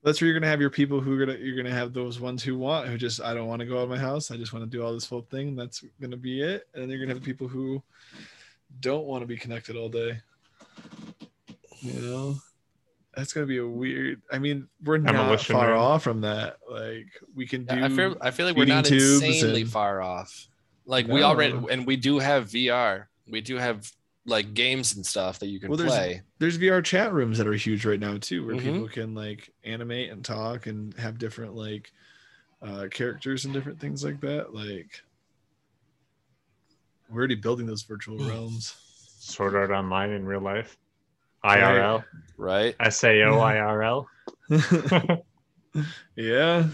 That's 0.02 0.19
where 0.19 0.31
you're 0.31 0.40
gonna 0.40 0.51
have 0.51 0.62
your 0.62 0.70
people 0.70 0.98
who 0.98 1.12
are 1.12 1.27
gonna 1.27 1.39
you're 1.39 1.59
gonna 1.62 1.74
have 1.74 1.93
those 1.93 2.19
ones 2.19 2.43
who 2.43 2.57
want 2.57 2.89
who 2.89 2.97
just 2.97 3.20
I 3.20 3.35
don't 3.35 3.48
want 3.48 3.61
to 3.61 3.66
go 3.66 3.77
out 3.78 3.82
of 3.82 3.90
my 3.90 3.98
house. 3.98 4.31
I 4.31 4.39
just 4.39 4.55
want 4.55 4.65
to 4.65 4.70
do 4.74 4.82
all 4.82 4.94
this 4.94 5.07
whole 5.07 5.27
thing. 5.31 5.55
That's 5.55 5.85
gonna 6.01 6.16
be 6.16 6.40
it. 6.40 6.66
And 6.73 6.82
then 6.82 6.89
you're 6.89 7.01
gonna 7.01 7.12
have 7.12 7.23
people 7.23 7.48
who 7.48 7.82
don't 8.81 9.05
want 9.05 9.20
to 9.20 9.27
be 9.27 9.36
connected 9.36 9.77
all 9.77 9.90
day. 9.90 10.19
You 11.82 12.01
know, 12.01 12.36
that's 13.15 13.35
gonna 13.35 13.44
be 13.47 13.59
a 13.59 13.66
weird. 13.66 14.23
I 14.32 14.39
mean, 14.39 14.69
we're 14.82 14.97
not 14.97 15.12
Demolition 15.12 15.55
far 15.55 15.69
Man. 15.69 15.77
off 15.77 16.02
from 16.02 16.23
that. 16.23 16.57
Like 16.66 17.09
we 17.35 17.47
can 17.47 17.66
do. 17.66 17.85
I 17.85 17.90
feel 17.90 18.16
I 18.23 18.31
feel 18.31 18.47
like 18.47 18.57
we're 18.57 18.62
feeding 18.62 18.77
not 18.77 18.85
tubes 18.86 19.20
insanely 19.23 19.62
and- 19.62 19.70
far 19.70 20.01
off. 20.01 20.47
Like 20.86 21.07
we 21.07 21.23
already 21.23 21.59
and 21.70 21.86
we 21.86 21.97
do 21.97 22.19
have 22.19 22.48
VR. 22.48 23.07
We 23.28 23.40
do 23.40 23.57
have 23.57 23.90
like 24.27 24.55
games 24.55 24.97
and 24.97 25.05
stuff 25.05 25.39
that 25.39 25.47
you 25.47 25.59
can 25.61 25.69
Well, 25.70 25.78
there's- 25.78 25.93
play. 25.93 26.23
there's 26.39 26.59
VR 26.59 26.82
chat 26.85 27.12
rooms 27.12 27.39
that 27.39 27.47
are 27.47 27.52
huge 27.55 27.86
right 27.86 27.98
now 28.01 28.19
too, 28.19 28.44
where 28.47 28.57
Mhm. 28.57 28.61
people 28.62 28.89
can 28.89 29.15
like 29.15 29.51
animate 29.65 30.11
and 30.11 30.24
talk 30.24 30.66
and 30.66 30.93
have 30.98 31.19
different 31.19 31.55
like 31.55 31.93
uh, 32.62 32.89
characters 32.90 33.47
and 33.47 33.55
different 33.55 33.81
things 33.81 34.05
like 34.05 34.20
that. 34.20 34.52
Like 34.55 35.02
we're 37.09 37.19
already 37.19 37.35
building 37.35 37.66
those 37.66 37.82
virtual 37.82 38.19
Hmm. 38.19 38.28
realms. 38.28 38.74
Sword 39.19 39.55
Art 39.55 39.70
Online 39.70 40.11
in 40.11 40.24
real 40.27 40.40
life. 40.40 40.77
IRL, 41.44 42.05
Right. 42.36 42.74
IRL. 42.77 42.77
Right? 42.78 42.93
SAO 42.93 43.40
IRL. 43.40 44.07
yeah, 46.16 46.69